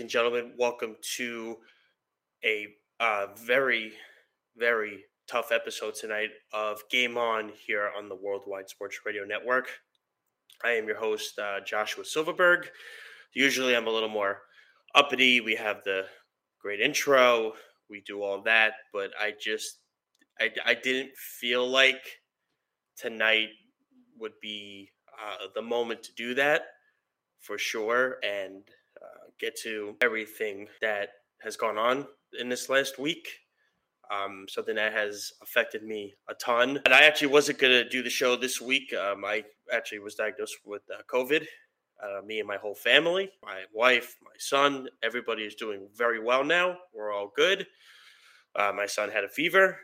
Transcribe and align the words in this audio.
And 0.00 0.08
gentlemen. 0.08 0.52
Welcome 0.56 0.96
to 1.16 1.58
a 2.42 2.68
uh, 3.00 3.26
very, 3.36 3.92
very 4.56 5.04
tough 5.28 5.52
episode 5.52 5.94
tonight 5.94 6.30
of 6.54 6.80
Game 6.90 7.18
On 7.18 7.52
here 7.66 7.90
on 7.96 8.08
the 8.08 8.16
Worldwide 8.16 8.70
Sports 8.70 9.00
Radio 9.04 9.24
Network. 9.26 9.68
I 10.64 10.70
am 10.70 10.86
your 10.86 10.96
host, 10.96 11.38
uh, 11.38 11.60
Joshua 11.66 12.06
Silverberg. 12.06 12.70
Usually 13.34 13.76
I'm 13.76 13.88
a 13.88 13.90
little 13.90 14.08
more 14.08 14.38
uppity. 14.94 15.42
We 15.42 15.54
have 15.56 15.84
the 15.84 16.06
great 16.62 16.80
intro, 16.80 17.52
we 17.90 18.02
do 18.06 18.22
all 18.22 18.40
that, 18.44 18.72
but 18.94 19.10
I 19.20 19.34
just, 19.38 19.80
I, 20.40 20.50
I 20.64 20.74
didn't 20.74 21.14
feel 21.14 21.68
like 21.68 22.02
tonight 22.96 23.48
would 24.18 24.40
be 24.40 24.88
uh, 25.22 25.48
the 25.54 25.62
moment 25.62 26.02
to 26.04 26.12
do 26.16 26.32
that 26.36 26.62
for 27.38 27.58
sure. 27.58 28.16
And 28.24 28.62
get 29.40 29.58
to 29.62 29.96
everything 30.00 30.68
that 30.80 31.10
has 31.42 31.56
gone 31.56 31.78
on 31.78 32.06
in 32.38 32.48
this 32.48 32.68
last 32.68 32.98
week. 32.98 33.28
Um, 34.10 34.46
something 34.48 34.74
that 34.74 34.92
has 34.92 35.32
affected 35.40 35.84
me 35.84 36.14
a 36.28 36.34
ton. 36.34 36.80
And 36.84 36.92
I 36.92 37.02
actually 37.02 37.28
wasn't 37.28 37.60
going 37.60 37.72
to 37.72 37.88
do 37.88 38.02
the 38.02 38.10
show 38.10 38.34
this 38.34 38.60
week. 38.60 38.92
Um, 38.92 39.24
I 39.24 39.44
actually 39.72 40.00
was 40.00 40.16
diagnosed 40.16 40.56
with 40.66 40.82
uh, 40.92 41.02
COVID. 41.08 41.46
Uh, 42.02 42.20
me 42.26 42.38
and 42.40 42.48
my 42.48 42.56
whole 42.56 42.74
family, 42.74 43.30
my 43.44 43.62
wife, 43.74 44.16
my 44.24 44.32
son, 44.38 44.88
everybody 45.02 45.42
is 45.42 45.54
doing 45.54 45.86
very 45.94 46.18
well 46.18 46.42
now. 46.42 46.76
We're 46.94 47.12
all 47.12 47.30
good. 47.36 47.66
Uh, 48.56 48.72
my 48.74 48.86
son 48.86 49.10
had 49.10 49.22
a 49.22 49.28
fever. 49.28 49.78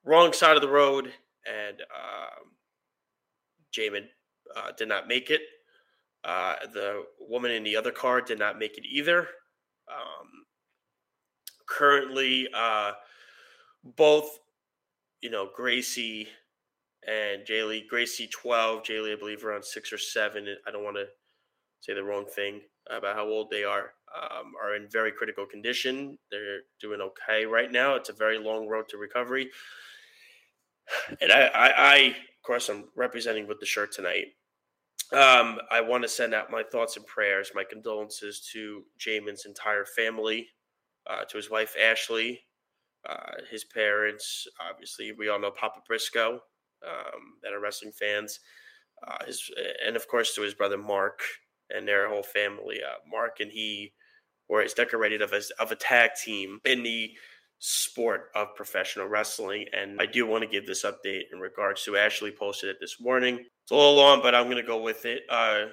wrong 0.03 0.33
side 0.33 0.55
of 0.55 0.61
the 0.61 0.69
road, 0.69 1.11
and 1.47 1.81
um, 1.81 2.51
Jamin 3.73 4.07
uh, 4.55 4.71
did 4.77 4.87
not 4.87 5.07
make 5.07 5.29
it. 5.29 5.41
Uh, 6.23 6.55
the 6.73 7.03
woman 7.19 7.51
in 7.51 7.63
the 7.63 7.75
other 7.75 7.91
car 7.91 8.21
did 8.21 8.37
not 8.37 8.59
make 8.59 8.77
it 8.77 8.85
either. 8.85 9.21
Um, 9.89 10.45
currently, 11.67 12.47
uh, 12.53 12.91
both, 13.83 14.39
you 15.21 15.31
know, 15.31 15.49
Gracie 15.55 16.27
and 17.07 17.45
Jaylee 17.45 17.87
Gracie 17.87 18.29
twelve, 18.31 18.83
Jaylee 18.83 19.13
I 19.13 19.19
believe 19.19 19.43
around 19.43 19.65
six 19.65 19.91
or 19.91 19.97
seven. 19.97 20.47
I 20.67 20.71
don't 20.71 20.83
want 20.83 20.97
to 20.97 21.05
say 21.79 21.93
the 21.93 22.03
wrong 22.03 22.25
thing 22.25 22.61
about 22.89 23.15
how 23.15 23.27
old 23.27 23.49
they 23.49 23.63
are. 23.63 23.93
Um, 24.13 24.51
are 24.61 24.75
in 24.75 24.89
very 24.89 25.13
critical 25.13 25.45
condition. 25.45 26.17
They're 26.29 26.63
doing 26.81 26.99
okay 26.99 27.45
right 27.45 27.71
now. 27.71 27.95
It's 27.95 28.09
a 28.09 28.13
very 28.13 28.37
long 28.37 28.67
road 28.67 28.89
to 28.89 28.97
recovery. 28.97 29.49
And 31.21 31.31
I, 31.31 31.45
I, 31.45 31.73
I 31.77 31.95
of 32.07 32.43
course, 32.45 32.67
I'm 32.67 32.89
representing 32.95 33.47
with 33.47 33.61
the 33.61 33.65
shirt 33.65 33.93
tonight. 33.93 34.25
Um, 35.13 35.59
I 35.71 35.79
want 35.79 36.03
to 36.03 36.09
send 36.09 36.33
out 36.33 36.51
my 36.51 36.63
thoughts 36.63 36.97
and 36.97 37.05
prayers, 37.05 37.51
my 37.55 37.63
condolences 37.63 38.45
to 38.51 38.83
Jamin's 38.99 39.45
entire 39.45 39.85
family, 39.85 40.47
uh, 41.09 41.23
to 41.25 41.37
his 41.37 41.49
wife 41.49 41.75
Ashley, 41.81 42.41
uh, 43.09 43.43
his 43.49 43.63
parents. 43.63 44.45
Obviously, 44.69 45.13
we 45.13 45.29
all 45.29 45.39
know 45.39 45.51
Papa 45.51 45.79
Briscoe 45.87 46.41
um, 46.87 47.33
that 47.43 47.53
are 47.53 47.59
wrestling 47.59 47.91
fans. 47.91 48.39
Uh, 49.05 49.25
his 49.25 49.49
and 49.85 49.95
of 49.95 50.07
course 50.07 50.35
to 50.35 50.41
his 50.41 50.53
brother 50.53 50.77
Mark 50.77 51.21
and 51.69 51.87
their 51.87 52.09
whole 52.09 52.23
family. 52.23 52.79
Uh, 52.83 52.97
Mark 53.09 53.39
and 53.39 53.51
he 53.51 53.93
were 54.49 54.61
as 54.61 54.73
decorated 54.73 55.21
of 55.21 55.33
a, 55.33 55.41
of 55.59 55.71
a 55.71 55.75
tag 55.75 56.11
team 56.23 56.59
in 56.65 56.83
the 56.83 57.11
sport 57.59 58.29
of 58.35 58.55
professional 58.55 59.07
wrestling. 59.07 59.65
And 59.71 60.01
I 60.01 60.05
do 60.05 60.27
want 60.27 60.43
to 60.43 60.49
give 60.49 60.65
this 60.65 60.83
update 60.83 61.23
in 61.31 61.39
regards 61.39 61.83
to 61.85 61.95
Ashley 61.95 62.31
posted 62.31 62.69
it 62.69 62.77
this 62.81 62.99
morning. 62.99 63.35
It's 63.39 63.71
a 63.71 63.75
little 63.75 63.95
long, 63.95 64.21
but 64.21 64.35
I'm 64.35 64.45
going 64.45 64.57
to 64.57 64.63
go 64.63 64.81
with 64.81 65.05
it. 65.05 65.23
Uh, 65.29 65.65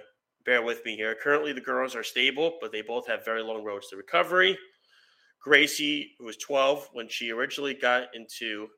bear 0.44 0.62
with 0.62 0.84
me 0.84 0.96
here. 0.96 1.16
Currently, 1.20 1.52
the 1.54 1.60
girls 1.60 1.96
are 1.96 2.04
stable, 2.04 2.58
but 2.60 2.70
they 2.70 2.82
both 2.82 3.08
have 3.08 3.24
very 3.24 3.42
long 3.42 3.64
roads 3.64 3.88
to 3.88 3.96
recovery. 3.96 4.56
Gracie, 5.42 6.12
who 6.18 6.26
was 6.26 6.36
12 6.36 6.88
when 6.92 7.08
she 7.08 7.30
originally 7.30 7.74
got 7.74 8.14
into 8.14 8.68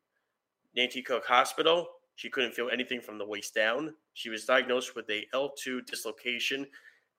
Nanticoke 0.79 1.25
Hospital, 1.25 1.89
she 2.21 2.29
couldn't 2.29 2.53
feel 2.53 2.69
anything 2.71 3.01
from 3.01 3.17
the 3.17 3.25
waist 3.25 3.55
down. 3.55 3.95
She 4.13 4.29
was 4.29 4.45
diagnosed 4.45 4.95
with 4.95 5.09
a 5.09 5.25
L2 5.33 5.87
dislocation 5.87 6.67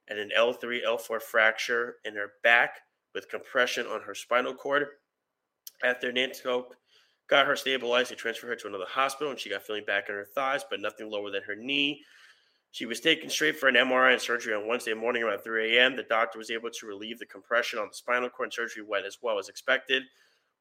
and 0.07 0.19
an 0.19 0.30
L3, 0.38 0.86
L4 0.86 1.19
fracture 1.19 1.95
in 2.06 2.13
her 2.13 2.33
back 2.44 2.81
with 3.15 3.27
compression 3.27 3.88
on 3.88 4.01
her 4.01 4.13
spinal 4.13 4.53
cord. 4.53 4.86
After 5.83 6.12
Nancy 6.12 6.44
got 7.27 7.48
her 7.48 7.56
stabilized, 7.56 8.12
they 8.12 8.15
transferred 8.15 8.50
her 8.50 8.56
to 8.57 8.68
another 8.68 8.86
hospital 8.88 9.31
and 9.31 9.39
she 9.39 9.50
got 9.50 9.63
feeling 9.63 9.86
back 9.86 10.07
in 10.07 10.13
her 10.13 10.27
thighs, 10.36 10.63
but 10.69 10.80
nothing 10.80 11.09
lower 11.09 11.31
than 11.31 11.42
her 11.48 11.56
knee. 11.56 12.03
She 12.69 12.86
was 12.86 13.00
taken 13.00 13.27
straight 13.27 13.57
for 13.57 13.69
an 13.69 13.74
MRI 13.74 14.13
and 14.13 14.21
surgery 14.21 14.53
on 14.53 14.68
Wednesday 14.68 14.94
morning 14.94 15.24
around 15.24 15.39
3 15.39 15.80
a.m. 15.80 15.95
The 15.95 16.03
doctor 16.03 16.38
was 16.38 16.51
able 16.51 16.69
to 16.69 16.86
relieve 16.86 17.18
the 17.18 17.25
compression 17.25 17.80
on 17.80 17.88
the 17.88 17.95
spinal 17.95 18.30
cord, 18.30 18.48
and 18.48 18.53
surgery 18.53 18.83
went 18.83 19.07
as 19.07 19.18
well 19.19 19.39
as 19.39 19.50
expected. 19.50 20.03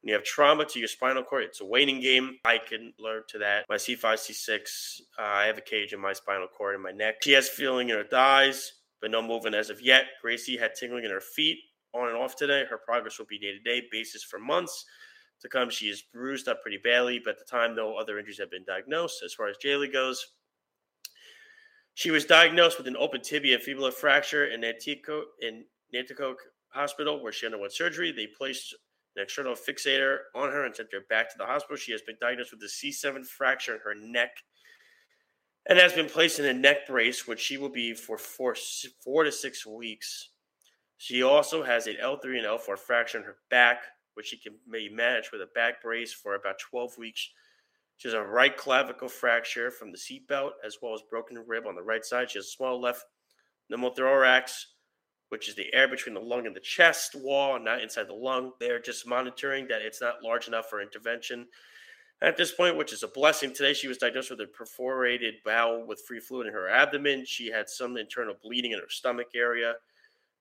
You 0.02 0.14
have 0.14 0.24
trauma 0.24 0.64
to 0.64 0.78
your 0.78 0.88
spinal 0.88 1.22
cord, 1.22 1.44
it's 1.44 1.60
a 1.60 1.64
waiting 1.64 2.00
game. 2.00 2.38
I 2.44 2.58
can 2.58 2.94
learn 2.98 3.22
to 3.28 3.38
that. 3.38 3.66
My 3.68 3.76
C5, 3.76 4.00
C6, 4.00 5.00
uh, 5.18 5.22
I 5.22 5.44
have 5.44 5.58
a 5.58 5.62
cage 5.62 5.92
in 5.92 6.00
my 6.00 6.14
spinal 6.14 6.48
cord 6.48 6.74
and 6.74 6.82
my 6.82 6.90
neck. 6.90 7.16
She 7.22 7.32
has 7.32 7.50
feeling 7.50 7.90
in 7.90 7.96
her 7.96 8.04
thighs, 8.04 8.72
but 9.02 9.10
no 9.10 9.20
movement 9.20 9.56
as 9.56 9.68
of 9.68 9.82
yet. 9.82 10.04
Gracie 10.22 10.56
had 10.56 10.74
tingling 10.74 11.04
in 11.04 11.10
her 11.10 11.20
feet 11.20 11.58
on 11.94 12.08
and 12.08 12.16
off 12.16 12.34
today. 12.34 12.64
Her 12.68 12.78
progress 12.78 13.18
will 13.18 13.26
be 13.26 13.38
day 13.38 13.52
to 13.52 13.60
day 13.60 13.86
basis 13.92 14.22
for 14.22 14.38
months 14.38 14.86
to 15.42 15.48
come. 15.48 15.68
She 15.68 15.86
is 15.86 16.02
bruised 16.12 16.48
up 16.48 16.62
pretty 16.62 16.78
badly, 16.82 17.20
but 17.22 17.32
at 17.32 17.38
the 17.38 17.44
time, 17.44 17.74
no 17.74 17.96
other 17.96 18.18
injuries 18.18 18.38
have 18.38 18.50
been 18.50 18.64
diagnosed. 18.66 19.22
As 19.22 19.34
far 19.34 19.48
as 19.48 19.56
Jaylee 19.62 19.92
goes, 19.92 20.24
she 21.94 22.10
was 22.10 22.24
diagnosed 22.24 22.78
with 22.78 22.86
an 22.86 22.96
open 22.96 23.20
tibia 23.20 23.58
fibula 23.58 23.92
fracture 23.92 24.46
in 24.46 24.62
Nanticoke, 24.62 25.24
in 25.42 25.64
Nanticoke 25.94 26.36
Hospital, 26.68 27.22
where 27.22 27.32
she 27.32 27.46
underwent 27.46 27.74
surgery. 27.74 28.12
They 28.12 28.28
placed 28.38 28.74
an 29.16 29.22
external 29.22 29.54
fixator 29.54 30.18
on 30.34 30.50
her 30.50 30.64
and 30.64 30.74
sent 30.74 30.92
her 30.92 31.04
back 31.08 31.30
to 31.30 31.38
the 31.38 31.46
hospital. 31.46 31.76
She 31.76 31.92
has 31.92 32.02
been 32.02 32.16
diagnosed 32.20 32.52
with 32.52 32.62
a 32.62 32.66
C7 32.66 33.26
fracture 33.26 33.74
in 33.74 33.80
her 33.80 33.94
neck 33.94 34.30
and 35.68 35.78
has 35.78 35.92
been 35.92 36.08
placed 36.08 36.38
in 36.38 36.46
a 36.46 36.52
neck 36.52 36.86
brace, 36.86 37.26
which 37.26 37.40
she 37.40 37.56
will 37.56 37.68
be 37.68 37.94
for 37.94 38.16
four, 38.16 38.54
four 39.02 39.24
to 39.24 39.32
six 39.32 39.66
weeks. 39.66 40.30
She 40.96 41.22
also 41.22 41.62
has 41.62 41.86
an 41.86 41.96
L3 42.02 42.38
and 42.38 42.46
L4 42.46 42.78
fracture 42.78 43.18
in 43.18 43.24
her 43.24 43.36
back, 43.50 43.84
which 44.14 44.26
she 44.26 44.36
can 44.36 44.54
be 44.70 44.88
managed 44.88 45.30
with 45.32 45.40
a 45.40 45.48
back 45.54 45.82
brace 45.82 46.12
for 46.12 46.34
about 46.34 46.58
12 46.58 46.98
weeks. 46.98 47.30
She 47.96 48.08
has 48.08 48.14
a 48.14 48.22
right 48.22 48.56
clavicle 48.56 49.08
fracture 49.08 49.70
from 49.70 49.92
the 49.92 49.98
seatbelt, 49.98 50.52
as 50.64 50.78
well 50.80 50.94
as 50.94 51.02
broken 51.10 51.42
rib 51.46 51.66
on 51.66 51.74
the 51.74 51.82
right 51.82 52.04
side. 52.04 52.30
She 52.30 52.38
has 52.38 52.46
a 52.46 52.50
small 52.50 52.80
left 52.80 53.04
pneumothorax 53.70 54.52
which 55.30 55.48
is 55.48 55.54
the 55.54 55.72
air 55.72 55.88
between 55.88 56.14
the 56.14 56.20
lung 56.20 56.46
and 56.46 56.54
the 56.54 56.60
chest 56.60 57.14
wall, 57.14 57.58
not 57.58 57.80
inside 57.80 58.08
the 58.08 58.12
lung. 58.12 58.52
They're 58.58 58.80
just 58.80 59.06
monitoring 59.06 59.66
that 59.68 59.80
it's 59.80 60.00
not 60.00 60.22
large 60.22 60.48
enough 60.48 60.68
for 60.68 60.82
intervention. 60.82 61.46
At 62.20 62.36
this 62.36 62.52
point, 62.52 62.76
which 62.76 62.92
is 62.92 63.04
a 63.04 63.08
blessing, 63.08 63.54
today 63.54 63.72
she 63.72 63.88
was 63.88 63.96
diagnosed 63.96 64.30
with 64.30 64.40
a 64.40 64.46
perforated 64.46 65.36
bowel 65.44 65.86
with 65.86 66.02
free 66.06 66.20
fluid 66.20 66.48
in 66.48 66.52
her 66.52 66.68
abdomen. 66.68 67.24
She 67.24 67.50
had 67.50 67.70
some 67.70 67.96
internal 67.96 68.34
bleeding 68.42 68.72
in 68.72 68.80
her 68.80 68.90
stomach 68.90 69.28
area. 69.34 69.74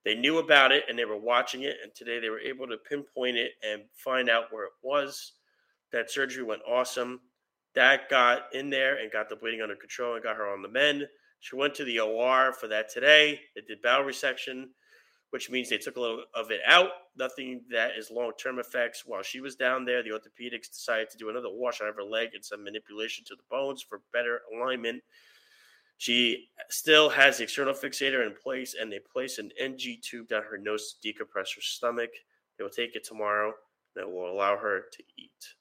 They 0.04 0.16
knew 0.16 0.40
about 0.40 0.72
it 0.72 0.84
and 0.90 0.98
they 0.98 1.06
were 1.06 1.18
watching 1.18 1.62
it, 1.62 1.78
and 1.84 1.94
today 1.94 2.20
they 2.20 2.30
were 2.30 2.40
able 2.40 2.68
to 2.68 2.78
pinpoint 2.78 3.38
it 3.38 3.52
and 3.64 3.84
find 3.94 4.28
out 4.28 4.52
where 4.52 4.66
it 4.66 4.74
was. 4.82 5.34
That 5.92 6.10
surgery 6.10 6.44
went 6.44 6.64
awesome. 6.68 7.22
That 7.76 8.10
got 8.10 8.54
in 8.54 8.72
there 8.72 8.98
and 8.98 9.12
got 9.12 9.30
the 9.30 9.36
bleeding 9.36 9.62
under 9.62 9.76
control 9.76 10.16
and 10.16 10.24
got 10.24 10.36
her 10.36 10.52
on 10.52 10.64
the 10.64 10.68
mend. 10.68 11.08
She 11.42 11.56
went 11.56 11.76
to 11.76 11.86
the 11.86 12.00
OR 12.00 12.54
for 12.54 12.68
that 12.68 12.90
today. 12.90 13.40
They 13.56 13.62
did 13.62 13.82
bowel 13.82 14.04
resection 14.04 14.70
which 15.32 15.50
means 15.50 15.70
they 15.70 15.78
took 15.78 15.98
a 15.98 16.02
little 16.02 16.24
of 16.34 16.52
it 16.52 16.62
out. 16.66 16.90
Nothing 17.18 17.62
that 17.72 17.92
is 17.98 18.12
long 18.12 18.32
term 18.42 18.60
effects. 18.60 19.04
While 19.06 19.24
she 19.24 19.42
was 19.42 19.56
down 19.56 19.86
there, 19.86 20.02
the 20.02 20.10
orthopedics 20.10 20.72
decided 20.72 21.10
to 21.12 21.18
do 21.18 21.30
another 21.30 21.50
wash 21.50 21.82
on 21.82 21.94
her 21.94 22.04
leg 22.04 22.30
and 22.34 22.44
some 22.44 22.64
manipulation 22.64 23.24
to 23.26 23.36
the 23.36 23.44
bones 23.50 23.82
for 23.82 24.02
better 24.12 24.42
alignment. 24.54 25.04
She 25.98 26.48
still 26.70 27.10
has 27.10 27.38
the 27.38 27.44
external 27.44 27.74
fixator 27.74 28.26
in 28.26 28.34
place, 28.34 28.74
and 28.80 28.92
they 28.92 29.00
place 29.00 29.38
an 29.38 29.52
NG 29.60 29.98
tube 30.02 30.30
down 30.30 30.44
her 30.50 30.58
nose 30.58 30.94
to 30.94 31.08
decompress 31.08 31.56
her 31.56 31.62
stomach. 31.62 32.12
They 32.58 32.64
will 32.64 32.72
take 32.72 32.96
it 32.96 33.04
tomorrow, 33.04 33.54
it 33.98 34.10
will 34.10 34.32
allow 34.32 34.58
her 34.58 34.86
to 34.94 35.04
eat. 35.18 35.56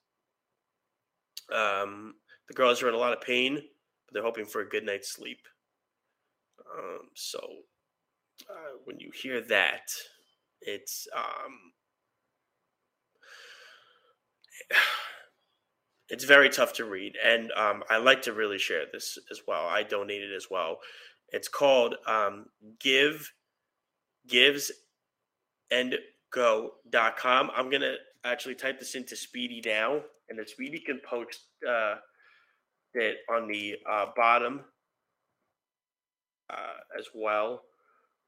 Um, 1.53 2.15
the 2.47 2.53
girls 2.53 2.81
are 2.81 2.87
in 2.87 2.95
a 2.95 2.97
lot 2.97 3.11
of 3.11 3.21
pain, 3.21 3.55
but 3.55 4.13
they're 4.13 4.23
hoping 4.23 4.45
for 4.45 4.61
a 4.61 4.69
good 4.69 4.85
night's 4.85 5.11
sleep. 5.11 5.41
Um, 6.77 7.09
so 7.15 7.39
uh, 8.49 8.77
when 8.85 8.99
you 8.99 9.11
hear 9.13 9.41
that, 9.41 9.89
it's 10.61 11.07
um, 11.15 11.73
it's 16.09 16.23
very 16.23 16.49
tough 16.49 16.73
to 16.73 16.85
read, 16.85 17.13
and 17.23 17.51
um, 17.55 17.83
I 17.89 17.97
like 17.97 18.21
to 18.23 18.33
really 18.33 18.57
share 18.57 18.85
this 18.91 19.17
as 19.31 19.41
well. 19.47 19.65
I 19.67 19.83
donated 19.83 20.33
as 20.33 20.47
well. 20.49 20.77
It's 21.29 21.47
called 21.47 21.95
um, 22.07 22.47
Give 22.79 23.31
Gives 24.27 24.71
and 25.71 25.95
Go.com. 26.31 27.51
I'm 27.55 27.69
gonna 27.69 27.95
actually 28.23 28.55
type 28.55 28.79
this 28.79 28.95
into 28.95 29.15
Speedy 29.15 29.61
now, 29.65 30.01
and 30.29 30.37
then 30.37 30.47
Speedy 30.47 30.79
can 30.79 30.99
post 31.07 31.41
uh, 31.67 31.95
it 32.93 33.17
on 33.29 33.47
the 33.47 33.75
uh, 33.89 34.07
bottom 34.15 34.61
uh, 36.49 36.77
as 36.97 37.05
well 37.13 37.61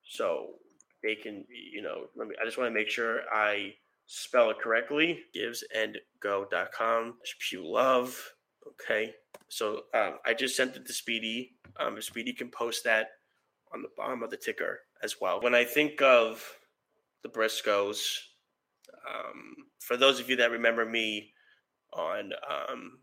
so 0.08 0.56
they 1.04 1.16
can, 1.16 1.46
you 1.50 1.82
know, 1.82 2.08
let 2.16 2.28
me, 2.28 2.36
I 2.42 2.46
just 2.46 2.58
want 2.58 2.70
to 2.70 2.74
make 2.74 2.90
sure 2.90 3.22
I 3.34 3.74
spell 4.06 4.50
it 4.50 4.60
correctly. 4.60 5.20
GiveSendGo.com. 5.36 7.16
Pugh 7.40 7.66
Love. 7.66 8.32
Okay. 8.68 9.14
So 9.48 9.84
um, 9.94 10.18
I 10.26 10.34
just 10.34 10.56
sent 10.56 10.76
it 10.76 10.86
to 10.86 10.94
Speedy. 10.94 11.56
Um, 11.80 12.02
Speedy 12.02 12.34
can 12.34 12.50
post 12.50 12.84
that 12.84 13.10
on 13.74 13.82
the 13.82 13.90
bottom 13.98 14.24
of 14.24 14.30
the 14.30 14.38
ticker 14.38 14.82
as 15.04 15.16
well. 15.20 15.42
When 15.42 15.56
I 15.56 15.64
think 15.64 16.02
of 16.02 16.44
the 17.24 17.30
Briscoes, 17.30 18.18
um, 19.10 19.56
for 19.80 19.98
those 19.98 20.20
of 20.20 20.30
you 20.30 20.36
that 20.38 20.52
remember 20.52 20.86
me 20.86 21.34
on 21.94 22.32
um, 22.50 23.00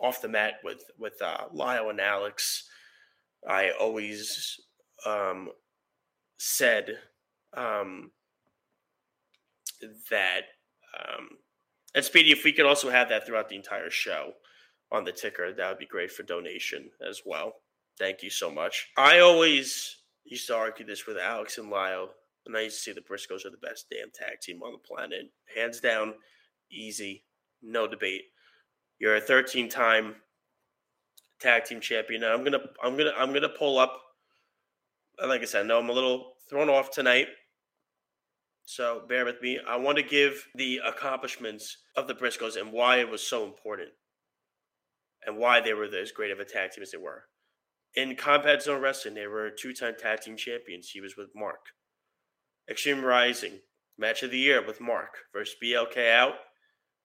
off 0.00 0.22
the 0.22 0.28
mat 0.28 0.54
with 0.62 0.84
with 0.98 1.20
uh, 1.22 1.44
Lyle 1.52 1.90
and 1.90 2.00
Alex, 2.00 2.68
I 3.48 3.70
always 3.80 4.60
um, 5.04 5.50
said 6.38 6.98
um, 7.56 8.10
that, 10.10 10.42
um, 10.98 11.28
and 11.94 12.04
Speedy, 12.04 12.32
if 12.32 12.44
we 12.44 12.52
could 12.52 12.66
also 12.66 12.90
have 12.90 13.08
that 13.08 13.26
throughout 13.26 13.48
the 13.48 13.56
entire 13.56 13.90
show 13.90 14.32
on 14.92 15.04
the 15.04 15.12
ticker, 15.12 15.52
that 15.52 15.68
would 15.68 15.78
be 15.78 15.86
great 15.86 16.12
for 16.12 16.22
donation 16.22 16.90
as 17.08 17.22
well. 17.24 17.52
Thank 17.98 18.22
you 18.22 18.30
so 18.30 18.50
much. 18.50 18.88
I 18.96 19.20
always 19.20 19.96
used 20.24 20.46
to 20.48 20.56
argue 20.56 20.84
this 20.84 21.06
with 21.06 21.16
Alex 21.16 21.58
and 21.58 21.70
Lyle, 21.70 22.10
and 22.44 22.56
I 22.56 22.62
used 22.62 22.84
to 22.84 22.90
say 22.90 22.92
the 22.92 23.00
Briscoes 23.00 23.46
are 23.46 23.50
the 23.50 23.56
best 23.66 23.86
damn 23.90 24.10
tag 24.12 24.40
team 24.42 24.62
on 24.62 24.72
the 24.72 24.78
planet. 24.78 25.30
Hands 25.54 25.80
down, 25.80 26.14
easy, 26.70 27.24
no 27.62 27.86
debate. 27.86 28.22
You're 28.98 29.16
a 29.16 29.20
13 29.20 29.68
time 29.68 30.16
tag 31.40 31.64
team 31.64 31.80
champion. 31.80 32.20
Now 32.22 32.34
I'm 32.34 32.44
gonna 32.44 32.60
I'm 32.82 32.96
gonna 32.96 33.12
I'm 33.16 33.32
gonna 33.32 33.48
pull 33.48 33.78
up 33.78 34.00
like 35.24 35.42
I 35.42 35.44
said, 35.44 35.66
know 35.66 35.78
I'm 35.78 35.88
a 35.88 35.92
little 35.92 36.34
thrown 36.48 36.68
off 36.68 36.90
tonight. 36.90 37.28
So 38.64 39.02
bear 39.08 39.24
with 39.24 39.40
me. 39.40 39.60
I 39.66 39.76
want 39.76 39.96
to 39.98 40.02
give 40.02 40.46
the 40.54 40.80
accomplishments 40.84 41.78
of 41.96 42.08
the 42.08 42.14
Briscoes 42.14 42.60
and 42.60 42.72
why 42.72 42.96
it 42.96 43.08
was 43.08 43.22
so 43.22 43.44
important 43.44 43.90
and 45.24 45.36
why 45.36 45.60
they 45.60 45.72
were 45.72 45.84
as 45.84 46.12
great 46.12 46.30
of 46.30 46.40
a 46.40 46.44
tag 46.44 46.72
team 46.72 46.82
as 46.82 46.90
they 46.90 46.98
were. 46.98 47.24
In 47.94 48.16
Combat 48.16 48.62
Zone 48.62 48.80
Wrestling, 48.80 49.14
they 49.14 49.26
were 49.26 49.50
two 49.50 49.72
time 49.72 49.94
tag 49.98 50.20
team 50.20 50.36
champions. 50.36 50.90
He 50.90 51.00
was 51.00 51.16
with 51.16 51.28
Mark. 51.34 51.60
Extreme 52.68 53.04
Rising, 53.04 53.60
match 53.96 54.22
of 54.22 54.30
the 54.30 54.38
year 54.38 54.64
with 54.64 54.80
Mark 54.80 55.14
versus 55.32 55.54
BLK 55.62 56.12
out 56.12 56.34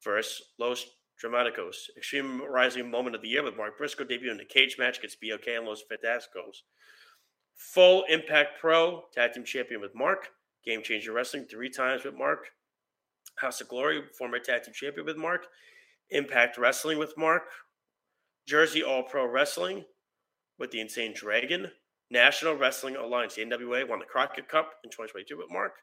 versus 0.03 0.41
Los 0.59 0.85
Dramaticos. 1.23 1.75
Extreme 1.95 2.41
Rising 2.41 2.89
moment 2.89 3.15
of 3.15 3.21
the 3.21 3.29
year 3.29 3.43
with 3.43 3.55
Mark 3.55 3.77
Briscoe 3.77 4.03
debuted 4.03 4.31
in 4.31 4.39
a 4.39 4.45
cage 4.45 4.77
match 4.79 4.97
against 4.97 5.21
BLK 5.21 5.57
and 5.57 5.67
Los 5.67 5.83
Fantasticos. 5.83 6.63
Full 7.61 8.03
Impact 8.09 8.59
Pro, 8.59 9.03
Tag 9.13 9.33
Team 9.33 9.45
Champion 9.45 9.79
with 9.79 9.95
Mark. 9.95 10.29
Game 10.65 10.81
Changer 10.83 11.13
Wrestling, 11.13 11.45
three 11.45 11.69
times 11.69 12.03
with 12.03 12.15
Mark. 12.15 12.47
House 13.37 13.61
of 13.61 13.69
Glory, 13.69 14.01
former 14.17 14.39
Tag 14.39 14.63
Team 14.63 14.73
Champion 14.73 15.05
with 15.05 15.15
Mark. 15.15 15.45
Impact 16.09 16.57
Wrestling 16.57 16.97
with 16.97 17.13
Mark. 17.17 17.43
Jersey 18.47 18.83
All 18.83 19.03
Pro 19.03 19.25
Wrestling 19.25 19.85
with 20.57 20.71
the 20.71 20.81
Insane 20.81 21.13
Dragon. 21.15 21.71
National 22.09 22.55
Wrestling 22.55 22.97
Alliance, 22.97 23.35
the 23.35 23.45
NWA, 23.45 23.87
won 23.87 23.99
the 23.99 24.05
Crockett 24.05 24.49
Cup 24.49 24.73
in 24.83 24.89
2022 24.89 25.37
with 25.37 25.47
Mark. 25.49 25.75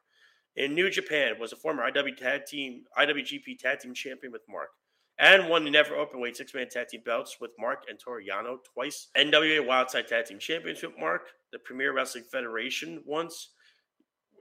In 0.56 0.74
New 0.74 0.90
Japan, 0.90 1.36
was 1.40 1.52
a 1.52 1.56
former 1.56 1.90
IW 1.90 2.16
Tag 2.16 2.44
Team, 2.44 2.84
IWGP 2.98 3.58
Tag 3.58 3.78
Team 3.78 3.94
Champion 3.94 4.32
with 4.32 4.42
Mark 4.48 4.70
and 5.18 5.48
won 5.48 5.64
the 5.64 5.70
never 5.70 5.96
open 5.96 6.20
weight 6.20 6.36
six 6.36 6.54
man 6.54 6.68
tag 6.68 6.88
team 6.88 7.02
belts 7.04 7.38
with 7.40 7.50
Mark 7.58 7.84
and 7.88 7.98
Toru 7.98 8.22
Yano 8.24 8.58
twice. 8.72 9.08
NWA 9.16 9.66
Wildside 9.66 10.06
Tag 10.06 10.26
Team 10.26 10.38
Championship 10.38 10.94
Mark, 10.98 11.22
the 11.52 11.58
Premier 11.58 11.92
Wrestling 11.92 12.24
Federation 12.30 13.02
once, 13.04 13.50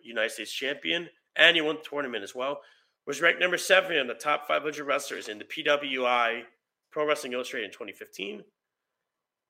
United 0.03 0.31
States 0.31 0.51
Champion, 0.51 1.10
and 1.36 1.55
he 1.55 1.62
won 1.62 1.77
the 1.77 1.89
tournament 1.89 2.24
as 2.24 2.36
well. 2.36 2.62
Was 3.07 3.22
ranked 3.22 3.39
number 3.39 3.57
seven 3.57 3.96
in 3.96 4.07
the 4.07 4.13
top 4.13 4.48
500 4.48 4.86
wrestlers 4.86 5.29
in 5.29 5.39
the 5.39 5.46
PWI 5.46 6.43
Pro 6.91 7.07
Wrestling 7.07 7.34
Illustrated 7.34 7.65
in 7.65 7.72
2015. 7.72 8.43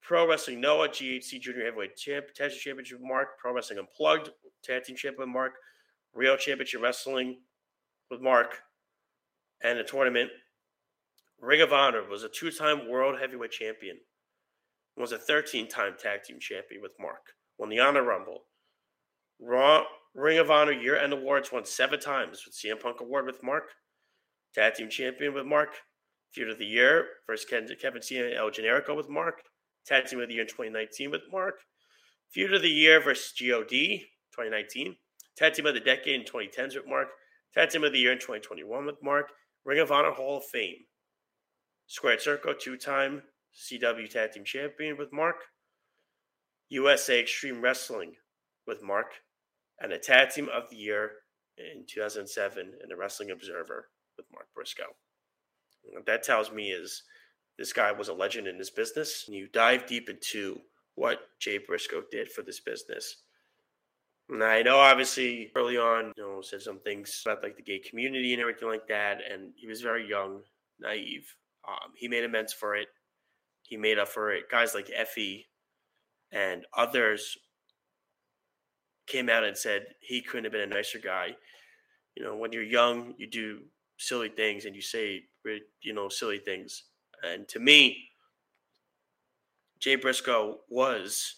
Pro 0.02 0.28
Wrestling 0.28 0.62
Noah 0.62 0.88
GHC 0.88 1.42
Junior 1.42 1.66
Heavyweight 1.66 1.98
Champ, 1.98 2.28
Tag 2.34 2.52
Team 2.52 2.60
Championship 2.60 3.00
Mark, 3.02 3.38
Pro 3.40 3.54
Wrestling 3.54 3.80
Unplugged 3.80 4.30
Tag 4.64 4.84
Team 4.84 4.96
Champion 4.96 5.30
Mark, 5.30 5.54
Rio 6.14 6.38
Championship 6.38 6.82
Wrestling 6.82 7.40
with 8.10 8.22
Mark, 8.22 8.60
and 9.64 9.78
the 9.78 9.84
tournament 9.84 10.30
Ring 11.40 11.62
of 11.62 11.72
Honor 11.72 12.04
was 12.10 12.24
a 12.24 12.30
two 12.30 12.52
time 12.52 12.90
world 12.90 13.20
heavyweight 13.20 13.52
champion. 13.52 13.98
was 14.96 15.12
a 15.12 15.20
13 15.20 15.68
time 15.68 15.96
tag 15.98 16.24
team 16.24 16.40
champion 16.40 16.82
with 16.82 16.94
Mark. 17.00 17.34
Won 17.58 17.70
the 17.70 17.80
Honor 17.80 18.04
Rumble. 18.04 18.46
Raw 19.40 19.84
Ring 20.16 20.40
of 20.40 20.50
Honor 20.50 20.72
year 20.72 20.98
end 20.98 21.14
awards 21.14 21.52
won 21.52 21.64
seven 21.64 22.00
times 22.00 22.44
with 22.44 22.56
CM 22.56 22.82
Punk 22.82 23.02
Award 23.02 23.28
with 23.28 23.44
Mark. 23.44 23.66
Tag 24.56 24.74
team 24.74 24.90
champion 24.90 25.34
with 25.34 25.46
Mark. 25.46 25.76
Feud 26.34 26.50
of 26.50 26.58
the 26.58 26.66
year 26.66 27.06
versus 27.28 27.46
Kevin 27.46 28.02
Cena 28.02 28.26
and 28.26 28.34
El 28.34 28.50
Generico 28.50 28.96
with 28.96 29.10
Mark. 29.10 29.44
Tag 29.86 30.06
team 30.06 30.20
of 30.20 30.28
the 30.28 30.34
year 30.34 30.44
in 30.44 30.50
2019 30.50 31.12
with 31.12 31.22
Mark. 31.32 31.60
Feud 32.32 32.54
of 32.54 32.64
the 32.64 32.70
year 32.70 33.00
versus 33.00 33.32
GOD 33.40 33.70
2019. 33.70 34.96
Tag 35.38 35.54
team 35.54 35.68
of 35.68 35.76
the 35.76 35.80
decade 35.80 36.20
in 36.20 36.26
2010s 36.26 36.76
with 36.76 36.88
Mark. 36.88 37.10
Tag 37.54 37.70
team 37.70 37.84
of 37.84 37.94
the 37.94 38.00
year 38.00 38.12
in 38.12 38.18
2021 38.18 38.86
with 38.86 39.04
Mark. 39.04 39.30
Ring 39.64 39.80
of 39.80 39.92
Honor 39.92 40.12
Hall 40.12 40.38
of 40.38 40.46
Fame. 40.46 40.86
Squared 41.90 42.22
Circle 42.22 42.54
two 42.60 42.76
time 42.76 43.24
CW 43.56 44.10
Tag 44.10 44.34
Team 44.34 44.44
Champion 44.44 44.98
with 44.98 45.14
Mark. 45.14 45.38
USA 46.70 47.22
Extreme 47.22 47.62
Wrestling 47.62 48.16
with 48.68 48.84
Mark. 48.84 49.14
And 49.80 49.94
a 49.94 49.98
Tag 49.98 50.32
Team 50.32 50.50
of 50.54 50.70
the 50.70 50.76
Year 50.76 51.12
in 51.58 51.86
2007 51.88 52.74
in 52.84 52.90
the 52.90 52.96
Wrestling 52.96 53.32
Observer 53.32 53.88
with 54.18 54.26
Mark 54.34 54.48
Briscoe. 54.54 54.96
what 55.94 56.06
that 56.06 56.24
tells 56.24 56.52
me 56.52 56.72
is 56.72 57.04
this 57.58 57.72
guy 57.72 57.94
was 57.94 58.10
a 58.10 58.14
legend 58.14 58.48
in 58.48 58.58
this 58.58 58.70
business. 58.70 59.24
And 59.26 59.38
you 59.38 59.48
dive 59.48 59.86
deep 59.86 60.10
into 60.10 60.60
what 60.96 61.30
Jay 61.40 61.58
Briscoe 61.58 62.04
did 62.12 62.30
for 62.30 62.42
this 62.42 62.60
business. 62.60 63.24
And 64.30 64.44
I 64.44 64.62
know, 64.62 64.78
obviously, 64.78 65.54
early 65.56 65.78
on, 65.78 66.12
you 66.18 66.24
know, 66.24 66.42
said 66.42 66.62
some 66.62 66.80
things 66.80 67.24
about 67.26 67.44
like 67.44 67.56
the 67.56 67.64
gay 67.64 67.80
community 67.80 68.34
and 68.34 68.42
everything 68.42 68.68
like 68.68 68.90
that. 68.90 69.22
And 69.32 69.54
he 69.56 69.68
was 69.68 69.82
very 69.82 70.06
young, 70.06 70.42
naive. 70.82 71.34
Um, 71.68 71.92
he 71.96 72.08
made 72.08 72.24
amends 72.24 72.54
for 72.54 72.76
it. 72.76 72.88
He 73.64 73.76
made 73.78 74.00
up 74.00 74.08
for 74.08 74.32
it. 74.32 74.50
Guys 74.50 74.74
like 74.74 74.88
Effy 74.88 75.46
and 76.32 76.66
others 76.76 77.38
came 79.08 79.30
out 79.30 79.44
and 79.44 79.58
said 79.58 79.86
he 80.02 80.22
couldn't 80.22 80.46
have 80.46 80.54
been 80.54 80.62
a 80.62 80.76
nicer 80.76 81.00
guy. 81.00 81.36
You 82.16 82.24
know, 82.24 82.36
when 82.36 82.52
you're 82.52 82.64
young, 82.64 83.14
you 83.18 83.28
do 83.28 83.60
silly 83.98 84.30
things 84.30 84.66
and 84.66 84.76
you 84.76 84.82
say, 84.82 85.24
you 85.82 85.94
know, 85.94 86.10
silly 86.10 86.40
things. 86.40 86.84
And 87.24 87.48
to 87.50 87.60
me, 87.60 88.10
Jay 89.80 89.96
Briscoe 89.96 90.60
was 90.70 91.36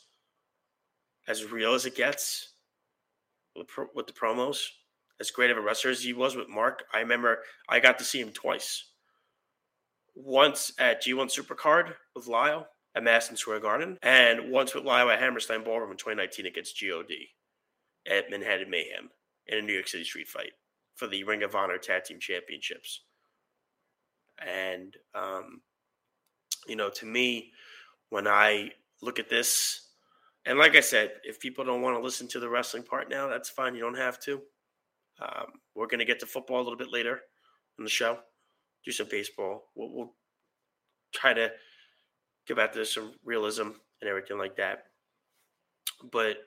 as 1.28 1.52
real 1.52 1.74
as 1.74 1.86
it 1.86 1.96
gets 1.96 2.54
with 3.56 4.08
the 4.08 4.14
promos. 4.14 4.66
As 5.20 5.32
great 5.32 5.52
of 5.52 5.58
a 5.58 5.62
wrestler 5.62 5.92
as 5.92 6.02
he 6.02 6.14
was 6.14 6.36
with 6.36 6.48
Mark, 6.48 6.86
I 6.94 7.00
remember 7.00 7.40
I 7.68 7.80
got 7.80 7.98
to 8.00 8.06
see 8.06 8.22
him 8.22 8.32
twice. 8.32 8.89
Once 10.22 10.74
at 10.80 11.02
G1 11.02 11.28
Supercard 11.28 11.94
with 12.16 12.28
Lyle 12.28 12.68
at 12.96 13.04
Madison 13.04 13.38
Square 13.38 13.62
Garden, 13.62 13.98
and 14.02 14.52
once 14.52 14.76
with 14.76 14.84
Lyle 14.84 15.10
at 15.10 15.20
Hammerstein 15.20 15.64
Ballroom 15.64 15.92
in 15.92 15.98
2019 15.98 16.46
against 16.46 16.82
God 16.82 17.06
at 18.10 18.30
Manhattan 18.30 18.70
Mayhem 18.70 19.10
in 19.48 19.60
a 19.60 19.62
New 19.62 19.74
York 19.74 19.88
City 19.88 20.04
street 20.04 20.28
fight 20.28 20.52
for 20.96 21.08
the 21.08 21.24
Ring 21.24 21.44
of 21.44 21.56
Honor 21.56 21.78
Tag 21.78 22.04
Team 22.04 22.20
Championships. 22.20 23.02
And, 24.46 24.96
um, 25.16 25.62
you 26.68 26.76
know, 26.76 26.90
to 26.90 27.06
me, 27.06 27.52
when 28.10 28.28
I 28.28 28.72
look 29.02 29.20
at 29.20 29.30
this, 29.30 29.88
and 30.46 30.58
like 30.58 30.76
I 30.76 30.82
said, 30.82 31.14
if 31.24 31.40
people 31.40 31.64
don't 31.64 31.82
want 31.82 31.98
to 31.98 32.04
listen 32.04 32.28
to 32.30 32.40
the 32.40 32.50
wrestling 32.50 32.84
part 32.84 33.10
now, 33.10 33.28
that's 33.28 33.50
fine. 33.50 33.76
You 33.76 33.82
don't 33.82 33.98
have 33.98 34.20
to. 34.22 34.42
Um, 35.22 35.48
we're 35.76 35.88
going 35.88 36.00
to 36.00 36.06
get 36.06 36.20
to 36.22 36.26
football 36.26 36.58
a 36.58 36.64
little 36.64 36.78
bit 36.78 36.92
later 36.92 37.22
in 37.78 37.84
the 37.84 37.90
show, 37.90 38.20
do 38.86 38.92
some 38.92 39.08
baseball. 39.10 39.66
We'll, 39.76 39.90
we'll 39.94 40.14
try 41.14 41.34
to 41.34 41.52
get 42.48 42.58
back 42.58 42.74
to 42.74 42.86
some 42.86 43.14
realism 43.24 43.70
and 44.02 44.10
everything 44.10 44.38
like 44.38 44.58
that. 44.58 44.86
But 46.12 46.38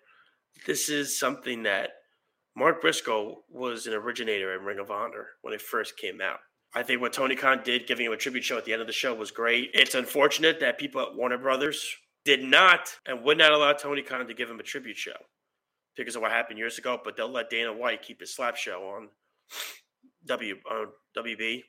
this 0.66 0.88
is 0.88 1.18
something 1.18 1.64
that 1.64 1.90
Mark 2.56 2.80
Briscoe 2.80 3.42
was 3.48 3.86
an 3.86 3.94
originator 3.94 4.54
in 4.56 4.64
Ring 4.64 4.78
of 4.78 4.90
Honor 4.90 5.28
when 5.42 5.54
it 5.54 5.62
first 5.62 5.96
came 5.96 6.20
out. 6.20 6.40
I 6.74 6.82
think 6.82 7.00
what 7.00 7.12
Tony 7.12 7.36
Khan 7.36 7.60
did, 7.64 7.86
giving 7.86 8.06
him 8.06 8.12
a 8.12 8.16
tribute 8.16 8.44
show 8.44 8.56
at 8.56 8.64
the 8.64 8.72
end 8.72 8.80
of 8.80 8.86
the 8.86 8.92
show, 8.92 9.14
was 9.14 9.30
great. 9.30 9.70
It's 9.74 9.94
unfortunate 9.94 10.60
that 10.60 10.78
people 10.78 11.02
at 11.02 11.14
Warner 11.14 11.38
Brothers 11.38 11.96
did 12.24 12.42
not 12.42 12.88
and 13.06 13.22
would 13.24 13.36
not 13.36 13.52
allow 13.52 13.72
Tony 13.72 14.02
Khan 14.02 14.26
to 14.26 14.34
give 14.34 14.50
him 14.50 14.60
a 14.60 14.62
tribute 14.62 14.96
show 14.96 15.12
because 15.96 16.16
of 16.16 16.22
what 16.22 16.30
happened 16.30 16.58
years 16.58 16.78
ago, 16.78 16.98
but 17.02 17.16
they'll 17.16 17.30
let 17.30 17.50
Dana 17.50 17.72
White 17.72 18.02
keep 18.02 18.20
his 18.20 18.34
slap 18.34 18.56
show 18.56 18.96
on 18.96 19.08
W 20.26 20.56
on 20.70 20.86
WB. 21.16 21.62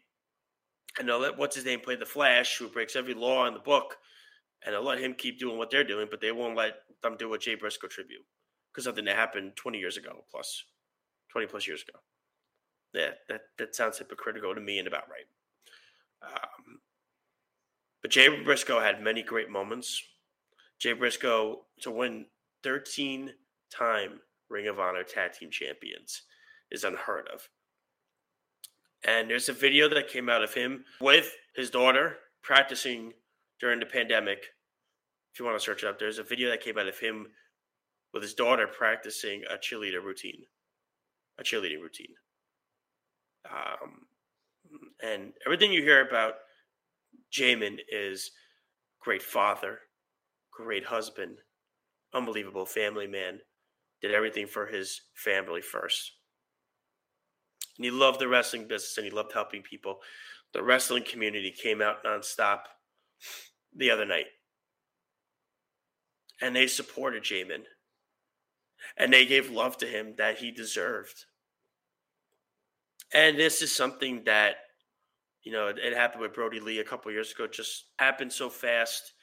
And 1.00 1.08
they'll 1.08 1.20
let 1.20 1.38
what's 1.38 1.56
his 1.56 1.66
name 1.66 1.80
play 1.80 1.96
the 1.96 2.06
Flash, 2.06 2.58
who 2.58 2.68
breaks 2.68 2.96
every 2.96 3.14
law 3.14 3.48
in 3.48 3.54
the 3.54 3.60
book, 3.60 3.98
and 4.66 4.74
they'll 4.74 4.84
let 4.84 5.00
him 5.00 5.14
keep 5.14 5.40
doing 5.40 5.58
what 5.58 5.72
they're 5.72 5.84
doing, 5.84 6.08
but 6.10 6.22
they 6.22 6.32
won't 6.32 6.56
let 6.56 6.76
them 7.02 7.18
do 7.18 7.34
a 7.34 7.38
Jay 7.38 7.56
Briscoe 7.56 7.88
tribute 7.88 8.26
because 8.72 8.86
something 8.86 9.06
that 9.06 9.16
happened 9.16 9.56
20 9.56 9.78
years 9.78 9.98
ago 9.98 10.24
plus 10.32 10.64
20 11.32 11.48
plus 11.48 11.68
years 11.68 11.84
ago. 11.88 12.00
Yeah, 12.94 13.12
that, 13.28 13.42
that 13.58 13.76
sounds 13.76 13.98
hypocritical 13.98 14.54
to 14.54 14.62
me 14.62 14.80
and 14.80 14.88
about 14.88 15.10
right. 15.10 16.32
Um, 16.32 16.80
but 18.02 18.12
Jay 18.12 18.44
Briscoe 18.44 18.80
had 18.80 19.02
many 19.02 19.24
great 19.24 19.50
moments. 19.50 20.02
Jay 20.80 20.94
Briscoe 20.94 21.62
to 21.82 21.92
win 21.92 22.26
13 22.64 23.32
time 23.72 24.20
Ring 24.50 24.68
of 24.68 24.80
Honor 24.80 25.04
Tag 25.04 25.34
Team 25.34 25.50
Champions 25.50 26.24
is 26.70 26.84
unheard 26.84 27.28
of. 27.34 27.50
And 29.06 29.30
there's 29.30 29.50
a 29.50 29.54
video 29.54 29.90
that 29.90 30.08
came 30.08 30.30
out 30.30 30.44
of 30.44 30.54
him 30.54 30.86
with 31.02 31.36
his 31.56 31.70
daughter 31.70 32.18
practicing 32.42 33.14
during 33.60 33.80
the 33.80 33.86
pandemic. 33.86 34.46
If 35.34 35.40
you 35.40 35.46
want 35.46 35.58
to 35.58 35.64
search 35.64 35.84
it 35.84 35.90
up, 35.90 36.00
there's 36.00 36.20
a 36.20 36.24
video 36.24 36.50
that 36.50 36.62
came 36.62 36.78
out 36.78 36.88
of 36.88 37.00
him 37.00 37.28
with 38.14 38.24
his 38.24 38.34
daughter 38.34 38.68
practicing 38.68 39.44
a 39.50 39.58
cheerleader 39.58 40.04
routine, 40.04 40.44
a 41.40 41.44
cheerleading 41.44 41.82
routine. 41.82 42.14
Um, 43.50 44.06
and 45.02 45.34
everything 45.46 45.74
you 45.74 45.82
hear 45.82 46.06
about 46.06 46.36
Jamin 47.32 47.78
is 47.92 48.32
great 49.02 49.24
father, 49.24 49.80
great 50.52 50.86
husband, 50.86 51.38
unbelievable 52.14 52.66
family 52.66 53.08
man, 53.08 53.40
did 54.02 54.14
everything 54.14 54.48
for 54.48 54.68
his 54.68 55.02
family 55.16 55.62
first. 55.62 56.14
And 57.78 57.86
he 57.86 57.92
loved 57.92 58.20
the 58.20 58.28
wrestling 58.28 58.68
business 58.68 58.98
and 58.98 59.06
he 59.06 59.12
loved 59.12 59.34
helping 59.34 59.62
people. 59.62 60.00
The 60.54 60.64
wrestling 60.64 61.04
community 61.04 61.52
came 61.52 61.82
out 61.82 62.04
nonstop 62.04 62.60
the 63.76 63.90
other 63.90 64.06
night. 64.06 64.28
And 66.42 66.56
they 66.56 66.68
supported 66.68 67.24
Jamin. 67.24 67.64
And 68.98 69.12
they 69.12 69.26
gave 69.26 69.50
love 69.50 69.78
to 69.78 69.88
him 69.88 70.16
that 70.18 70.38
he 70.38 70.52
deserved. 70.52 71.26
And 73.14 73.38
this 73.38 73.62
is 73.62 73.76
something 73.76 74.24
that, 74.26 74.56
you 75.44 75.52
know, 75.52 75.68
it, 75.68 75.78
it 75.80 75.96
happened 75.96 76.22
with 76.22 76.34
Brodie 76.34 76.60
Lee 76.60 76.80
a 76.80 76.84
couple 76.84 77.12
years 77.12 77.32
ago. 77.32 77.46
It 77.46 77.54
just 77.54 77.86
happened 77.98 78.34
so 78.34 78.50
fast, 78.50 79.14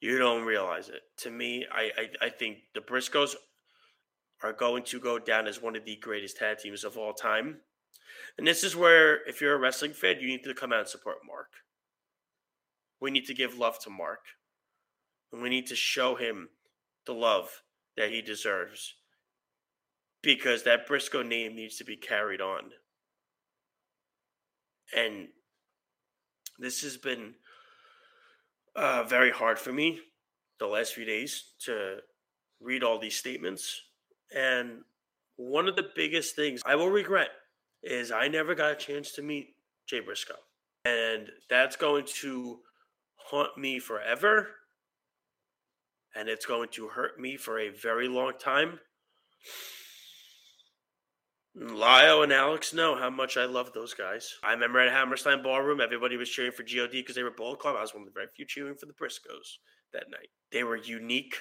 you 0.00 0.18
don't 0.18 0.44
realize 0.44 0.88
it. 0.88 1.02
To 1.18 1.30
me, 1.30 1.66
I, 1.72 1.90
I, 1.96 2.26
I 2.26 2.28
think 2.28 2.58
the 2.74 2.80
Briscoes 2.80 3.34
are 4.42 4.52
going 4.52 4.82
to 4.84 5.00
go 5.00 5.18
down 5.18 5.46
as 5.46 5.62
one 5.62 5.76
of 5.76 5.84
the 5.84 5.96
greatest 5.96 6.36
tag 6.36 6.58
teams 6.58 6.84
of 6.84 6.98
all 6.98 7.12
time. 7.12 7.58
And 8.38 8.46
this 8.46 8.64
is 8.64 8.74
where, 8.74 9.26
if 9.28 9.40
you're 9.40 9.54
a 9.54 9.58
wrestling 9.58 9.92
fan, 9.92 10.16
you 10.20 10.26
need 10.26 10.44
to 10.44 10.54
come 10.54 10.72
out 10.72 10.80
and 10.80 10.88
support 10.88 11.18
Mark. 11.26 11.48
We 13.00 13.10
need 13.10 13.26
to 13.26 13.34
give 13.34 13.58
love 13.58 13.78
to 13.80 13.90
Mark. 13.90 14.20
And 15.32 15.42
we 15.42 15.48
need 15.48 15.66
to 15.68 15.76
show 15.76 16.14
him 16.14 16.48
the 17.06 17.14
love 17.14 17.62
that 17.96 18.10
he 18.10 18.22
deserves. 18.22 18.94
Because 20.22 20.62
that 20.62 20.86
Briscoe 20.86 21.22
name 21.22 21.54
needs 21.54 21.76
to 21.78 21.84
be 21.84 21.96
carried 21.96 22.40
on. 22.40 22.70
And 24.96 25.28
this 26.58 26.82
has 26.82 26.96
been 26.96 27.34
uh, 28.76 29.04
very 29.04 29.30
hard 29.30 29.58
for 29.58 29.72
me 29.72 30.00
the 30.58 30.66
last 30.66 30.94
few 30.94 31.04
days 31.04 31.52
to 31.64 31.98
read 32.60 32.82
all 32.82 32.98
these 32.98 33.16
statements. 33.16 33.82
And 34.34 34.82
one 35.36 35.66
of 35.66 35.76
the 35.76 35.90
biggest 35.94 36.36
things 36.36 36.62
I 36.64 36.76
will 36.76 36.90
regret 36.90 37.28
is 37.82 38.10
I 38.10 38.28
never 38.28 38.54
got 38.54 38.72
a 38.72 38.76
chance 38.76 39.12
to 39.12 39.22
meet 39.22 39.54
Jay 39.86 40.00
Briscoe. 40.00 40.34
And 40.84 41.28
that's 41.48 41.76
going 41.76 42.04
to 42.20 42.60
haunt 43.16 43.56
me 43.56 43.78
forever. 43.78 44.48
And 46.14 46.28
it's 46.28 46.46
going 46.46 46.68
to 46.72 46.88
hurt 46.88 47.18
me 47.18 47.36
for 47.36 47.58
a 47.58 47.70
very 47.70 48.08
long 48.08 48.32
time. 48.38 48.80
Lyle 51.54 52.22
and 52.22 52.32
Alex 52.32 52.72
know 52.72 52.96
how 52.96 53.10
much 53.10 53.36
I 53.36 53.44
love 53.44 53.72
those 53.72 53.92
guys. 53.92 54.36
I 54.42 54.52
remember 54.52 54.80
at 54.80 54.90
Hammerstein 54.90 55.42
Ballroom, 55.42 55.80
everybody 55.80 56.16
was 56.16 56.30
cheering 56.30 56.52
for 56.52 56.62
God 56.62 56.90
because 56.92 57.14
they 57.14 57.22
were 57.22 57.30
Bullet 57.30 57.58
Club. 57.58 57.76
I 57.76 57.82
was 57.82 57.92
one 57.92 58.02
of 58.02 58.08
the 58.08 58.14
very 58.14 58.28
few 58.34 58.46
cheering 58.46 58.74
for 58.74 58.86
the 58.86 58.94
Briscoes 58.94 59.58
that 59.92 60.10
night. 60.10 60.28
They 60.50 60.64
were 60.64 60.76
unique. 60.76 61.36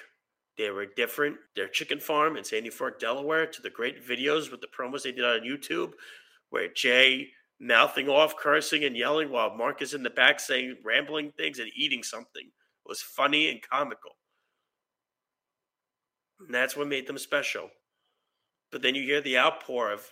They 0.58 0.70
were 0.70 0.86
different. 0.86 1.38
Their 1.56 1.70
chicken 1.70 2.00
farm 2.00 2.36
in 2.36 2.44
Sandy 2.44 2.70
Fork, 2.70 3.00
Delaware, 3.00 3.48
to 3.48 3.62
the 3.62 3.70
great 3.70 4.06
videos 4.06 4.52
with 4.52 4.60
the 4.60 4.68
promos 4.68 5.04
they 5.04 5.14
did 5.14 5.24
on 5.24 5.42
YouTube, 5.42 5.92
where 6.52 6.68
Jay 6.68 7.30
mouthing 7.60 8.08
off, 8.08 8.38
cursing 8.38 8.84
and 8.84 8.96
yelling 8.96 9.32
while 9.32 9.56
Mark 9.56 9.82
is 9.82 9.94
in 9.94 10.04
the 10.04 10.10
back 10.10 10.40
saying 10.40 10.78
rambling 10.84 11.32
things 11.32 11.60
and 11.60 11.72
eating 11.76 12.04
something 12.04 12.46
It 12.46 12.90
was 12.90 13.02
funny 13.02 13.50
and 13.50 13.62
comical. 13.62 14.12
And 16.40 16.54
that's 16.54 16.76
what 16.76 16.88
made 16.88 17.08
them 17.08 17.18
special. 17.18 17.70
But 18.72 18.82
then 18.82 18.96
you 18.96 19.04
hear 19.04 19.22
the 19.22 19.38
outpour 19.38 19.92
of 19.92 20.12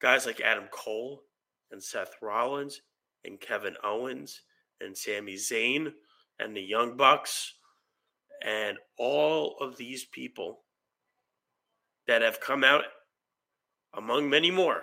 guys 0.00 0.26
like 0.26 0.40
Adam 0.40 0.66
Cole 0.70 1.22
and 1.70 1.82
Seth 1.82 2.14
Rollins 2.22 2.80
and 3.24 3.40
Kevin 3.40 3.76
Owens 3.84 4.42
and 4.80 4.96
Sami 4.96 5.34
Zayn 5.34 5.92
and 6.38 6.56
the 6.56 6.62
Young 6.62 6.96
Bucks 6.96 7.54
and 8.42 8.76
all 8.98 9.56
of 9.60 9.76
these 9.76 10.04
people 10.04 10.62
that 12.06 12.22
have 12.22 12.40
come 12.40 12.62
out 12.62 12.84
among 13.94 14.30
many 14.30 14.50
more 14.50 14.82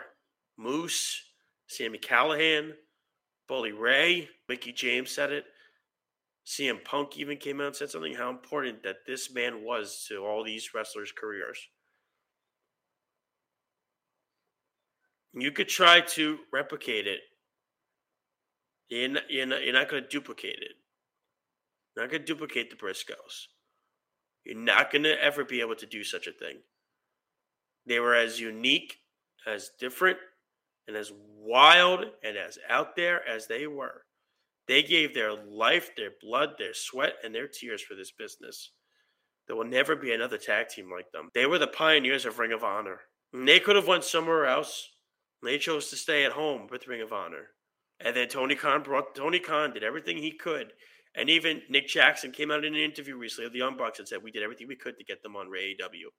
Moose, 0.58 1.22
Sami 1.68 1.98
Callihan, 1.98 2.74
Bully 3.48 3.72
Ray, 3.72 4.30
Mickie 4.48 4.72
James 4.72 5.12
said 5.12 5.32
it. 5.32 5.46
CM 6.46 6.84
Punk 6.84 7.18
even 7.18 7.38
came 7.38 7.62
out 7.62 7.68
and 7.68 7.76
said 7.76 7.90
something 7.90 8.14
how 8.14 8.30
important 8.30 8.84
that 8.84 9.06
this 9.08 9.34
man 9.34 9.64
was 9.64 10.06
to 10.10 10.18
all 10.26 10.44
these 10.44 10.74
wrestlers' 10.74 11.14
careers. 11.18 11.60
You 15.34 15.52
could 15.52 15.70
try 15.70 16.02
to 16.02 16.40
replicate 16.52 17.08
it. 17.08 17.22
You're 18.90 19.10
not, 19.10 19.24
you're 19.30 19.46
not, 19.46 19.64
you're 19.64 19.74
not 19.74 19.90
going 19.90 20.04
to 20.04 20.10
duplicate 20.10 20.60
it. 20.62 20.74
You're 21.96 22.06
not 22.06 22.12
going 22.12 22.22
to 22.22 22.28
duplicate 22.28 22.70
the 22.70 22.76
Briscoes. 22.76 23.48
You're 24.46 24.58
not 24.58 24.92
going 24.92 25.04
to 25.04 25.24
ever 25.24 25.44
be 25.44 25.62
able 25.62 25.76
to 25.76 25.86
do 25.86 26.04
such 26.04 26.28
a 26.28 26.32
thing. 26.32 26.58
They 27.88 28.00
were 28.00 28.16
as 28.16 28.40
unique, 28.40 28.98
as 29.48 29.72
different, 29.80 30.18
and 30.88 30.98
as 30.98 31.12
wild 31.38 32.06
and 32.24 32.38
as 32.38 32.58
out 32.70 32.96
there 32.96 33.28
as 33.28 33.48
they 33.48 33.68
were. 33.68 34.04
They 34.68 34.82
gave 34.82 35.14
their 35.14 35.34
life, 35.34 35.92
their 35.96 36.12
blood, 36.22 36.52
their 36.58 36.74
sweat, 36.74 37.16
and 37.24 37.36
their 37.36 37.48
tears 37.48 37.82
for 37.82 37.96
this 37.96 38.12
business. 38.12 38.72
There 39.48 39.56
will 39.56 39.66
never 39.66 39.96
be 39.96 40.14
another 40.14 40.38
tag 40.38 40.70
team 40.70 40.90
like 40.90 41.12
them. 41.12 41.30
They 41.34 41.46
were 41.46 41.60
the 41.60 41.68
pioneers 41.68 42.26
of 42.26 42.40
Ring 42.40 42.54
of 42.54 42.64
Honor. 42.64 43.02
And 43.34 43.48
they 43.48 43.60
could 43.60 43.76
have 43.76 43.88
went 43.88 44.06
somewhere 44.06 44.46
else. 44.46 44.90
They 45.44 45.58
chose 45.58 45.90
to 45.90 45.98
stay 45.98 46.24
at 46.24 46.32
home 46.32 46.68
with 46.72 46.88
Ring 46.88 47.02
of 47.02 47.12
Honor. 47.12 47.50
And 48.00 48.16
then 48.16 48.30
Tony 48.30 48.56
Khan 48.56 48.84
brought 48.84 49.16
Tony 49.16 49.40
Khan 49.40 49.74
did 49.74 49.84
everything 49.84 50.18
he 50.18 50.32
could. 50.32 50.72
And 51.16 51.30
even 51.30 51.62
Nick 51.70 51.88
Jackson 51.88 52.32
came 52.32 52.52
out 52.52 52.66
in 52.66 52.74
an 52.74 52.80
interview 52.80 53.18
recently 53.18 53.48
of 53.48 53.54
the 53.54 53.78
Bucks 53.78 54.00
and 54.00 54.08
said 54.08 54.24
we 54.24 54.32
did 54.32 54.44
everything 54.44 54.68
we 54.68 54.76
could 54.76 54.98
to 54.98 55.04
get 55.04 55.22
them 55.22 55.36
on 55.36 55.48
AEW. 55.48 56.10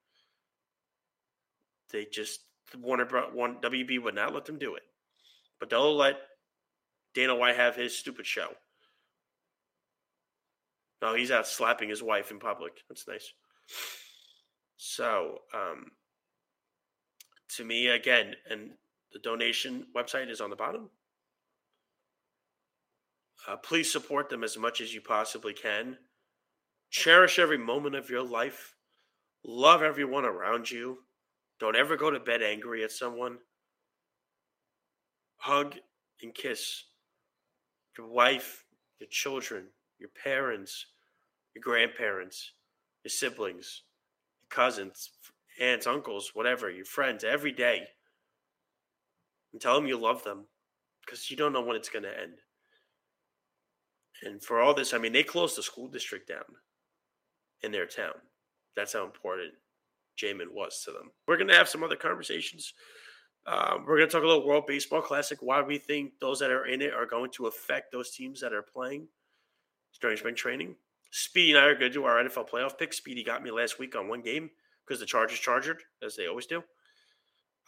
They 1.91 2.07
just 2.13 2.41
Warner 2.79 3.05
brought 3.05 3.35
one 3.35 3.57
WB 3.57 4.03
would 4.03 4.15
not 4.15 4.35
let 4.35 4.47
them 4.47 4.59
do 4.59 4.75
it. 4.75 4.83
But 5.61 5.71
they'll 5.71 5.97
let 5.97 6.17
Dana 7.15 7.35
White 7.35 7.57
have 7.57 7.77
his 7.77 7.97
stupid 7.97 8.27
show. 8.27 8.49
No, 11.01 11.15
he's 11.15 11.31
out 11.31 11.47
slapping 11.47 11.89
his 11.89 12.03
wife 12.03 12.31
in 12.31 12.39
public. 12.39 12.83
That's 12.89 13.07
nice. 13.07 13.33
So, 14.77 15.39
um, 15.53 15.93
to 17.57 17.65
me, 17.65 17.89
again, 17.89 18.35
and 18.51 18.71
the 19.13 19.19
donation 19.19 19.87
website 19.95 20.31
is 20.31 20.41
on 20.41 20.51
the 20.51 20.57
bottom. 20.57 20.91
Uh, 23.47 23.57
please 23.57 23.93
support 23.93 24.31
them 24.31 24.43
as 24.43 24.57
much 24.57 24.81
as 24.81 24.95
you 24.95 25.01
possibly 25.01 25.53
can. 25.53 25.99
Cherish 26.91 27.39
every 27.39 27.59
moment 27.59 27.95
of 27.95 28.09
your 28.09 28.23
life. 28.23 28.75
Love 29.45 29.83
everyone 29.83 30.25
around 30.25 30.71
you. 30.71 30.99
Don't 31.65 31.77
ever 31.77 31.97
go 31.97 32.11
to 32.11 32.21
bed 32.21 32.43
angry 32.43 32.85
at 32.85 32.93
someone. 32.93 33.39
Hug 35.37 35.77
and 36.23 36.35
kiss 36.35 36.85
your 37.97 38.07
wife, 38.07 38.67
your 39.01 39.09
children, 39.11 39.69
your 39.99 40.11
parents, 40.23 40.85
your 41.55 41.63
grandparents, 41.63 42.53
your 43.03 43.09
siblings, 43.09 43.85
your 44.43 44.49
cousins, 44.51 45.09
aunts, 45.59 45.87
uncles, 45.87 46.33
whatever, 46.35 46.71
your 46.71 46.85
friends 46.85 47.25
every 47.25 47.53
day. 47.53 47.85
And 49.55 49.59
tell 49.59 49.75
them 49.75 49.87
you 49.87 49.99
love 49.99 50.23
them 50.23 50.45
because 51.01 51.31
you 51.31 51.37
don't 51.39 51.55
know 51.55 51.63
when 51.63 51.77
it's 51.77 51.89
going 51.89 52.03
to 52.03 52.21
end. 52.21 52.41
And 54.23 54.45
for 54.45 54.61
all 54.61 54.75
this, 54.75 54.93
I 54.93 54.99
mean, 54.99 55.15
they 55.15 55.23
closed 55.23 55.57
the 55.57 55.63
school 55.63 55.89
district 55.89 56.29
down 56.29 56.45
in 57.63 57.73
their 57.73 57.87
town. 57.87 58.17
That's 58.77 58.93
how 58.93 59.07
important 59.07 59.55
Jamin 60.17 60.53
was 60.53 60.83
to 60.85 60.93
them. 60.93 61.11
We're 61.27 61.37
going 61.37 61.49
to 61.49 61.57
have 61.57 61.69
some 61.69 61.83
other 61.83 61.97
conversations 61.97 62.73
um, 63.47 63.85
we're 63.87 63.99
going 63.99 64.09
to 64.09 64.13
talk 64.13 64.23
a 64.23 64.27
little 64.27 64.47
World 64.47 64.65
Baseball 64.67 65.03
Classic, 65.03 65.39
why 65.43 65.61
we 65.61 65.77
think 65.77 66.13
those 66.19 66.39
that 66.39 66.51
are 66.51 66.67
in 66.67 66.81
it 66.81 66.95
are 66.95 67.07
going 67.07 67.31
to 67.33 67.47
affect 67.47 67.93
those 67.93 68.11
teams 68.11 68.41
that 68.41 68.55
are 68.55 68.63
playing 68.63 69.07
during 70.01 70.17
spring 70.17 70.35
training. 70.35 70.77
Speedy 71.11 71.53
and 71.53 71.61
I 71.61 71.67
are 71.67 71.75
going 71.75 71.91
to 71.91 71.99
do 71.99 72.05
our 72.05 72.23
NFL 72.25 72.49
playoff 72.49 72.79
pick. 72.79 72.93
Speedy 72.93 73.23
got 73.23 73.43
me 73.43 73.51
last 73.51 73.79
week 73.79 73.97
on 73.97 74.09
one 74.09 74.23
game 74.23 74.51
because 74.87 74.99
the 74.99 75.07
Chargers 75.07 75.39
charged, 75.39 75.75
as 76.03 76.17
they 76.17 76.27
always 76.27 76.47
do. 76.47 76.65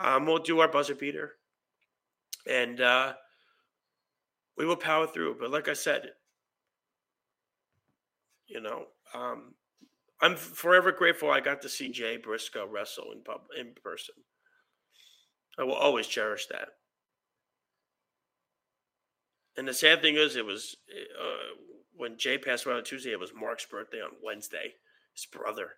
Um, 0.00 0.26
we'll 0.26 0.38
do 0.38 0.61
our 0.61 0.68
buzzer 0.68 0.94
beater. 0.94 1.32
And 2.50 2.80
uh, 2.80 3.12
we 4.56 4.64
will 4.64 4.76
power 4.76 5.06
through. 5.06 5.37
But 5.38 5.50
like 5.50 5.68
I 5.68 5.74
said, 5.74 6.11
you 8.46 8.61
know, 8.61 8.87
um, 9.12 9.54
I'm 10.20 10.37
forever 10.37 10.92
grateful 10.92 11.31
I 11.31 11.40
got 11.40 11.62
to 11.62 11.68
see 11.68 11.90
Jay 11.90 12.16
Briscoe 12.16 12.66
wrestle 12.66 13.12
in 13.12 13.22
pub 13.22 13.42
in 13.59 13.72
person. 13.83 14.14
I 15.59 15.64
will 15.64 15.74
always 15.74 16.07
cherish 16.07 16.46
that. 16.46 16.68
And 19.57 19.66
the 19.66 19.74
sad 19.74 20.02
thing 20.02 20.16
is, 20.16 20.37
it 20.37 20.44
was 20.44 20.76
uh, 20.90 21.55
when 21.94 22.18
Jay 22.18 22.38
passed 22.38 22.66
away 22.66 22.74
on 22.74 22.85
Tuesday, 22.85 23.12
it 23.12 23.20
was 23.20 23.33
Mark's 23.35 23.64
birthday 23.64 24.00
on 24.00 24.11
Wednesday, 24.22 24.74
his 25.14 25.26
brother. 25.26 25.70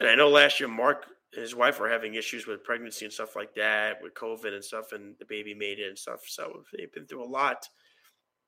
And 0.00 0.08
I 0.08 0.14
know 0.14 0.28
last 0.28 0.60
year, 0.60 0.68
Mark 0.68 1.06
and 1.32 1.42
his 1.42 1.54
wife 1.54 1.80
were 1.80 1.88
having 1.88 2.14
issues 2.14 2.46
with 2.46 2.64
pregnancy 2.64 3.04
and 3.04 3.14
stuff 3.14 3.34
like 3.34 3.54
that, 3.54 3.98
with 4.02 4.14
COVID 4.14 4.52
and 4.54 4.64
stuff, 4.64 4.92
and 4.92 5.14
the 5.18 5.24
baby 5.24 5.54
made 5.54 5.78
it 5.78 5.88
and 5.88 5.98
stuff. 5.98 6.20
So 6.26 6.62
they've 6.76 6.92
been 6.92 7.06
through 7.06 7.24
a 7.24 7.26
lot 7.26 7.68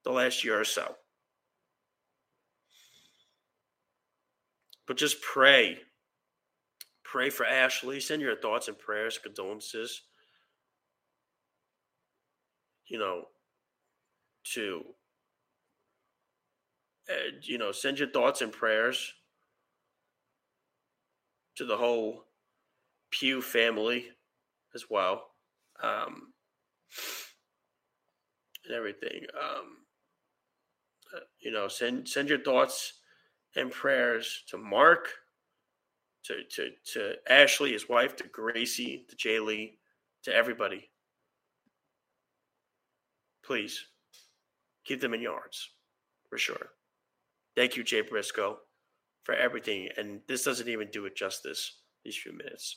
the 0.05 0.13
last 0.13 0.45
year 0.45 0.61
or 0.61 0.65
so. 0.65 0.95
But 4.87 4.97
just 4.97 5.21
pray 5.21 5.79
Pray 7.07 7.31
for 7.31 7.47
Ashley. 7.47 8.01
Send 8.01 8.21
your 8.21 8.37
thoughts 8.37 8.67
and 8.67 8.77
prayers, 8.77 9.17
condolences. 9.17 10.03
You 12.89 12.99
know, 12.99 13.23
to 14.55 14.85
uh, 17.09 17.31
you 17.43 17.59
know, 17.59 17.71
send 17.71 18.01
your 18.01 18.11
thoughts 18.11 18.43
and 18.43 18.51
prayers 18.51 19.15
to 21.55 21.65
the 21.65 21.77
whole 21.77 22.25
Pugh 23.13 23.41
family 23.41 24.07
as 24.75 24.91
well, 24.91 25.29
um, 25.83 26.33
and 28.65 28.75
everything. 28.75 29.27
Um, 29.41 29.77
uh, 31.15 31.21
you 31.39 31.53
know, 31.53 31.69
send 31.69 32.09
send 32.09 32.29
your 32.29 32.43
thoughts 32.43 32.95
and 33.57 33.71
prayers 33.71 34.45
to 34.49 34.59
Mark 34.59 35.09
to 36.25 36.45
to 36.51 36.71
to 36.93 37.15
Ashley, 37.29 37.73
his 37.73 37.89
wife, 37.89 38.17
to 38.17 38.25
Gracie, 38.25 39.07
to 39.09 39.17
Jaylee, 39.17 39.73
to 40.25 40.35
everybody. 40.35 40.91
Please 43.45 43.87
keep 44.85 45.01
them 45.01 45.15
in 45.15 45.23
yards 45.23 45.71
for 46.29 46.39
sure. 46.39 46.71
Thank 47.55 47.77
you, 47.77 47.85
Jay 47.85 48.03
Briscoe, 48.03 48.59
for 49.25 49.35
everything. 49.35 49.89
And 49.97 50.21
this 50.27 50.45
doesn't 50.45 50.69
even 50.69 50.89
do 50.91 51.07
it 51.07 51.17
justice, 51.17 51.81
these 52.05 52.17
few 52.17 52.33
minutes. 52.33 52.77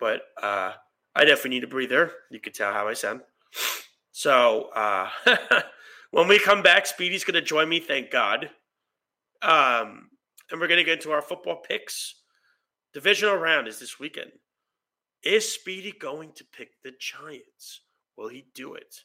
But 0.00 0.22
uh, 0.42 0.72
I 1.14 1.24
definitely 1.24 1.50
need 1.50 1.64
a 1.64 1.68
breather. 1.68 2.12
You 2.30 2.40
can 2.40 2.52
tell 2.52 2.72
how 2.72 2.88
I 2.88 2.94
sound. 2.94 3.20
So 4.12 4.70
uh, 4.74 5.08
when 6.10 6.26
we 6.26 6.38
come 6.38 6.62
back, 6.62 6.86
Speedy's 6.86 7.24
going 7.24 7.34
to 7.34 7.42
join 7.42 7.68
me, 7.68 7.80
thank 7.80 8.10
God. 8.10 8.50
Um, 9.42 10.07
and 10.50 10.60
we're 10.60 10.68
going 10.68 10.78
to 10.78 10.84
get 10.84 10.98
into 10.98 11.12
our 11.12 11.22
football 11.22 11.56
picks. 11.56 12.14
Divisional 12.92 13.36
round 13.36 13.68
is 13.68 13.78
this 13.78 13.98
weekend. 14.00 14.32
Is 15.22 15.52
Speedy 15.52 15.92
going 15.92 16.32
to 16.36 16.44
pick 16.44 16.70
the 16.82 16.92
Giants? 16.98 17.82
Will 18.16 18.28
he 18.28 18.46
do 18.54 18.74
it? 18.74 19.02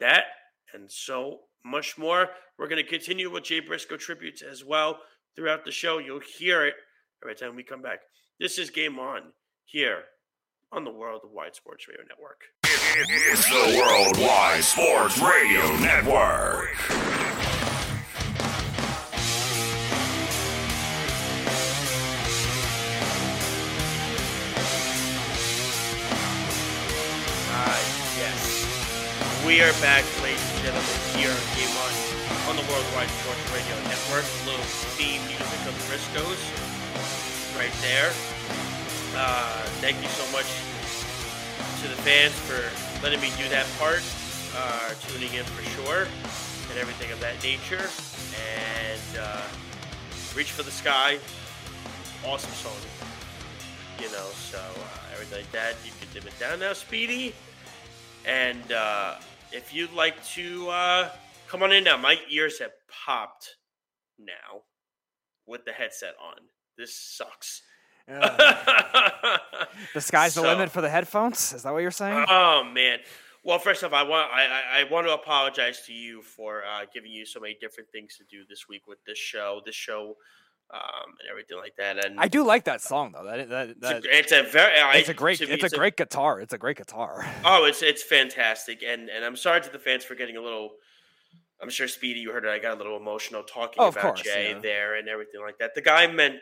That 0.00 0.24
and 0.72 0.90
so 0.90 1.40
much 1.64 1.96
more. 1.96 2.28
We're 2.58 2.68
going 2.68 2.82
to 2.82 2.88
continue 2.88 3.30
with 3.30 3.44
Jay 3.44 3.60
Briscoe 3.60 3.96
tributes 3.96 4.42
as 4.42 4.64
well 4.64 4.98
throughout 5.36 5.64
the 5.64 5.70
show. 5.70 5.98
You'll 5.98 6.20
hear 6.20 6.66
it 6.66 6.74
every 7.22 7.34
time 7.34 7.56
we 7.56 7.62
come 7.62 7.82
back. 7.82 8.00
This 8.40 8.58
is 8.58 8.70
Game 8.70 8.98
On 8.98 9.32
here 9.64 10.04
on 10.72 10.84
the 10.84 10.90
Worldwide 10.90 11.54
Sports 11.54 11.86
Radio 11.88 12.02
Network. 12.08 12.42
It's 12.64 13.48
the 13.48 13.78
Worldwide 13.78 14.64
Sports 14.64 15.18
Radio 15.20 15.76
Network. 15.78 17.43
We 29.54 29.62
are 29.62 29.72
back, 29.74 30.02
ladies 30.20 30.42
and 30.50 30.66
gentlemen, 30.66 30.98
here 31.14 31.30
on 31.30 31.46
Game 31.54 31.70
On. 32.50 32.56
the 32.58 32.66
Worldwide 32.66 33.06
Sports 33.22 33.46
Radio 33.54 33.78
Network. 33.86 34.26
A 34.26 34.50
little 34.50 34.66
theme 34.98 35.22
music 35.30 35.60
of 35.70 35.78
the 35.78 35.84
Briscoes 35.86 36.42
right 37.54 37.70
there. 37.78 38.10
Uh, 39.14 39.62
thank 39.78 39.94
you 40.02 40.08
so 40.08 40.26
much 40.34 40.50
to 41.78 41.86
the 41.86 41.94
fans 42.02 42.34
for 42.34 42.66
letting 43.04 43.20
me 43.20 43.30
do 43.38 43.48
that 43.48 43.64
part, 43.78 44.02
uh, 44.56 44.90
tuning 45.06 45.32
in 45.34 45.44
for 45.44 45.62
sure, 45.78 46.08
and 46.70 46.76
everything 46.80 47.12
of 47.12 47.20
that 47.20 47.40
nature. 47.44 47.86
And 48.58 49.18
uh, 49.22 49.46
Reach 50.34 50.50
for 50.50 50.64
the 50.64 50.72
Sky, 50.72 51.20
awesome 52.26 52.50
song. 52.58 52.82
You 54.02 54.10
know, 54.10 54.26
so 54.34 54.58
uh, 54.58 55.12
everything 55.12 55.38
like 55.46 55.52
that. 55.52 55.76
You 55.84 55.92
can 56.00 56.12
dim 56.12 56.26
it 56.26 56.36
down 56.40 56.58
now, 56.58 56.72
Speedy. 56.72 57.32
And 58.26 58.72
uh, 58.72 59.14
if 59.54 59.72
you'd 59.74 59.92
like 59.92 60.22
to 60.34 60.68
uh, 60.68 61.08
come 61.48 61.62
on 61.62 61.72
in 61.72 61.84
now, 61.84 61.96
my 61.96 62.18
ears 62.30 62.58
have 62.58 62.72
popped 63.06 63.56
now 64.18 64.62
with 65.46 65.64
the 65.64 65.72
headset 65.72 66.14
on. 66.22 66.36
This 66.76 66.96
sucks. 66.96 67.62
Uh, 68.10 69.36
the 69.94 70.00
sky's 70.00 70.34
the 70.34 70.42
So- 70.42 70.46
limit 70.48 70.70
for 70.70 70.80
the 70.80 70.90
headphones. 70.90 71.52
Is 71.52 71.62
that 71.62 71.72
what 71.72 71.80
you're 71.80 71.90
saying? 71.90 72.26
Oh 72.28 72.64
man. 72.64 72.98
Well, 73.46 73.58
first 73.58 73.84
off, 73.84 73.92
I 73.92 74.02
want 74.04 74.30
I, 74.32 74.46
I, 74.46 74.80
I 74.80 74.90
want 74.90 75.06
to 75.06 75.12
apologize 75.12 75.82
to 75.86 75.92
you 75.92 76.22
for 76.22 76.62
uh, 76.64 76.86
giving 76.92 77.10
you 77.12 77.26
so 77.26 77.40
many 77.40 77.56
different 77.60 77.90
things 77.92 78.16
to 78.16 78.24
do 78.30 78.44
this 78.48 78.68
week 78.68 78.86
with 78.88 78.98
this 79.06 79.18
show, 79.18 79.60
this 79.66 79.74
show, 79.74 80.14
um, 80.72 81.14
and 81.20 81.28
everything 81.30 81.58
like 81.58 81.76
that. 81.76 82.04
And 82.04 82.18
I 82.18 82.28
do 82.28 82.44
like 82.44 82.64
that 82.64 82.80
song 82.80 83.12
though. 83.12 83.24
That 83.24 83.48
that, 83.48 83.68
it's, 83.70 84.06
a, 84.06 84.18
it's 84.18 84.32
a 84.32 84.42
very 84.50 84.72
it's 84.98 85.08
a 85.08 85.14
great 85.14 85.40
me, 85.40 85.46
it's 85.48 85.72
a 85.72 85.76
great 85.76 85.96
guitar. 85.96 86.40
It's 86.40 86.52
a 86.52 86.58
great 86.58 86.76
guitar. 86.76 87.26
Oh, 87.44 87.64
it's 87.64 87.82
it's 87.82 88.02
fantastic, 88.02 88.82
and 88.82 89.08
and 89.08 89.24
I'm 89.24 89.36
sorry 89.36 89.60
to 89.60 89.70
the 89.70 89.78
fans 89.78 90.04
for 90.04 90.14
getting 90.14 90.36
a 90.36 90.40
little. 90.40 90.70
I'm 91.62 91.70
sure 91.70 91.88
Speedy, 91.88 92.20
you 92.20 92.32
heard 92.32 92.44
it. 92.44 92.48
I 92.50 92.58
got 92.58 92.74
a 92.74 92.76
little 92.76 92.96
emotional 92.96 93.42
talking 93.42 93.76
Oh, 93.78 93.88
about 93.88 94.02
course, 94.02 94.22
Jay 94.22 94.50
yeah. 94.50 94.58
there 94.58 94.96
and 94.96 95.08
everything 95.08 95.40
like 95.40 95.58
that. 95.58 95.74
The 95.74 95.82
guy 95.82 96.06
meant 96.06 96.40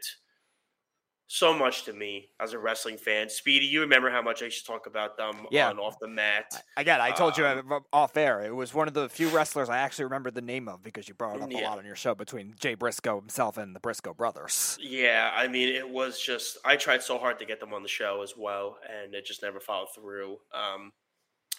so 1.35 1.57
much 1.57 1.85
to 1.85 1.95
me 1.95 2.29
as 2.41 2.53
a 2.53 2.59
wrestling 2.59 2.99
fan. 2.99 3.27
Speedy, 3.27 3.65
you 3.65 3.81
remember 3.81 4.11
how 4.11 4.21
much 4.21 4.43
I 4.43 4.45
used 4.45 4.67
to 4.67 4.71
talk 4.71 4.87
about 4.87 5.17
them 5.17 5.47
Yeah. 5.51 5.71
on 5.71 5.79
off 5.79 5.99
the 5.99 6.07
mat. 6.07 6.63
Again, 6.77 7.01
I 7.01 7.11
told 7.11 7.39
you 7.39 7.47
Um, 7.47 7.73
uh, 7.73 7.81
off 7.91 8.19
air. 8.19 8.43
It 8.43 8.55
was 8.55 8.75
one 8.75 8.87
of 8.87 8.93
the 8.93 9.09
few 9.09 9.31
wrestlers 9.31 9.71
I 9.71 9.79
actually 9.79 10.05
remembered 10.05 10.35
the 10.35 10.43
name 10.43 10.69
of 10.69 10.83
because 10.83 11.09
you 11.09 11.15
brought 11.15 11.37
it 11.37 11.43
up 11.43 11.51
a 11.51 11.63
lot 11.65 11.79
on 11.79 11.87
your 11.87 11.97
show 11.97 12.15
between 12.15 12.55
Jay 12.61 12.75
Briscoe 12.75 13.19
himself 13.19 13.57
and 13.57 13.75
the 13.75 13.81
Briscoe 13.81 14.13
brothers. 14.13 14.77
Yeah, 14.79 15.31
I 15.35 15.49
mean, 15.49 15.71
it 15.75 15.89
was 15.89 16.21
just 16.21 16.59
I 16.67 16.77
tried 16.77 17.03
so 17.03 17.17
hard 17.17 17.39
to 17.39 17.47
get 17.47 17.61
them 17.61 17.73
on 17.73 17.83
the 17.83 17.89
show 17.89 18.21
as 18.23 18.37
well, 18.37 18.79
and 18.87 19.15
it 19.15 19.25
just 19.25 19.41
never 19.43 19.59
followed 19.59 19.89
through. 19.95 20.39
Um, 20.53 20.93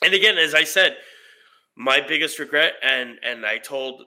and 0.03 0.13
again, 0.13 0.37
as 0.37 0.53
I 0.53 0.65
said, 0.65 0.97
my 1.75 1.99
biggest 1.99 2.37
regret, 2.37 2.73
and 2.83 3.17
and 3.23 3.43
I 3.43 3.57
told 3.57 4.03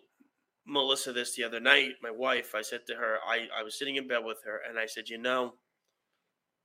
Melissa 0.66 1.12
this 1.12 1.36
the 1.36 1.44
other 1.44 1.60
night, 1.60 1.92
my 2.02 2.10
wife. 2.10 2.54
I 2.54 2.62
said 2.62 2.80
to 2.86 2.94
her, 2.94 3.18
I 3.26 3.48
I 3.56 3.62
was 3.62 3.78
sitting 3.78 3.96
in 3.96 4.08
bed 4.08 4.24
with 4.24 4.42
her, 4.44 4.60
and 4.68 4.78
I 4.78 4.86
said, 4.86 5.08
you 5.08 5.18
know, 5.18 5.54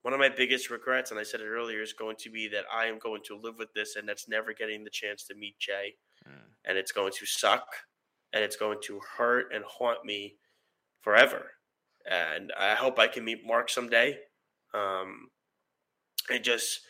one 0.01 0.13
of 0.13 0.19
my 0.19 0.29
biggest 0.29 0.69
regrets, 0.69 1.11
and 1.11 1.19
I 1.19 1.23
said 1.23 1.41
it 1.41 1.47
earlier, 1.47 1.81
is 1.81 1.93
going 1.93 2.15
to 2.19 2.29
be 2.29 2.47
that 2.49 2.65
I 2.73 2.85
am 2.85 2.99
going 2.99 3.21
to 3.25 3.37
live 3.37 3.55
with 3.57 3.73
this, 3.73 3.95
and 3.95 4.07
that's 4.07 4.27
never 4.27 4.53
getting 4.53 4.83
the 4.83 4.89
chance 4.89 5.23
to 5.25 5.35
meet 5.35 5.59
Jay, 5.59 5.95
and 6.65 6.77
it's 6.77 6.91
going 6.91 7.13
to 7.13 7.25
suck, 7.25 7.67
and 8.33 8.43
it's 8.43 8.55
going 8.55 8.79
to 8.83 8.99
hurt 9.17 9.53
and 9.53 9.63
haunt 9.65 10.03
me 10.05 10.37
forever 11.01 11.51
and 12.09 12.51
I 12.57 12.75
hope 12.75 12.99
I 12.99 13.07
can 13.07 13.25
meet 13.25 13.45
Mark 13.45 13.69
someday. 13.69 14.17
Um, 14.73 15.29
and 16.29 16.43
just 16.43 16.81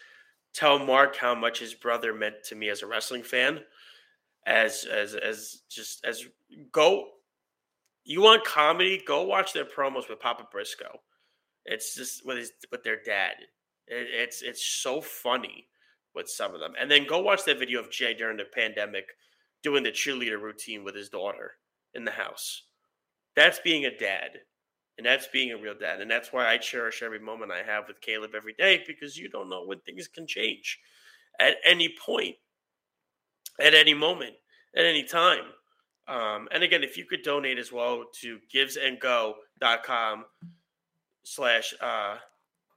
tell 0.54 0.80
Mark 0.80 1.16
how 1.16 1.34
much 1.36 1.60
his 1.60 1.74
brother 1.74 2.14
meant 2.14 2.44
to 2.46 2.56
me 2.56 2.70
as 2.70 2.82
a 2.82 2.88
wrestling 2.88 3.24
fan. 3.24 3.62
As 4.46 4.86
as 4.86 5.14
as 5.16 5.62
just 5.70 6.04
as 6.06 6.26
go, 6.72 7.06
you 8.04 8.22
want 8.22 8.44
comedy? 8.44 9.02
Go 9.06 9.24
watch 9.24 9.54
their 9.54 9.66
promos 9.66 10.10
with 10.10 10.20
Papa 10.20 10.48
Briscoe. 10.52 11.00
It's 11.66 11.96
just 11.96 12.26
with 12.26 12.38
his 12.38 12.52
with 12.72 12.84
their 12.84 13.02
dad. 13.02 13.36
It, 13.88 14.08
it's 14.10 14.42
it's 14.42 14.66
so 14.66 15.00
funny 15.02 15.68
with 16.16 16.28
some 16.30 16.54
of 16.54 16.60
them. 16.60 16.74
And 16.80 16.90
then 16.90 17.06
go 17.08 17.22
watch 17.22 17.46
that 17.46 17.60
video 17.60 17.80
of 17.80 17.92
Jay 17.92 18.14
during 18.14 18.38
the 18.38 18.46
pandemic 18.46 19.06
doing 19.64 19.84
the 19.84 19.92
cheerleader 19.92 20.42
routine 20.42 20.84
with 20.84 20.96
his 20.96 21.10
daughter 21.10 21.54
in 21.94 22.04
the 22.04 22.12
house. 22.12 22.64
That's 23.36 23.60
being 23.60 23.86
a 23.86 23.98
dad. 23.98 24.40
And 24.98 25.06
that's 25.06 25.28
being 25.28 25.52
a 25.52 25.58
real 25.58 25.74
dad. 25.74 26.02
And 26.02 26.12
that's 26.12 26.34
why 26.34 26.48
I 26.48 26.58
cherish 26.58 27.02
every 27.02 27.20
moment 27.20 27.52
I 27.52 27.64
have 27.64 27.88
with 27.88 28.02
Caleb 28.02 28.32
every 28.36 28.54
day 28.54 28.84
because 28.86 29.18
you 29.18 29.30
don't 29.30 29.50
know 29.50 29.64
when 29.66 29.80
things 29.80 30.08
can 30.08 30.28
change 30.28 30.80
at 31.40 31.56
any 31.66 31.96
point, 32.06 32.36
at 33.60 33.74
any 33.74 33.94
moment, 33.94 34.34
at 34.76 34.86
any 34.86 35.04
time. 35.04 35.44
Um, 36.08 36.48
and 36.52 36.64
again, 36.64 36.84
if 36.84 36.98
you 36.98 37.06
could 37.06 37.22
donate 37.24 37.58
as 37.58 37.72
well 37.72 38.06
to 38.22 38.40
givesendgo.com 38.54 40.26
slash 41.24 41.74
uh, 41.82 42.18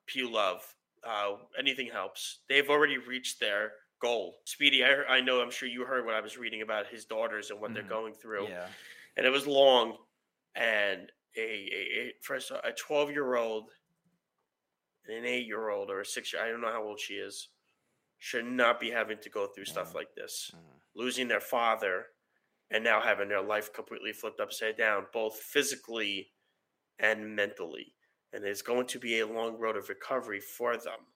Pugh 0.07 0.31
Love, 0.31 0.61
uh, 1.07 1.37
anything 1.59 1.89
helps. 1.93 2.41
They've 2.49 2.69
already 2.69 2.99
reached 2.99 3.41
their 3.41 3.73
goal. 4.01 4.37
Speedy, 4.45 4.85
I, 4.85 5.03
I 5.09 5.21
know, 5.21 5.41
I'm 5.41 5.51
sure 5.51 5.69
you 5.69 5.85
heard 5.85 6.05
what 6.05 6.15
I 6.15 6.21
was 6.21 6.37
reading 6.37 6.63
about 6.63 6.87
his 6.89 7.05
daughters 7.07 7.51
and 7.51 7.61
what 7.61 7.73
they're 7.75 7.83
Mhm. 7.83 7.89
going 7.89 8.15
through 8.15 8.49
Yeah. 8.49 8.69
and 9.17 9.25
it 9.27 9.31
was 9.31 9.47
long 9.47 9.97
and 10.55 11.11
a, 11.37 11.41
a, 11.41 12.01
a 12.01 12.13
first 12.23 12.51
a 12.51 12.73
12 12.73 13.11
year 13.11 13.35
old 13.37 13.71
and 15.07 15.17
an 15.19 15.25
8 15.25 15.47
year 15.47 15.69
old 15.71 15.91
or 15.91 16.01
a 16.01 16.05
6 16.07 16.33
year 16.33 16.43
I 16.43 16.49
don't 16.51 16.61
know 16.61 16.71
how 16.71 16.83
old 16.85 17.01
she 17.01 17.15
is 17.15 17.49
should 18.25 18.47
not 18.47 18.81
be 18.81 18.91
having 18.91 19.19
to 19.19 19.29
go 19.29 19.47
through 19.47 19.67
stuff 19.67 19.91
Mhm. 19.91 19.95
like 19.97 20.15
this 20.15 20.51
Mhm. 20.55 20.81
losing 20.95 21.29
their 21.29 21.43
father 21.43 22.11
and 22.71 22.83
now 22.83 22.99
having 23.03 23.29
their 23.29 23.43
life 23.43 23.71
completely 23.71 24.15
flipped 24.15 24.41
upside 24.41 24.79
down 24.79 25.07
both 25.13 25.39
physically 25.43 26.33
and 26.99 27.37
mentally 27.37 27.95
and 28.33 28.43
it's 28.47 28.63
going 28.63 28.87
to 28.87 28.99
be 28.99 29.21
a 29.21 29.27
long 29.27 29.59
road 29.59 29.77
of 29.77 29.91
recovery 29.91 30.41
for 30.41 30.75
them 30.79 31.07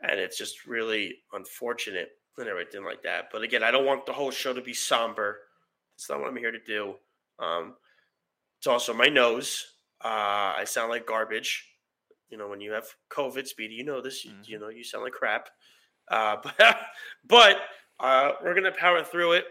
and 0.00 0.18
it's 0.18 0.38
just 0.38 0.64
really 0.64 1.22
unfortunate 1.32 2.18
and 2.38 2.48
everything 2.48 2.84
like 2.84 3.02
that 3.02 3.28
but 3.30 3.42
again 3.42 3.62
I 3.62 3.70
don't 3.70 3.84
want 3.84 4.06
the 4.06 4.14
whole 4.14 4.30
show 4.30 4.54
to 4.54 4.62
be 4.62 4.72
somber 4.72 5.46
it's 5.94 6.08
not 6.08 6.20
what 6.20 6.28
I'm 6.28 6.36
here 6.36 6.50
to 6.50 6.58
do. 6.58 6.98
Um, 7.38 7.78
it's 8.58 8.66
also 8.66 8.92
my 8.94 9.06
nose. 9.06 9.76
Uh, 10.00 10.52
I 10.56 10.64
sound 10.64 10.90
like 10.90 11.06
garbage. 11.06 11.70
You 12.30 12.36
know, 12.38 12.48
when 12.48 12.60
you 12.60 12.72
have 12.72 12.96
COVID, 13.10 13.46
Speedy, 13.46 13.74
you 13.74 13.84
know 13.84 14.00
this. 14.00 14.24
You, 14.24 14.32
you 14.42 14.58
know, 14.58 14.70
you 14.70 14.82
sound 14.82 15.04
like 15.04 15.12
crap. 15.12 15.50
Uh, 16.10 16.36
but 16.42 16.76
but 17.26 17.56
uh, 18.00 18.32
we're 18.42 18.54
gonna 18.54 18.72
power 18.72 19.02
through 19.02 19.32
it, 19.32 19.44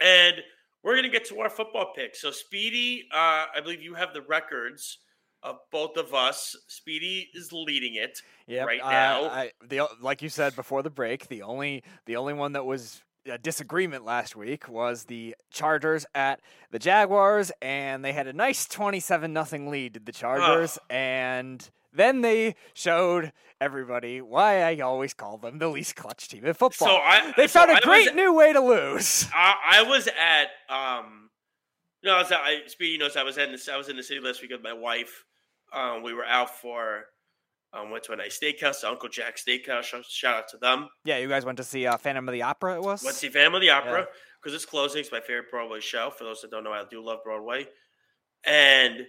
and 0.00 0.36
we're 0.82 0.96
gonna 0.96 1.08
get 1.08 1.24
to 1.26 1.40
our 1.40 1.50
football 1.50 1.92
picks. 1.94 2.20
So, 2.20 2.30
Speedy, 2.30 3.08
uh, 3.12 3.46
I 3.54 3.60
believe 3.62 3.82
you 3.82 3.94
have 3.94 4.12
the 4.12 4.22
records 4.22 4.98
of 5.42 5.58
both 5.70 5.96
of 5.96 6.14
us. 6.14 6.56
Speedy 6.68 7.28
is 7.34 7.52
leading 7.52 7.94
it. 7.94 8.18
Yep, 8.46 8.66
right 8.66 8.80
uh, 8.82 8.90
now. 8.90 9.24
I, 9.24 9.52
the 9.66 9.88
like 10.00 10.22
you 10.22 10.28
said 10.28 10.56
before 10.56 10.82
the 10.82 10.90
break, 10.90 11.28
the 11.28 11.42
only 11.42 11.84
the 12.06 12.16
only 12.16 12.32
one 12.32 12.52
that 12.52 12.64
was 12.64 13.02
a 13.26 13.38
disagreement 13.38 14.04
last 14.04 14.36
week 14.36 14.68
was 14.68 15.04
the 15.04 15.34
Chargers 15.50 16.04
at 16.14 16.40
the 16.70 16.78
Jaguars, 16.78 17.52
and 17.62 18.04
they 18.04 18.12
had 18.12 18.26
a 18.26 18.32
nice 18.32 18.66
twenty-seven 18.66 19.32
nothing 19.32 19.70
lead 19.70 19.94
to 19.94 20.00
the 20.00 20.12
Chargers, 20.12 20.78
and 20.90 21.68
then 21.94 22.20
they 22.20 22.56
showed 22.74 23.32
everybody 23.60 24.20
why 24.20 24.62
I 24.62 24.80
always 24.80 25.14
call 25.14 25.38
them 25.38 25.58
the 25.58 25.68
least 25.68 25.96
clutch 25.96 26.28
team 26.28 26.44
in 26.44 26.52
football. 26.54 26.88
So 26.88 26.96
I 26.96 27.32
they 27.36 27.46
so 27.46 27.60
found 27.60 27.70
I 27.70 27.74
a 27.74 27.76
was- 27.76 27.84
great 27.84 28.14
new 28.14 28.32
way 28.34 28.52
to 28.52 28.60
lose. 28.60 29.26
I, 29.34 29.54
I 29.78 29.82
was 29.82 30.08
at 30.08 30.48
um 30.68 31.30
no, 32.02 32.16
I 32.16 32.18
was 32.18 32.30
at, 32.32 32.40
I 32.40 32.58
Speedy 32.66 32.98
knows 32.98 33.16
I 33.16 33.22
was 33.22 33.38
in 33.38 33.52
the, 33.52 33.70
I 33.72 33.76
was 33.78 33.88
in 33.88 33.96
the 33.96 34.02
city 34.02 34.20
last 34.20 34.42
week 34.42 34.50
with 34.50 34.62
my 34.62 34.74
wife. 34.74 35.24
Um, 35.72 36.02
we 36.02 36.12
were 36.12 36.24
out 36.26 36.50
for 36.60 37.04
um 37.72 37.90
went 37.90 38.04
to 38.04 38.12
a 38.12 38.16
nice 38.16 38.38
steakhouse, 38.38 38.84
Uncle 38.84 39.08
Jack 39.08 39.36
Steakhouse. 39.36 39.84
Shout, 39.84 40.04
shout 40.04 40.34
out 40.36 40.48
to 40.48 40.58
them. 40.58 40.88
Yeah, 41.04 41.18
you 41.18 41.28
guys 41.28 41.44
went 41.44 41.56
to 41.58 41.64
see 41.64 41.86
uh, 41.86 41.96
Phantom 41.96 42.28
of 42.28 42.32
the 42.32 42.42
Opera. 42.42 42.74
It 42.76 42.82
was. 42.82 43.02
Went 43.02 43.14
to 43.14 43.20
see 43.20 43.28
Phantom 43.30 43.54
of 43.54 43.60
the 43.62 43.70
Opera 43.70 44.06
because 44.42 44.54
it's 44.54 44.66
closing. 44.66 45.00
It's 45.00 45.10
my 45.12 45.20
favorite 45.20 45.50
Broadway 45.50 45.80
show. 45.80 46.10
For 46.10 46.24
those 46.24 46.42
that 46.42 46.50
don't 46.50 46.64
know, 46.64 46.72
I 46.72 46.84
do 46.90 47.02
love 47.02 47.20
Broadway. 47.24 47.66
And 48.44 49.06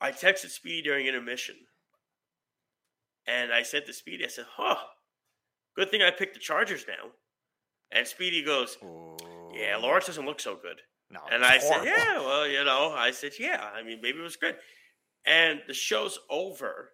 I 0.00 0.12
texted 0.12 0.50
Speedy 0.50 0.82
during 0.82 1.06
intermission, 1.06 1.56
and 3.26 3.52
I 3.52 3.62
said 3.62 3.86
to 3.86 3.92
Speedy, 3.92 4.24
I 4.24 4.28
said, 4.28 4.46
"Huh, 4.56 4.76
good 5.76 5.90
thing 5.90 6.02
I 6.02 6.10
picked 6.10 6.34
the 6.34 6.40
Chargers 6.40 6.84
now." 6.88 7.10
And 7.90 8.06
Speedy 8.06 8.42
goes, 8.42 8.78
"Yeah, 9.52 9.74
oh. 9.76 9.80
Lawrence 9.82 10.06
doesn't 10.06 10.24
look 10.26 10.40
so 10.40 10.56
good." 10.56 10.80
No, 11.10 11.20
And 11.30 11.44
I 11.44 11.58
said, 11.58 11.84
yeah, 11.84 12.20
well, 12.20 12.48
you 12.48 12.64
know, 12.64 12.94
I 12.96 13.10
said, 13.10 13.32
yeah. 13.38 13.68
I 13.74 13.82
mean, 13.82 13.98
maybe 14.00 14.18
it 14.18 14.22
was 14.22 14.36
good. 14.36 14.56
And 15.26 15.60
the 15.66 15.74
show's 15.74 16.18
over. 16.30 16.92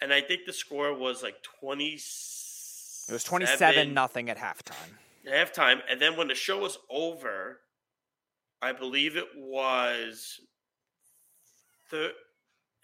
And 0.00 0.12
I 0.12 0.20
think 0.20 0.40
the 0.44 0.52
score 0.52 0.92
was 0.92 1.22
like 1.22 1.36
20. 1.60 1.84
It 1.86 3.12
was 3.12 3.22
twenty-seven 3.22 3.94
nothing 3.94 4.28
at 4.28 4.38
halftime. 4.38 4.90
halftime. 5.24 5.82
And 5.88 6.00
then 6.00 6.16
when 6.16 6.26
the 6.26 6.34
show 6.34 6.58
was 6.58 6.78
over, 6.90 7.60
I 8.60 8.72
believe 8.72 9.16
it 9.16 9.28
was. 9.36 10.40
Thir- 11.90 12.12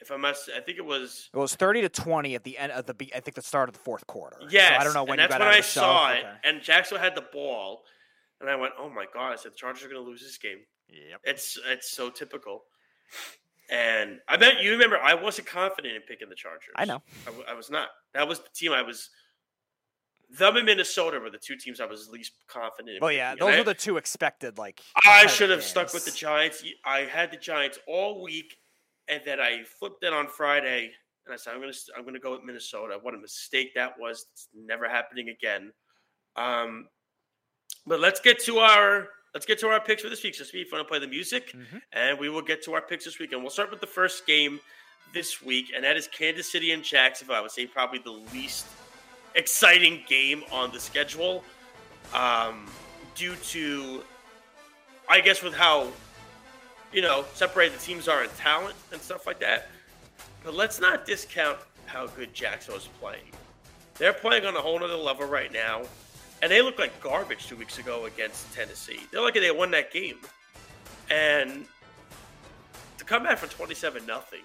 if 0.01 0.11
I 0.11 0.17
must, 0.17 0.49
I 0.55 0.61
think 0.61 0.79
it 0.79 0.85
was. 0.85 1.29
It 1.33 1.37
was 1.39 1.55
thirty 1.55 1.81
to 1.83 1.89
twenty 1.89 2.35
at 2.35 2.45
the 2.45 2.57
end 2.59 2.73
of 2.73 2.87
the. 2.87 2.95
I 3.15 3.21
think 3.21 3.35
the 3.35 3.43
start 3.43 3.69
of 3.69 3.75
the 3.75 3.81
fourth 3.81 4.07
quarter. 4.07 4.37
Yes. 4.49 4.73
So 4.75 4.81
I 4.81 4.85
don't 4.85 4.95
know 4.95 5.05
when 5.05 5.19
that's 5.19 5.33
when 5.33 5.43
I 5.43 5.51
of 5.51 5.57
the 5.59 5.63
show. 5.63 5.81
saw 5.81 6.13
it. 6.13 6.19
Okay. 6.19 6.29
And 6.45 6.63
Jacksonville 6.63 7.03
had 7.05 7.15
the 7.15 7.27
ball. 7.33 7.83
and 8.41 8.49
I 8.49 8.57
went, 8.57 8.73
"Oh 8.79 8.89
my 8.89 9.07
god!" 9.13 9.33
I 9.33 9.37
said, 9.37 9.53
"The 9.53 9.57
Chargers 9.57 9.85
are 9.85 9.89
going 9.89 10.03
to 10.03 10.09
lose 10.09 10.21
this 10.23 10.39
game." 10.39 10.59
Yep. 10.89 11.21
It's 11.25 11.59
it's 11.67 11.91
so 11.91 12.11
typical. 12.11 12.63
And 13.71 14.19
I 14.27 14.37
bet 14.37 14.61
you 14.63 14.73
remember 14.73 14.99
I 14.99 15.15
wasn't 15.15 15.47
confident 15.47 15.95
in 15.95 16.03
picking 16.03 16.29
the 16.29 16.35
Chargers. 16.35 16.73
I 16.75 16.85
know. 16.85 17.03
I, 17.23 17.27
w- 17.27 17.45
I 17.49 17.55
was 17.55 17.71
not. 17.71 17.89
That 18.15 18.27
was 18.27 18.41
the 18.41 18.49
team 18.55 18.73
I 18.73 18.83
was. 18.83 19.11
Them 20.39 20.57
and 20.57 20.67
Minnesota 20.67 21.19
were 21.21 21.31
the 21.31 21.39
two 21.39 21.57
teams 21.57 21.81
I 21.81 21.87
was 21.87 22.09
least 22.09 22.33
confident 22.49 22.97
in. 22.97 22.99
Well, 23.01 23.13
yeah, 23.13 23.33
picking. 23.33 23.47
And 23.47 23.53
those 23.53 23.55
I- 23.57 23.59
were 23.61 23.65
the 23.75 23.79
two 23.79 23.97
expected. 23.97 24.59
Like 24.59 24.81
I 25.05 25.27
should 25.27 25.51
have 25.51 25.63
stuck 25.63 25.93
with 25.95 26.05
the. 26.05 26.11
Giants. 26.11 26.65
I 26.85 27.01
had 27.01 27.31
the 27.33 27.37
Giants 27.37 27.79
all 27.87 28.23
week, 28.23 28.57
and 29.11 29.21
then 29.25 29.41
I 29.41 29.63
flipped 29.65 30.05
it 30.05 30.13
on 30.13 30.29
Friday, 30.29 30.91
and 31.27 31.35
I 31.35 31.37
said 31.37 31.55
I'm 31.55 31.61
gonna 31.61 31.73
I'm 31.97 32.05
gonna 32.05 32.19
go 32.19 32.33
with 32.33 32.45
Minnesota. 32.45 32.99
What 33.01 33.15
a 33.15 33.19
mistake 33.19 33.75
that 33.75 33.99
was! 33.99 34.27
It's 34.33 34.49
never 34.55 34.89
happening 34.89 35.29
again. 35.29 35.73
Um, 36.37 36.89
but 37.87 38.01
let's 38.01 38.21
get 38.21 38.39
to 38.45 38.59
our 38.59 39.09
let's 39.35 39.47
get 39.47 39.59
to 39.61 39.69
our 39.69 39.81
picks 39.81 40.03
for 40.03 40.09
this 40.09 40.23
week. 40.23 40.35
So, 40.35 40.45
Speed, 40.45 40.67
want 40.73 40.85
to 40.85 40.89
play 40.89 40.99
the 40.99 41.07
music, 41.09 41.53
Mhm. 41.53 41.83
and 41.93 42.19
we 42.19 42.29
will 42.29 42.43
get 42.43 42.63
to 42.65 42.75
our 42.75 42.83
picks 42.83 43.05
this 43.05 43.19
week. 43.19 43.33
And 43.33 43.43
we'll 43.43 43.51
start 43.51 43.71
with 43.71 43.81
the 43.81 43.87
first 43.87 44.27
game 44.27 44.61
this 45.13 45.43
week, 45.43 45.73
and 45.75 45.83
that 45.85 45.97
is 45.97 46.07
Kansas 46.09 46.51
City 46.51 46.73
and 46.73 46.85
Jacksonville. 46.85 47.37
I 47.37 47.41
would 47.41 47.51
say 47.51 47.67
probably 47.67 47.99
the 47.99 48.13
least 48.33 48.67
exciting 49.35 50.05
game 50.09 50.45
on 50.51 50.73
the 50.73 50.81
schedule, 50.81 51.45
um, 52.13 52.69
due 53.15 53.37
to 53.37 54.05
I 55.09 55.21
guess 55.21 55.43
with 55.43 55.55
how 55.55 55.93
you 56.93 57.03
know 57.03 57.25
separated 57.35 57.79
the 57.79 57.83
teams 57.83 58.09
are 58.09 58.25
in 58.25 58.31
talent 58.31 58.75
and 58.93 59.01
stuff 59.01 59.27
like 59.27 59.41
that. 59.41 59.69
But 60.45 60.55
let's 60.55 60.81
not 60.81 61.07
discount 61.07 61.59
how 61.87 62.07
good 62.07 62.33
Jacksonville 62.33 62.81
is 62.81 62.89
playing. 63.01 63.33
They're 63.97 64.13
playing 64.13 64.47
on 64.47 64.57
a 64.57 64.61
whole 64.61 64.83
other 64.83 64.97
level 64.97 65.27
right 65.27 65.53
now, 65.53 65.83
and 66.41 66.51
they 66.51 66.63
look 66.63 66.79
like 66.79 66.99
garbage 67.01 67.47
two 67.47 67.57
weeks 67.57 67.79
ago 67.79 68.07
against 68.07 68.53
Tennessee. 68.55 69.01
They're 69.13 69.21
lucky 69.21 69.41
they 69.41 69.51
won 69.51 69.71
that 69.73 69.93
game, 69.93 70.17
and 71.11 71.67
to 72.99 73.05
come 73.05 73.23
back 73.23 73.39
from 73.39 73.51
twenty-seven 73.51 74.07
nothing 74.07 74.41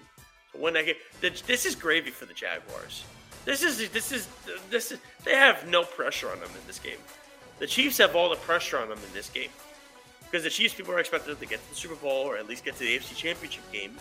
to 0.52 0.60
win 0.60 0.74
that 0.74 0.86
game. 0.86 0.96
This 1.20 1.64
is 1.64 1.74
gravy 1.74 2.10
for 2.10 2.26
the 2.26 2.34
Jaguars. 2.34 3.04
This 3.44 3.62
is 3.62 3.88
this 3.90 4.12
is 4.12 4.28
this 4.70 4.92
is 4.92 4.98
they 5.24 5.36
have 5.36 5.66
no 5.68 5.84
pressure 5.84 6.30
on 6.30 6.40
them 6.40 6.50
in 6.50 6.66
this 6.66 6.78
game. 6.78 6.98
The 7.58 7.66
Chiefs 7.66 7.96
have 7.98 8.14
all 8.14 8.28
the 8.28 8.36
pressure 8.36 8.78
on 8.78 8.88
them 8.88 8.98
in 8.98 9.14
this 9.14 9.30
game 9.30 9.48
because 10.36 10.44
the 10.44 10.50
Chiefs 10.50 10.74
people 10.74 10.92
are 10.92 10.98
expected 10.98 11.40
to 11.40 11.46
get 11.46 11.62
to 11.62 11.70
the 11.70 11.74
Super 11.74 11.94
Bowl 11.94 12.26
or 12.28 12.36
at 12.36 12.46
least 12.46 12.62
get 12.62 12.74
to 12.74 12.80
the 12.80 12.94
AFC 12.98 13.16
Championship 13.16 13.62
game, 13.72 13.96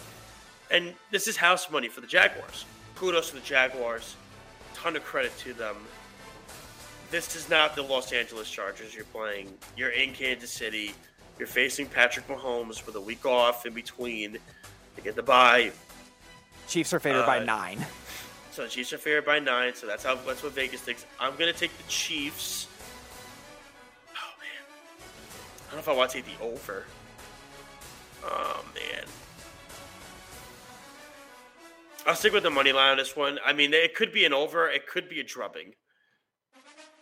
and 0.69 0.93
this 1.09 1.29
is 1.29 1.37
house 1.37 1.71
money 1.71 1.87
for 1.87 2.01
the 2.01 2.07
Jaguars. 2.07 2.65
Kudos 2.97 3.29
to 3.29 3.35
the 3.35 3.41
Jaguars, 3.41 4.17
ton 4.73 4.97
of 4.97 5.05
credit 5.05 5.31
to 5.39 5.53
them. 5.53 5.77
This 7.09 7.37
is 7.37 7.49
not 7.49 7.73
the 7.73 7.83
Los 7.83 8.11
Angeles 8.11 8.51
Chargers 8.51 8.93
you're 8.93 9.05
playing. 9.05 9.53
You're 9.77 9.91
in 9.91 10.11
Kansas 10.11 10.51
City. 10.51 10.91
You're 11.39 11.47
facing 11.47 11.87
Patrick 11.87 12.27
Mahomes 12.27 12.85
with 12.85 12.95
a 12.95 13.01
week 13.01 13.25
off 13.25 13.65
in 13.65 13.73
between 13.73 14.33
to 14.33 15.01
get 15.01 15.15
the 15.15 15.23
bye. 15.23 15.71
Chiefs 16.67 16.91
are 16.91 16.99
favored 16.99 17.25
by 17.25 17.39
Uh, 17.39 17.43
nine. 17.45 17.85
So 18.51 18.63
the 18.63 18.69
Chiefs 18.69 18.91
are 18.91 18.97
favored 18.97 19.25
by 19.25 19.39
nine. 19.39 19.73
So 19.73 19.87
that's 19.87 20.03
how 20.03 20.15
that's 20.15 20.43
what 20.43 20.51
Vegas 20.51 20.81
thinks. 20.81 21.05
I'm 21.17 21.37
gonna 21.37 21.53
take 21.53 21.71
the 21.77 21.87
Chiefs. 21.87 22.67
Don't 25.75 25.85
know 25.85 25.91
if 25.91 25.95
I 25.95 25.99
want 25.99 26.11
to 26.11 26.21
take 26.21 26.37
the 26.37 26.43
over. 26.43 26.85
Oh 28.23 28.65
man, 28.73 29.03
I'll 32.07 32.15
stick 32.15 32.33
with 32.33 32.43
the 32.43 32.49
money 32.49 32.71
line 32.71 32.91
on 32.91 32.97
this 32.97 33.15
one. 33.15 33.39
I 33.45 33.53
mean, 33.53 33.73
it 33.73 33.93
could 33.93 34.13
be 34.13 34.25
an 34.25 34.33
over. 34.33 34.69
It 34.69 34.87
could 34.87 35.09
be 35.09 35.19
a 35.19 35.23
drubbing. 35.23 35.73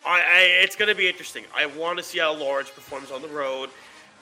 I, 0.06 0.20
I 0.20 0.40
it's 0.64 0.76
gonna 0.76 0.96
be 0.96 1.08
interesting. 1.08 1.46
I 1.56 1.68
want 1.68 1.98
to 2.00 2.04
see 2.04 2.20
how 2.20 2.34
Lawrence 2.34 2.70
performs 2.70 3.12
on 3.12 3.22
the 3.22 3.28
road. 3.28 3.70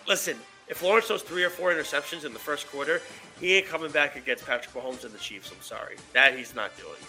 Listen, 0.07 0.37
if 0.67 0.83
Lawrence 0.83 1.07
throws 1.07 1.23
three 1.23 1.43
or 1.43 1.49
four 1.49 1.71
interceptions 1.71 2.25
in 2.25 2.33
the 2.33 2.39
first 2.39 2.69
quarter, 2.69 3.01
he 3.39 3.55
ain't 3.55 3.67
coming 3.67 3.91
back 3.91 4.15
against 4.15 4.45
Patrick 4.45 4.75
Mahomes 4.75 5.05
and 5.05 5.13
the 5.13 5.19
Chiefs. 5.19 5.51
I'm 5.51 5.61
sorry. 5.61 5.95
That 6.13 6.37
he's 6.37 6.53
not 6.53 6.75
doing. 6.77 6.99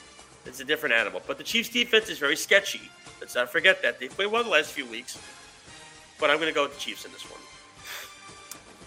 It's 0.46 0.60
a 0.60 0.64
different 0.64 0.94
animal. 0.94 1.20
But 1.26 1.38
the 1.38 1.44
Chiefs 1.44 1.68
defense 1.68 2.08
is 2.08 2.18
very 2.18 2.36
sketchy. 2.36 2.88
Let's 3.20 3.34
not 3.34 3.50
forget 3.50 3.82
that. 3.82 3.98
They 4.00 4.08
played 4.08 4.30
well 4.30 4.42
the 4.44 4.50
last 4.50 4.70
few 4.70 4.86
weeks. 4.86 5.18
But 6.22 6.30
I'm 6.30 6.36
going 6.36 6.48
to 6.50 6.54
go 6.54 6.62
with 6.62 6.74
the 6.74 6.80
Chiefs 6.80 7.04
in 7.04 7.10
this 7.10 7.24
one. 7.28 7.40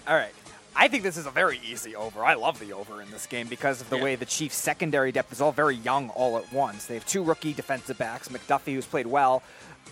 All 0.08 0.15
right. 0.15 0.32
I 0.74 0.88
think 0.88 1.04
this 1.04 1.17
is 1.17 1.26
a 1.26 1.32
very 1.32 1.60
easy 1.69 1.93
over. 1.93 2.24
I 2.24 2.36
love 2.36 2.62
the 2.62 2.71
over 2.71 3.02
in 3.02 3.12
this 3.12 3.28
game 3.28 3.48
because 3.48 3.82
of 3.82 3.89
the 3.89 3.98
Yeah. 3.98 4.04
way 4.04 4.15
the 4.15 4.26
Chiefs' 4.26 4.56
secondary 4.56 5.12
depth 5.12 5.34
is 5.34 5.41
all 5.41 5.52
very 5.52 5.76
young 5.76 6.10
all 6.12 6.38
at 6.38 6.54
once. 6.54 6.86
They 6.86 6.93
have 6.93 7.06
two 7.06 7.21
rookie 7.24 7.52
defensive 7.54 7.98
backs, 7.98 8.30
McDuffie, 8.30 8.74
who's 8.74 8.86
played 8.86 9.08
well, 9.08 9.43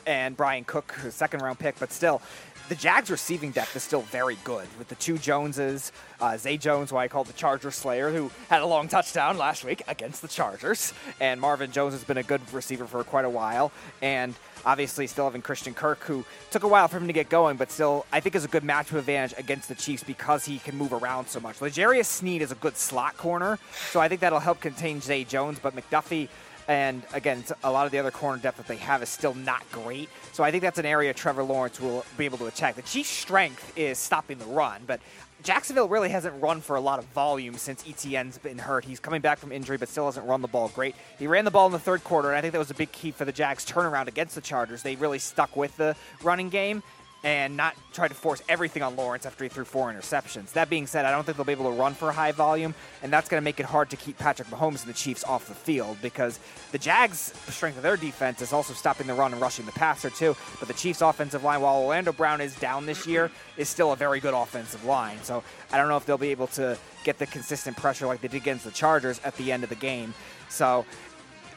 and 0.06 0.38
Bryan 0.38 0.64
Cook, 0.64 0.94
who's 0.94 1.14
a 1.14 1.18
second 1.18 1.42
round 1.42 1.60
pick, 1.60 1.78
but 1.80 1.92
still. 1.92 2.22
The 2.70 2.76
Jags' 2.76 3.12
receiving 3.12 3.52
depth 3.52 3.76
is 3.76 3.84
still 3.84 4.04
very 4.04 4.38
good 4.46 4.68
with 4.80 4.88
the 4.88 4.96
two 4.96 5.18
Joneses, 5.18 5.92
uh, 6.22 6.38
Zay 6.38 6.56
Jones, 6.56 6.92
who 6.92 6.98
I 6.98 7.10
call 7.10 7.26
the 7.26 7.34
Charger 7.34 7.72
Slayer, 7.72 8.10
who 8.10 8.32
had 8.50 8.62
a 8.62 8.66
long 8.66 8.88
touchdown 8.88 9.38
last 9.38 9.66
week 9.66 9.84
against 9.90 10.22
the 10.22 10.30
Chargers, 10.30 10.94
and 11.20 11.42
Marvin 11.42 11.74
Jones 11.74 11.94
has 11.94 12.06
been 12.06 12.18
a 12.18 12.24
good 12.24 12.42
receiver 12.54 12.88
for 12.88 13.04
quite 13.04 13.26
a 13.26 13.30
while, 13.30 13.74
and 14.02 14.34
obviously 14.66 15.08
still 15.08 15.26
having 15.26 15.42
Christian 15.42 15.74
Kirk, 15.74 16.00
who 16.06 16.24
took 16.52 16.64
a 16.64 16.68
while 16.68 16.88
for 16.88 16.98
him 16.98 17.08
to 17.08 17.14
get 17.14 17.28
going, 17.28 17.58
but 17.58 17.70
still 17.70 18.06
I 18.14 18.22
think 18.22 18.34
is 18.34 18.46
a 18.46 18.48
good 18.48 18.64
matchup 18.64 18.98
advantage 18.98 19.38
against 19.38 19.68
the 19.68 19.76
Chiefs 19.76 20.04
because 20.04 20.46
he 20.46 20.60
can 20.60 20.78
move 20.78 20.94
around 20.94 21.28
so 21.28 21.42
much. 21.42 21.62
L'Jarius 21.62 22.06
Sneed 22.06 22.42
is 22.42 22.54
a 22.54 22.56
good 22.56 22.78
slot 22.78 23.18
corner, 23.18 23.60
so 23.92 24.00
I 24.00 24.08
think 24.08 24.22
that'll 24.22 24.40
help 24.40 24.62
contain 24.62 25.02
Zay 25.02 25.26
Jones, 25.26 25.60
but 25.62 25.76
McDuffie 25.76 26.30
and 26.68 27.04
again, 27.14 27.44
a 27.64 27.72
lot 27.72 27.86
of 27.86 27.92
the 27.92 28.00
other 28.00 28.12
corner 28.12 28.42
depth 28.42 28.58
that 28.58 28.68
they 28.68 28.78
have 28.78 29.04
is 29.04 29.10
still 29.10 29.34
not 29.34 29.64
great. 29.72 30.10
So 30.32 30.44
I 30.44 30.52
think 30.52 30.64
that's 30.64 30.80
an 30.80 30.86
area 30.86 31.14
Trevor 31.14 31.44
Lawrence 31.44 31.80
will 31.80 32.06
be 32.18 32.26
able 32.26 32.38
to 32.40 32.46
attack. 32.46 32.76
The 32.76 32.82
Chiefs' 32.82 33.10
strength 33.10 33.78
is 33.78 33.98
stopping 33.98 34.38
the 34.38 34.46
run, 34.46 34.82
but 34.88 35.00
Jacksonville 35.44 35.90
really 35.90 36.08
hasn't 36.08 36.42
run 36.42 36.62
for 36.62 36.78
a 36.78 36.82
lot 36.82 37.00
of 37.00 37.06
volume 37.08 37.58
since 37.58 37.84
ETN's 37.84 38.38
been 38.38 38.58
hurt. 38.58 38.86
He's 38.86 39.02
coming 39.02 39.20
back 39.20 39.40
from 39.40 39.52
injury, 39.52 39.76
but 39.76 39.90
still 39.90 40.06
hasn't 40.06 40.26
run 40.26 40.42
the 40.42 40.48
ball 40.48 40.70
great. 40.70 40.96
He 41.20 41.28
ran 41.28 41.44
the 41.44 41.52
ball 41.52 41.66
in 41.66 41.74
the 41.74 41.80
third 41.80 42.04
quarter, 42.06 42.30
and 42.30 42.38
I 42.38 42.42
think 42.42 42.54
that 42.54 42.60
was 42.60 42.72
a 42.72 42.76
big 42.76 42.94
key 42.94 43.12
for 43.12 43.26
the 43.26 43.34
Jags' 43.34 43.66
turnaround 43.66 44.08
against 44.08 44.36
the 44.36 44.42
Chargers. 44.42 44.84
They 44.84 44.96
really 44.96 45.20
stuck 45.20 45.58
with 45.58 45.76
the 45.76 45.98
running 46.24 46.50
game 46.50 46.82
and 47.24 47.56
not 47.56 47.76
try 47.94 48.08
to 48.08 48.14
force 48.14 48.42
everything 48.50 48.84
on 48.84 48.96
Lawrence 48.96 49.26
after 49.26 49.46
he 49.46 49.50
threw 49.50 49.64
four 49.64 49.92
interceptions. 49.92 50.52
That 50.54 50.70
being 50.70 50.88
said, 50.88 51.06
I 51.06 51.12
don't 51.12 51.24
think 51.24 51.38
they'll 51.38 51.46
be 51.46 51.54
able 51.54 51.72
to 51.72 51.78
run 51.80 51.94
for 51.94 52.10
a 52.10 52.14
high 52.14 52.34
volume, 52.34 52.76
and 53.02 53.14
that's 53.14 53.30
going 53.30 53.40
to 53.40 53.44
make 53.44 53.60
it 53.60 53.66
hard 53.66 53.90
to 53.92 53.96
keep 53.96 54.18
Patrick 54.18 54.50
Mahomes 54.50 54.82
and 54.82 54.90
the 54.90 54.98
Chiefs 54.98 55.24
off 55.24 55.48
the 55.48 55.54
field 55.54 55.98
because 56.02 56.40
the 56.72 56.78
Jags' 56.78 57.34
strength 57.48 57.78
of 57.78 57.84
their 57.84 57.96
defense 57.96 58.42
is 58.42 58.52
also 58.52 58.74
stopping 58.74 59.08
the 59.08 59.14
run 59.14 59.32
and 59.32 59.42
rushing 59.42 59.66
the 59.66 59.72
passer 59.72 60.10
too. 60.10 60.36
But 60.60 60.68
the 60.68 60.74
Chiefs' 60.74 61.02
offensive 61.02 61.44
line, 61.44 61.62
while 61.62 61.82
Orlando 61.82 62.12
Brown 62.12 62.42
is 62.42 62.56
down 62.56 62.86
this 62.86 63.08
year, 63.08 63.32
is 63.56 63.70
still 63.70 63.94
a 63.94 63.96
very 63.96 64.20
good 64.20 64.34
offensive 64.34 64.84
line. 64.84 65.18
So 65.24 65.44
I 65.72 65.78
don't 65.78 65.88
know 65.88 65.98
if 65.98 66.06
they'll 66.06 66.18
be 66.18 66.30
able 66.30 66.48
to 66.48 66.78
get 67.06 67.20
the 67.20 67.26
consistent 67.26 67.78
pressure 67.78 68.06
like 68.06 68.22
they 68.22 68.28
did 68.28 68.42
against 68.42 68.66
the 68.66 68.72
Chargers 68.72 69.22
at 69.24 69.36
the 69.38 69.52
end 69.52 69.64
of 69.64 69.70
the 69.70 69.76
game. 69.76 70.14
So 70.50 70.86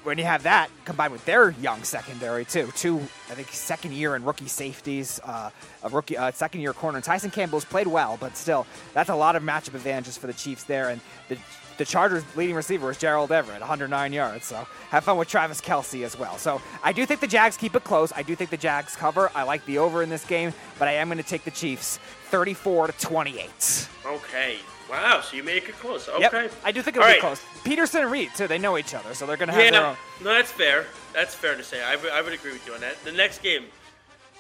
when 0.07 0.19
you 0.19 0.25
have 0.25 0.45
that 0.45 0.71
combined 0.85 1.13
with 1.13 1.25
their 1.25 1.51
young 1.61 1.83
secondary 1.83 2.45
too, 2.45 2.71
two 2.77 2.99
I 3.29 3.35
think 3.35 3.49
second 3.49 3.93
year 3.93 4.15
and 4.15 4.25
rookie 4.25 4.47
safeties, 4.47 5.19
uh, 5.25 5.51
a 5.83 5.89
rookie 5.89 6.17
uh, 6.17 6.31
second 6.31 6.61
year 6.61 6.73
corner. 6.73 6.99
And 6.99 7.05
Tyson 7.05 7.33
Campbell's 7.33 7.65
played 7.65 7.89
well, 7.89 8.17
but 8.21 8.37
still 8.37 8.67
that's 8.95 9.11
a 9.11 9.17
lot 9.17 9.35
of 9.35 9.43
matchup 9.43 9.75
advantages 9.75 10.17
for 10.17 10.29
the 10.29 10.33
Chiefs 10.33 10.63
there. 10.63 10.91
And 10.91 11.01
the 11.29 11.37
the 11.79 11.85
Chargers' 11.85 12.25
leading 12.37 12.55
receiver 12.57 12.91
is 12.91 12.99
Gerald 12.99 13.33
Everett, 13.33 13.61
109 13.61 14.13
yards. 14.13 14.47
So 14.47 14.67
have 14.91 15.05
fun 15.05 15.17
with 15.19 15.29
Travis 15.29 15.61
Kelce 15.61 16.05
as 16.05 16.19
well. 16.19 16.39
So 16.39 16.61
I 16.83 16.93
do 16.93 17.05
think 17.07 17.21
the 17.21 17.27
Jags 17.27 17.57
keep 17.57 17.75
it 17.75 17.85
close. 17.85 18.13
I 18.15 18.23
do 18.23 18.35
think 18.37 18.51
the 18.51 18.57
Jags 18.57 18.97
cover. 18.97 19.31
I 19.35 19.43
like 19.43 19.65
the 19.67 19.79
over 19.79 20.03
in 20.03 20.09
this 20.09 20.25
game, 20.25 20.53
but 20.79 20.89
I 20.89 20.93
am 20.93 21.09
going 21.09 21.19
to 21.19 21.25
take 21.25 21.45
the 21.45 21.51
Chiefs, 21.51 21.99
34 22.31 22.89
to 22.89 22.93
28. 22.95 23.89
Okay. 24.07 24.57
Wow. 24.91 25.21
So 25.21 25.37
you 25.37 25.43
make 25.43 25.69
it 25.69 25.75
close. 25.77 26.09
Okay. 26.09 26.21
Yep, 26.21 26.53
I 26.65 26.71
do 26.73 26.81
think 26.83 26.97
it'll 26.97 27.05
All 27.07 27.09
be 27.09 27.15
right. 27.15 27.21
close. 27.21 27.43
Pederson 27.65 28.03
and 28.03 28.11
Reid 28.13 28.31
too. 28.37 28.47
They 28.47 28.59
know 28.59 28.79
each 28.79 28.95
other, 28.95 29.15
so 29.15 29.27
they're 29.27 29.37
going 29.37 29.49
to 29.49 29.55
have 29.55 29.65
Yeah, 29.65 29.71
their 29.71 29.97
no, 30.23 30.33
that's 30.35 30.53
fair. 30.53 30.87
That's 31.13 31.35
fair 31.35 31.57
to 31.57 31.63
say. 31.65 31.83
I 31.83 31.97
would- 31.97 32.13
would 32.25 32.33
agree 32.33 32.53
with 32.53 32.67
you 32.67 32.75
on 32.75 32.81
that. 32.81 33.03
The 33.05 33.11
next 33.13 33.43
game, 33.43 33.65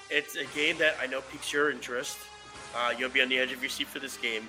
it's 0.08 0.36
a 0.36 0.44
game 0.46 0.78
that 0.78 0.96
I 1.02 1.06
know 1.06 1.20
piques 1.32 1.52
your 1.52 1.70
interest. 1.70 2.16
Uh, 2.76 2.92
you'll 2.96 3.10
be 3.10 3.22
on 3.22 3.28
the 3.28 3.38
edge 3.38 3.50
of 3.52 3.60
your 3.62 3.70
seat 3.70 3.88
for 3.88 3.98
this 3.98 4.16
game. 4.18 4.48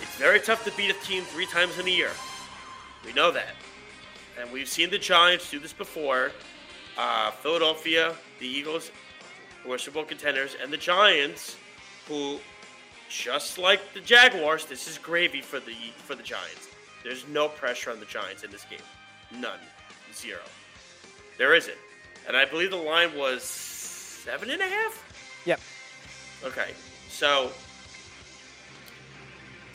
It's 0.00 0.16
very 0.16 0.40
tough 0.40 0.64
to 0.64 0.72
beat 0.72 0.90
a 0.90 1.04
team 1.04 1.24
three 1.24 1.46
times 1.46 1.78
in 1.78 1.86
a 1.86 1.90
year. 1.90 2.10
We 3.04 3.12
know 3.12 3.30
that. 3.30 3.54
And 4.40 4.50
we've 4.52 4.68
seen 4.68 4.90
the 4.90 4.98
Giants 4.98 5.50
do 5.50 5.58
this 5.58 5.72
before. 5.72 6.32
Uh, 6.96 7.30
Philadelphia, 7.30 8.14
the 8.40 8.46
Eagles, 8.46 8.90
who 9.62 9.72
are 9.72 9.78
Super 9.78 9.96
Bowl 9.96 10.04
contenders, 10.04 10.56
and 10.60 10.72
the 10.72 10.76
Giants, 10.76 11.56
who, 12.06 12.38
just 13.08 13.58
like 13.58 13.92
the 13.94 14.00
Jaguars, 14.00 14.64
this 14.64 14.88
is 14.88 14.98
gravy 14.98 15.40
for 15.40 15.60
the 15.60 15.76
for 15.96 16.14
the 16.14 16.22
Giants. 16.22 16.68
There's 17.04 17.26
no 17.28 17.48
pressure 17.48 17.90
on 17.90 18.00
the 18.00 18.06
Giants 18.06 18.42
in 18.42 18.50
this 18.50 18.64
game. 18.64 18.80
None. 19.40 19.60
Zero. 20.12 20.40
There 21.36 21.54
isn't. 21.54 21.76
And 22.26 22.36
I 22.36 22.44
believe 22.44 22.70
the 22.70 22.76
line 22.76 23.16
was 23.16 23.42
seven 23.42 24.50
and 24.50 24.60
a 24.60 24.66
half? 24.66 25.42
Yep. 25.46 25.60
Okay. 26.44 26.72
So 27.08 27.50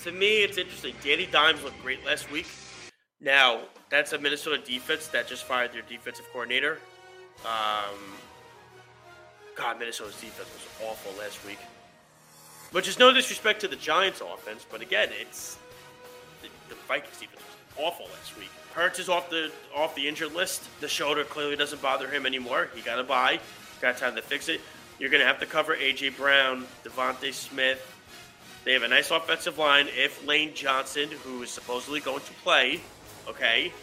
to 0.04 0.12
me 0.12 0.44
it's 0.44 0.58
interesting. 0.58 0.94
Danny 1.04 1.26
Dimes 1.26 1.64
looked 1.64 1.82
great 1.82 2.06
last 2.06 2.32
week. 2.32 2.48
Now, 3.22 3.62
that's 3.90 4.14
a 4.14 4.20
Minnesota 4.20 4.58
defense 4.58 5.08
that 5.08 5.28
just 5.28 5.46
fired 5.46 5.72
their 5.72 5.82
defensive 5.84 6.26
coordinator. 6.32 6.80
Um, 7.46 8.00
God, 9.56 9.80
Minnesota's 9.80 10.20
defense 10.20 10.50
was 10.50 10.90
awful 10.90 11.14
last 11.20 11.46
week. 11.46 11.60
Which 12.72 12.88
is 12.88 12.98
no 12.98 13.14
disrespect 13.14 13.62
to 13.62 13.68
the 13.68 13.76
Giants' 13.76 14.22
offense, 14.22 14.66
but 14.70 14.82
again, 14.82 15.10
it's 15.22 15.58
the, 16.42 16.50
the 16.70 16.76
Vikings 16.88 17.20
defense 17.20 17.42
was 17.42 17.86
awful 17.86 18.08
last 18.08 18.38
week. 18.38 18.50
Hurts 18.74 18.98
is 18.98 19.10
off 19.10 19.30
the 19.30 19.52
off 19.76 19.94
the 19.94 20.08
injured 20.08 20.34
list. 20.34 20.68
The 20.82 20.88
shoulder 20.88 21.24
clearly 21.24 21.56
doesn't 21.56 21.82
bother 21.82 22.08
him 22.08 22.26
anymore. 22.26 22.70
He 22.74 22.82
got 22.82 23.00
a 23.00 23.04
bye. 23.04 23.40
Got 23.80 23.98
time 23.98 24.16
to 24.16 24.22
fix 24.24 24.50
it. 24.50 24.60
You're 24.98 25.12
going 25.12 25.22
to 25.22 25.28
have 25.28 25.40
to 25.40 25.46
cover 25.46 25.76
AJ 25.76 26.18
Brown, 26.18 26.66
DeVonta 26.84 27.32
Smith. 27.32 27.93
They 28.64 28.74
have 28.74 28.84
a 28.84 28.88
nice 28.88 29.12
offensive 29.12 29.58
line. 29.58 29.88
If 29.90 30.26
Lane 30.26 30.54
Johnson, 30.54 31.10
who 31.24 31.44
is 31.44 31.50
supposedly 31.50 32.00
going 32.00 32.22
to 32.22 32.34
play, 32.44 32.80
okay, 33.28 33.74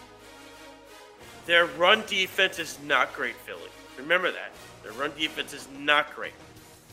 their 1.47 1.67
run 1.67 2.03
defense 2.07 2.59
is 2.59 2.79
not 2.87 3.13
great, 3.13 3.37
Philly. 3.37 3.61
Remember 3.99 4.31
that. 4.31 4.53
Their 4.83 4.93
run 4.93 5.13
defense 5.19 5.53
is 5.53 5.69
not 5.79 6.15
great. 6.15 6.33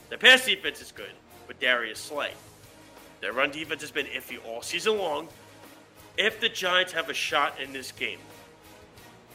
Their 0.10 0.18
pass 0.18 0.46
defense 0.46 0.82
is 0.82 0.92
good 0.92 1.12
with 1.48 1.60
Darius 1.60 2.00
Slay. 2.00 2.32
Their 3.22 3.34
run 3.34 3.52
defense 3.52 3.82
has 3.82 3.92
been 3.92 4.06
iffy 4.08 4.38
all 4.46 4.62
season 4.62 4.98
long. 4.98 5.28
If 6.18 6.40
the 6.40 6.50
Giants 6.50 6.92
have 6.94 7.10
a 7.10 7.14
shot 7.14 7.60
in 7.62 7.72
this 7.72 7.92
game, 7.92 8.20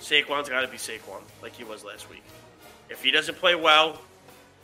Saquon's 0.00 0.48
got 0.48 0.62
to 0.62 0.68
be 0.68 0.76
Saquon, 0.76 1.22
like 1.40 1.54
he 1.54 1.64
was 1.64 1.84
last 1.84 2.10
week. 2.10 2.24
If 2.90 3.02
he 3.02 3.10
doesn't 3.10 3.38
play 3.38 3.54
well, 3.54 4.00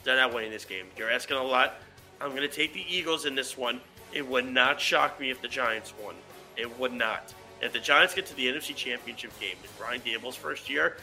they're 0.04 0.16
not 0.16 0.34
winning 0.34 0.50
this 0.50 0.64
game. 0.64 0.86
You're 0.96 1.10
asking 1.10 1.36
a 1.36 1.42
lot. 1.42 1.74
I'm 2.20 2.30
going 2.30 2.42
to 2.42 2.48
take 2.48 2.72
the 2.74 2.84
Eagles 2.88 3.24
in 3.26 3.34
this 3.34 3.56
one. 3.56 3.80
It 4.12 4.26
would 4.26 4.46
not 4.46 4.80
shock 4.80 5.20
me 5.20 5.30
if 5.30 5.40
the 5.40 5.48
Giants 5.48 5.92
won. 6.02 6.14
It 6.56 6.78
would 6.78 6.92
not. 6.92 7.32
If 7.60 7.72
the 7.72 7.78
Giants 7.78 8.14
get 8.14 8.26
to 8.26 8.36
the 8.36 8.46
NFC 8.46 8.74
Championship 8.74 9.38
game 9.40 9.56
in 9.62 9.70
Brian 9.78 10.00
Daboll's 10.00 10.36
first 10.36 10.68
year, 10.68 10.96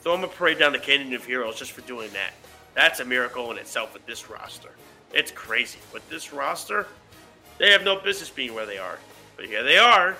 throw 0.00 0.14
him 0.14 0.24
a 0.24 0.28
parade 0.28 0.58
down 0.58 0.72
the 0.72 0.78
Canyon 0.78 1.12
of 1.14 1.24
Heroes 1.24 1.58
just 1.58 1.72
for 1.72 1.80
doing 1.82 2.10
that. 2.12 2.32
That's 2.74 3.00
a 3.00 3.04
miracle 3.04 3.50
in 3.50 3.58
itself 3.58 3.92
with 3.92 4.06
this 4.06 4.30
roster. 4.30 4.70
It's 5.12 5.30
crazy. 5.30 5.78
With 5.92 6.08
this 6.08 6.32
roster, 6.32 6.86
they 7.58 7.70
have 7.70 7.84
no 7.84 8.00
business 8.00 8.30
being 8.30 8.54
where 8.54 8.66
they 8.66 8.78
are. 8.78 8.98
But 9.36 9.46
here 9.46 9.62
they 9.62 9.78
are. 9.78 10.16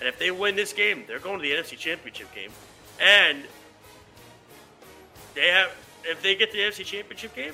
And 0.00 0.08
if 0.08 0.18
they 0.18 0.30
win 0.30 0.56
this 0.56 0.72
game, 0.72 1.04
they're 1.06 1.18
going 1.18 1.40
to 1.40 1.42
the 1.42 1.52
NFC 1.52 1.76
Championship 1.76 2.32
game. 2.34 2.50
And 3.00 3.44
they 5.34 5.48
have 5.48 5.70
if 6.04 6.22
they 6.22 6.34
get 6.34 6.52
the 6.52 6.58
NFC 6.58 6.84
Championship 6.84 7.34
game, 7.34 7.52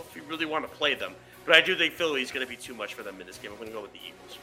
If 0.00 0.16
you 0.16 0.22
really 0.28 0.46
want 0.46 0.64
to 0.70 0.76
play 0.76 0.94
them. 0.94 1.12
But 1.44 1.54
I 1.54 1.60
do 1.60 1.76
think 1.76 1.92
Philly 1.94 2.22
is 2.22 2.30
going 2.32 2.44
to 2.44 2.50
be 2.50 2.56
too 2.56 2.74
much 2.74 2.94
for 2.94 3.02
them 3.02 3.20
in 3.20 3.26
this 3.26 3.38
game. 3.38 3.50
I'm 3.52 3.56
going 3.58 3.68
to 3.68 3.74
go 3.74 3.82
with 3.82 3.92
the 3.92 4.00
Eagles. 4.00 4.38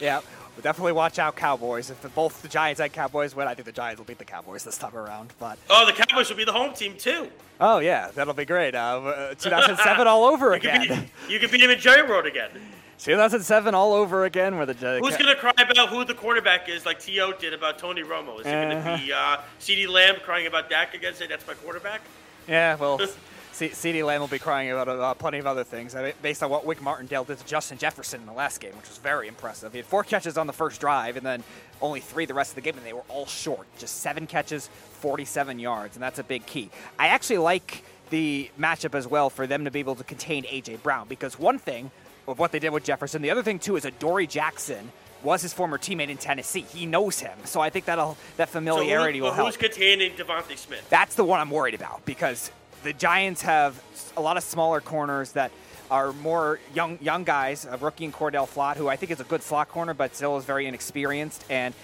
Yeah, 0.00 0.20
but 0.54 0.64
definitely 0.64 0.92
watch 0.92 1.18
out, 1.20 1.36
Cowboys. 1.36 1.88
If 1.90 2.00
the, 2.02 2.08
both 2.08 2.42
the 2.42 2.48
Giants 2.48 2.80
and 2.80 2.92
Cowboys 2.92 3.34
win, 3.34 3.46
I 3.46 3.54
think 3.54 3.66
the 3.66 3.72
Giants 3.72 3.98
will 3.98 4.06
beat 4.06 4.18
the 4.18 4.24
Cowboys 4.24 4.64
this 4.64 4.76
time 4.78 4.96
around. 4.96 5.32
But 5.38 5.58
oh, 5.70 5.86
the 5.86 5.92
Cowboys 5.92 6.28
will 6.28 6.36
be 6.36 6.44
the 6.44 6.52
home 6.52 6.74
team 6.74 6.96
too. 6.96 7.28
Oh 7.60 7.78
yeah, 7.78 8.10
that'll 8.14 8.34
be 8.34 8.44
great. 8.44 8.74
Uh, 8.74 9.34
2007 9.38 10.06
all 10.08 10.24
over 10.24 10.46
you 10.50 10.52
again. 10.54 10.80
Could 10.86 10.88
beat, 10.98 11.32
you 11.32 11.38
could 11.38 11.50
beat 11.52 11.60
him 11.60 11.70
in 11.70 11.78
Jerry 11.78 12.02
World 12.08 12.26
again. 12.26 12.50
2007 12.98 13.74
all 13.74 13.92
over 13.92 14.24
again, 14.24 14.56
where 14.56 14.66
the 14.66 14.72
uh, 14.72 14.98
who's 14.98 15.16
going 15.16 15.32
to 15.32 15.36
cry 15.36 15.52
about 15.58 15.88
who 15.88 16.04
the 16.04 16.14
quarterback 16.14 16.68
is, 16.68 16.86
like 16.86 16.98
T.O. 17.00 17.32
did 17.32 17.52
about 17.52 17.78
Tony 17.78 18.02
Romo? 18.02 18.40
Is 18.40 18.46
it 18.46 18.54
Uh-huh. 18.54 18.82
going 18.84 18.98
to 18.98 19.04
be 19.04 19.12
uh, 19.12 19.38
CeeDee 19.60 19.88
Lamb 19.88 20.16
crying 20.24 20.46
about 20.46 20.70
Dak 20.70 20.94
again, 20.94 21.14
saying 21.14 21.28
that's 21.30 21.46
my 21.46 21.54
quarterback? 21.54 22.00
Yeah, 22.48 22.76
well, 22.76 22.98
C- 23.54 23.68
CeeDee 23.68 24.04
Lamb 24.04 24.20
will 24.20 24.26
be 24.26 24.40
crying 24.40 24.70
about 24.70 24.88
uh, 24.88 25.14
plenty 25.14 25.38
of 25.38 25.46
other 25.46 25.62
things 25.62 25.94
mean, 25.94 26.12
based 26.22 26.42
on 26.42 26.50
what 26.50 26.66
Wink 26.66 26.82
Martindale 26.82 27.22
did 27.22 27.38
to 27.38 27.46
Justin 27.46 27.78
Jefferson 27.78 28.20
in 28.20 28.26
the 28.26 28.32
last 28.32 28.60
game, 28.60 28.72
which 28.76 28.88
was 28.88 28.98
very 28.98 29.28
impressive. 29.28 29.70
He 29.70 29.78
had 29.78 29.86
four 29.86 30.02
catches 30.02 30.36
on 30.36 30.48
the 30.48 30.52
first 30.52 30.80
drive 30.80 31.16
and 31.16 31.24
then 31.24 31.44
only 31.80 32.00
three 32.00 32.26
the 32.26 32.34
rest 32.34 32.50
of 32.50 32.54
the 32.56 32.62
game, 32.62 32.76
and 32.76 32.84
they 32.84 32.92
were 32.92 33.04
all 33.08 33.26
short. 33.26 33.66
Just 33.78 33.98
seven 33.98 34.26
catches, 34.26 34.68
47 35.00 35.60
yards, 35.60 35.94
and 35.94 36.02
that's 36.02 36.18
a 36.18 36.24
big 36.24 36.46
key. 36.46 36.70
I 36.98 37.08
actually 37.08 37.38
like 37.38 37.84
the 38.10 38.50
matchup 38.58 38.94
as 38.94 39.06
well 39.06 39.30
for 39.30 39.46
them 39.46 39.64
to 39.66 39.70
be 39.70 39.80
able 39.80 39.94
to 39.96 40.04
contain 40.04 40.46
A.J. 40.48 40.76
Brown 40.76 41.06
because 41.06 41.38
one 41.38 41.58
thing 41.58 41.92
of 42.26 42.38
what 42.38 42.50
they 42.50 42.58
did 42.58 42.70
with 42.70 42.84
Jefferson, 42.84 43.22
the 43.22 43.30
other 43.30 43.42
thing 43.42 43.60
too 43.60 43.76
is 43.76 43.84
Adoree 43.84 44.26
Jackson 44.26 44.90
was 45.22 45.42
his 45.42 45.52
former 45.52 45.78
teammate 45.78 46.08
in 46.08 46.16
Tennessee. 46.16 46.62
He 46.62 46.86
knows 46.86 47.20
him, 47.20 47.38
so 47.44 47.60
I 47.60 47.70
think 47.70 47.84
that'll 47.84 48.16
that 48.36 48.48
familiarity 48.48 49.18
so 49.18 49.24
who, 49.24 49.28
will 49.28 49.32
help. 49.32 49.48
Who's 49.48 49.56
containing 49.56 50.12
DeVonta 50.12 50.56
Smith? 50.56 50.86
That's 50.90 51.14
the 51.14 51.24
one 51.24 51.40
I'm 51.40 51.50
worried 51.50 51.74
about 51.74 52.04
because 52.04 52.50
the 52.84 52.92
Giants 52.92 53.42
have 53.42 53.82
a 54.16 54.20
lot 54.20 54.36
of 54.36 54.44
smaller 54.44 54.80
corners 54.80 55.32
that 55.32 55.50
are 55.90 56.12
more 56.12 56.60
young 56.74 56.98
young 57.00 57.24
guys. 57.24 57.66
A 57.68 57.76
rookie 57.78 58.04
in 58.04 58.12
Cor'Dale 58.12 58.46
Flott, 58.46 58.76
who 58.76 58.88
I 58.88 58.96
think 58.96 59.10
is 59.10 59.20
a 59.20 59.24
good 59.24 59.42
slot 59.42 59.68
corner, 59.68 59.94
but 59.94 60.14
still 60.14 60.36
is 60.36 60.44
very 60.44 60.66
inexperienced. 60.66 61.44
And 61.50 61.74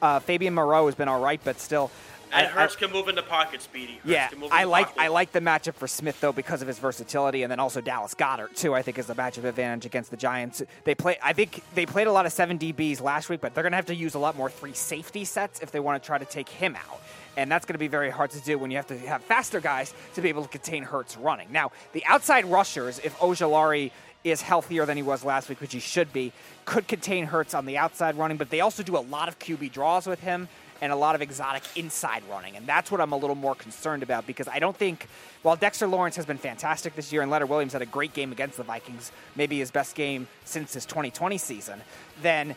uh, 0.00 0.20
Fabian 0.20 0.54
Moreau 0.54 0.86
has 0.86 0.94
been 0.94 1.08
all 1.08 1.20
right, 1.20 1.40
but 1.44 1.60
still. 1.60 1.90
And 2.32 2.46
I- 2.48 2.50
Hurts 2.50 2.74
can 2.74 2.90
move 2.90 3.08
in 3.08 3.14
the 3.14 3.22
pocket, 3.22 3.62
Speedy. 3.62 3.94
Hurts 3.94 4.06
yeah, 4.06 4.28
I 4.50 4.64
like 4.64 4.86
pocket. 4.88 5.02
I 5.02 5.08
like 5.08 5.30
the 5.32 5.40
matchup 5.40 5.74
for 5.74 5.86
Smith 5.86 6.20
though 6.20 6.32
because 6.32 6.62
of 6.62 6.68
his 6.68 6.78
versatility, 6.78 7.42
and 7.42 7.50
then 7.50 7.60
also 7.60 7.80
Dallas 7.80 8.14
Goedert 8.14 8.56
too. 8.56 8.74
I 8.74 8.82
think 8.82 8.98
is 8.98 9.06
the 9.06 9.14
matchup 9.14 9.44
advantage 9.44 9.86
against 9.86 10.10
the 10.10 10.16
Giants. 10.16 10.62
They 10.84 10.94
play. 10.94 11.16
I 11.22 11.32
think 11.32 11.62
they 11.74 11.86
played 11.86 12.06
a 12.06 12.12
lot 12.12 12.26
of 12.26 12.32
seven 12.32 12.58
DBs 12.58 13.00
last 13.00 13.28
week, 13.28 13.40
but 13.40 13.54
they're 13.54 13.62
going 13.62 13.72
to 13.72 13.76
have 13.76 13.86
to 13.86 13.94
use 13.94 14.14
a 14.14 14.18
lot 14.18 14.36
more 14.36 14.50
three 14.50 14.72
safety 14.74 15.24
sets 15.24 15.60
if 15.60 15.70
they 15.70 15.80
want 15.80 16.02
to 16.02 16.06
try 16.06 16.18
to 16.18 16.24
take 16.24 16.48
him 16.48 16.74
out. 16.76 17.00
And 17.36 17.50
that's 17.50 17.66
going 17.66 17.74
to 17.74 17.78
be 17.78 17.88
very 17.88 18.10
hard 18.10 18.30
to 18.30 18.40
do 18.40 18.58
when 18.58 18.70
you 18.70 18.76
have 18.76 18.86
to 18.88 18.98
have 18.98 19.22
faster 19.22 19.60
guys 19.60 19.92
to 20.14 20.20
be 20.20 20.28
able 20.28 20.42
to 20.42 20.48
contain 20.48 20.84
Hurts 20.84 21.16
running. 21.16 21.48
Now, 21.50 21.72
the 21.92 22.04
outside 22.06 22.44
rushers, 22.44 23.00
if 23.00 23.16
Ojulari 23.18 23.90
is 24.22 24.40
healthier 24.40 24.86
than 24.86 24.96
he 24.96 25.02
was 25.02 25.24
last 25.24 25.48
week, 25.48 25.60
which 25.60 25.74
he 25.74 25.80
should 25.80 26.12
be, 26.12 26.32
could 26.64 26.88
contain 26.88 27.26
Hurts 27.26 27.54
on 27.54 27.66
the 27.66 27.76
outside 27.76 28.16
running, 28.16 28.36
but 28.36 28.50
they 28.50 28.60
also 28.60 28.82
do 28.82 28.96
a 28.96 28.98
lot 29.00 29.28
of 29.28 29.38
QB 29.38 29.72
draws 29.72 30.06
with 30.06 30.20
him 30.20 30.48
and 30.80 30.92
a 30.92 30.96
lot 30.96 31.14
of 31.14 31.22
exotic 31.22 31.62
inside 31.76 32.22
running. 32.30 32.56
And 32.56 32.66
that's 32.66 32.90
what 32.90 33.00
I'm 33.00 33.12
a 33.12 33.16
little 33.16 33.36
more 33.36 33.54
concerned 33.54 34.02
about 34.02 34.26
because 34.26 34.48
I 34.48 34.58
don't 34.58 34.76
think, 34.76 35.08
while 35.42 35.56
Dexter 35.56 35.86
Lawrence 35.86 36.16
has 36.16 36.26
been 36.26 36.38
fantastic 36.38 36.96
this 36.96 37.12
year 37.12 37.22
and 37.22 37.30
Leonard 37.30 37.48
Williams 37.48 37.72
had 37.74 37.82
a 37.82 37.86
great 37.86 38.12
game 38.12 38.32
against 38.32 38.56
the 38.56 38.64
Vikings, 38.64 39.12
maybe 39.36 39.58
his 39.58 39.70
best 39.70 39.94
game 39.94 40.26
since 40.44 40.74
his 40.74 40.84
2020 40.86 41.38
season, 41.38 41.80
then 42.22 42.56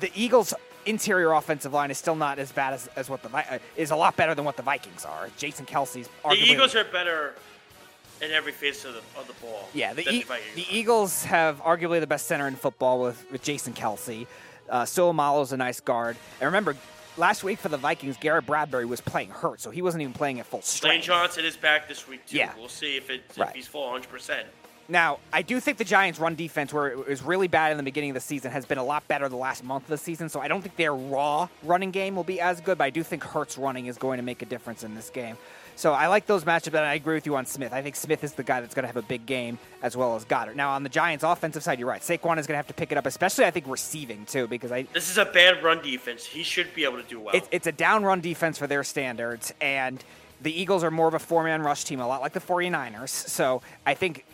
the 0.00 0.10
Eagles' 0.14 0.54
interior 0.86 1.32
offensive 1.32 1.72
line 1.72 1.90
is 1.90 1.98
still 1.98 2.14
not 2.16 2.38
as 2.38 2.52
bad 2.52 2.72
as, 2.74 2.88
as 2.96 3.10
what 3.10 3.22
the 3.22 3.34
uh, 3.36 3.58
is 3.76 3.90
a 3.90 3.96
lot 3.96 4.16
better 4.16 4.34
than 4.34 4.44
what 4.44 4.56
the 4.56 4.62
Vikings 4.62 5.04
are. 5.04 5.28
Jason 5.36 5.66
Kelce's 5.66 6.08
The 6.24 6.34
Eagles 6.36 6.74
are 6.74 6.84
better 6.84 7.34
in 8.22 8.30
every 8.30 8.52
phase 8.52 8.84
of 8.84 8.94
the, 8.94 9.00
of 9.20 9.26
the 9.26 9.34
ball. 9.44 9.68
yeah, 9.74 9.92
the, 9.92 10.02
e- 10.08 10.22
Vikings 10.22 10.54
the. 10.54 10.66
Eagles 10.70 11.24
have 11.24 11.60
arguably 11.62 12.00
the 12.00 12.06
best 12.06 12.26
center 12.26 12.46
in 12.48 12.56
football 12.56 13.00
with, 13.02 13.24
with 13.30 13.42
Jason 13.42 13.72
Kelce. 13.74 14.26
Uh, 14.70 14.82
Seumalo's 14.82 15.52
a 15.52 15.56
nice 15.56 15.80
guard. 15.80 16.16
And 16.40 16.46
remember, 16.46 16.76
last 17.16 17.44
week 17.44 17.58
for 17.58 17.68
the 17.68 17.76
Vikings, 17.76 18.16
Garrett 18.16 18.46
Bradbury 18.46 18.86
was 18.86 19.00
playing 19.00 19.30
hurt, 19.30 19.60
so 19.60 19.70
he 19.70 19.82
wasn't 19.82 20.00
even 20.02 20.14
playing 20.14 20.40
at 20.40 20.46
full 20.46 20.58
Lane 20.58 20.64
strength. 20.64 21.04
Johnson 21.04 21.44
is 21.44 21.56
back 21.56 21.88
this 21.88 22.08
week 22.08 22.24
too. 22.26 22.38
Yeah. 22.38 22.52
We'll 22.56 22.68
see 22.68 22.96
if, 22.96 23.10
it, 23.10 23.22
Right. 23.36 23.50
if 23.50 23.54
he's 23.54 23.66
full 23.66 23.82
100. 23.82 24.08
percent 24.08 24.46
Now, 24.88 25.18
I 25.32 25.42
do 25.42 25.58
think 25.58 25.78
the 25.78 25.84
Giants' 25.84 26.18
run 26.18 26.36
defense, 26.36 26.72
where 26.72 26.88
it 26.88 27.08
was 27.08 27.22
really 27.22 27.48
bad 27.48 27.72
in 27.72 27.76
the 27.76 27.82
beginning 27.82 28.10
of 28.10 28.14
the 28.14 28.20
season, 28.20 28.52
has 28.52 28.64
been 28.64 28.78
a 28.78 28.84
lot 28.84 29.06
better 29.08 29.28
the 29.28 29.36
last 29.36 29.64
month 29.64 29.84
of 29.84 29.88
the 29.88 29.98
season. 29.98 30.28
So 30.28 30.40
I 30.40 30.48
don't 30.48 30.62
think 30.62 30.76
their 30.76 30.94
raw 30.94 31.48
running 31.62 31.90
game 31.90 32.14
will 32.14 32.24
be 32.24 32.40
as 32.40 32.60
good, 32.60 32.78
but 32.78 32.84
I 32.84 32.90
do 32.90 33.02
think 33.02 33.24
Hurts 33.24 33.58
running 33.58 33.86
is 33.86 33.98
going 33.98 34.18
to 34.18 34.22
make 34.22 34.42
a 34.42 34.46
difference 34.46 34.84
in 34.84 34.94
this 34.94 35.10
game. 35.10 35.36
So 35.74 35.92
I 35.92 36.06
like 36.06 36.24
those 36.24 36.44
matchups, 36.44 36.68
and 36.68 36.78
I 36.78 36.94
agree 36.94 37.14
with 37.16 37.26
you 37.26 37.36
on 37.36 37.44
Smith. 37.44 37.74
I 37.74 37.82
think 37.82 37.96
Smith 37.96 38.24
is 38.24 38.32
the 38.32 38.42
guy 38.42 38.60
that's 38.62 38.74
going 38.74 38.84
to 38.84 38.86
have 38.86 38.96
a 38.96 39.02
big 39.02 39.26
game 39.26 39.58
as 39.82 39.94
well 39.94 40.16
as 40.16 40.24
Goedert. 40.24 40.56
Now, 40.56 40.70
on 40.70 40.82
the 40.82 40.88
Giants' 40.88 41.22
offensive 41.22 41.62
side, 41.62 41.78
you're 41.78 41.88
right. 41.88 42.00
Saquon 42.00 42.38
is 42.38 42.46
going 42.46 42.54
to 42.54 42.56
have 42.56 42.66
to 42.68 42.74
pick 42.74 42.92
it 42.92 42.98
up, 42.98 43.04
especially 43.04 43.44
I 43.44 43.50
think 43.50 43.66
receiving 43.68 44.24
too, 44.24 44.46
because 44.46 44.72
I 44.72 44.82
This 44.94 45.10
is 45.10 45.18
a 45.18 45.26
bad 45.26 45.62
run 45.62 45.82
defense. 45.82 46.24
He 46.24 46.42
should 46.44 46.72
be 46.74 46.84
able 46.84 47.02
to 47.02 47.08
do 47.08 47.20
well. 47.20 47.34
it's, 47.34 47.48
it's 47.50 47.66
a 47.66 47.72
down 47.72 48.04
run 48.04 48.22
defense 48.22 48.56
for 48.56 48.66
their 48.66 48.84
standards, 48.84 49.52
and 49.60 50.02
the 50.40 50.58
Eagles 50.58 50.84
are 50.84 50.90
more 50.90 51.08
of 51.08 51.14
a 51.14 51.18
four 51.18 51.44
man 51.44 51.62
rush 51.62 51.84
team, 51.84 52.00
a 52.00 52.06
lot 52.06 52.20
like 52.20 52.32
the 52.32 52.40
49ers. 52.40 53.08
So 53.08 53.62
I 53.84 53.94
think 53.94 54.24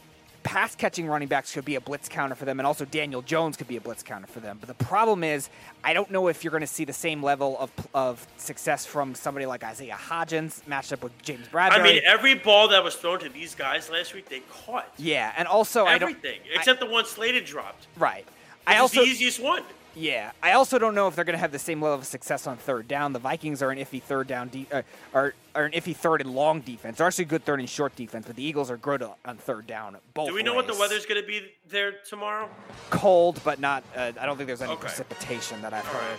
pass 0.42 0.74
catching 0.74 1.06
running 1.06 1.28
backs 1.28 1.52
could 1.52 1.64
be 1.64 1.74
a 1.76 1.80
blitz 1.80 2.08
counter 2.08 2.34
for 2.34 2.44
them, 2.44 2.60
and 2.60 2.66
also 2.66 2.84
Daniel 2.84 3.22
Jones 3.22 3.56
could 3.56 3.68
be 3.68 3.76
a 3.76 3.80
blitz 3.80 4.02
counter 4.02 4.26
for 4.26 4.40
them. 4.40 4.58
But 4.60 4.68
the 4.68 4.84
problem 4.84 5.24
is, 5.24 5.48
I 5.84 5.94
don't 5.94 6.10
know 6.10 6.28
if 6.28 6.42
you're 6.44 6.50
going 6.50 6.62
to 6.62 6.66
see 6.66 6.84
the 6.84 6.92
same 6.92 7.22
level 7.22 7.56
of, 7.58 7.70
of 7.94 8.26
success 8.36 8.84
from 8.86 9.14
somebody 9.14 9.46
like 9.46 9.64
Isaiah 9.64 9.98
Hodgins 10.00 10.66
matched 10.66 10.92
up 10.92 11.02
with 11.02 11.12
James 11.22 11.46
Bradberry. 11.48 11.72
I 11.72 11.82
mean, 11.82 12.02
every 12.04 12.34
ball 12.34 12.68
that 12.68 12.82
was 12.82 12.94
thrown 12.96 13.18
to 13.20 13.28
these 13.28 13.54
guys 13.54 13.90
last 13.90 14.14
week, 14.14 14.28
they 14.28 14.40
caught. 14.50 14.88
yeah, 14.98 15.32
and 15.36 15.46
also 15.48 15.84
I 15.86 15.98
don't. 15.98 16.10
Everything 16.10 16.40
I- 16.52 16.58
except 16.58 16.80
the 16.80 16.86
one 16.86 17.04
Slayton 17.06 17.44
dropped. 17.44 17.86
right. 17.96 18.26
I 18.66 18.78
also 18.78 19.00
the 19.00 19.08
easiest 19.08 19.40
one. 19.42 19.64
Yeah, 19.94 20.32
I 20.42 20.52
also 20.52 20.78
don't 20.78 20.94
know 20.94 21.06
if 21.08 21.14
they're 21.16 21.24
going 21.24 21.34
to 21.34 21.40
have 21.40 21.52
the 21.52 21.58
same 21.58 21.82
level 21.82 21.98
of 21.98 22.06
success 22.06 22.46
on 22.46 22.56
third 22.56 22.88
down. 22.88 23.12
The 23.12 23.18
Vikings 23.18 23.62
are 23.62 23.70
an 23.70 23.78
iffy 23.78 24.00
third 24.02 24.26
down, 24.26 24.48
de- 24.48 24.66
uh, 24.72 24.82
are, 25.12 25.34
are 25.54 25.64
an 25.66 25.72
iffy 25.72 25.94
third 25.94 26.22
and 26.22 26.34
long 26.34 26.60
defense. 26.60 26.96
They're 26.96 27.06
actually 27.06 27.26
good 27.26 27.44
third 27.44 27.60
and 27.60 27.68
short 27.68 27.94
defense, 27.94 28.26
but 28.26 28.36
the 28.36 28.42
Eagles 28.42 28.70
are 28.70 28.78
good 28.78 29.02
on 29.02 29.36
third 29.36 29.66
down. 29.66 29.98
Both. 30.14 30.28
Do 30.28 30.34
we 30.34 30.42
know 30.42 30.54
what 30.54 30.66
the 30.66 30.72
ways. 30.72 30.80
weather's 30.80 31.04
going 31.04 31.20
to 31.20 31.26
be 31.26 31.42
there 31.68 31.92
tomorrow? 32.08 32.48
Cold, 32.88 33.40
but 33.44 33.60
not. 33.60 33.84
Uh, 33.94 34.12
I 34.18 34.24
don't 34.24 34.38
think 34.38 34.46
there's 34.46 34.62
any 34.62 34.72
Okay. 34.72 34.80
precipitation 34.80 35.60
that 35.60 35.74
I've 35.74 35.86
All 35.86 35.92
heard. 35.94 36.18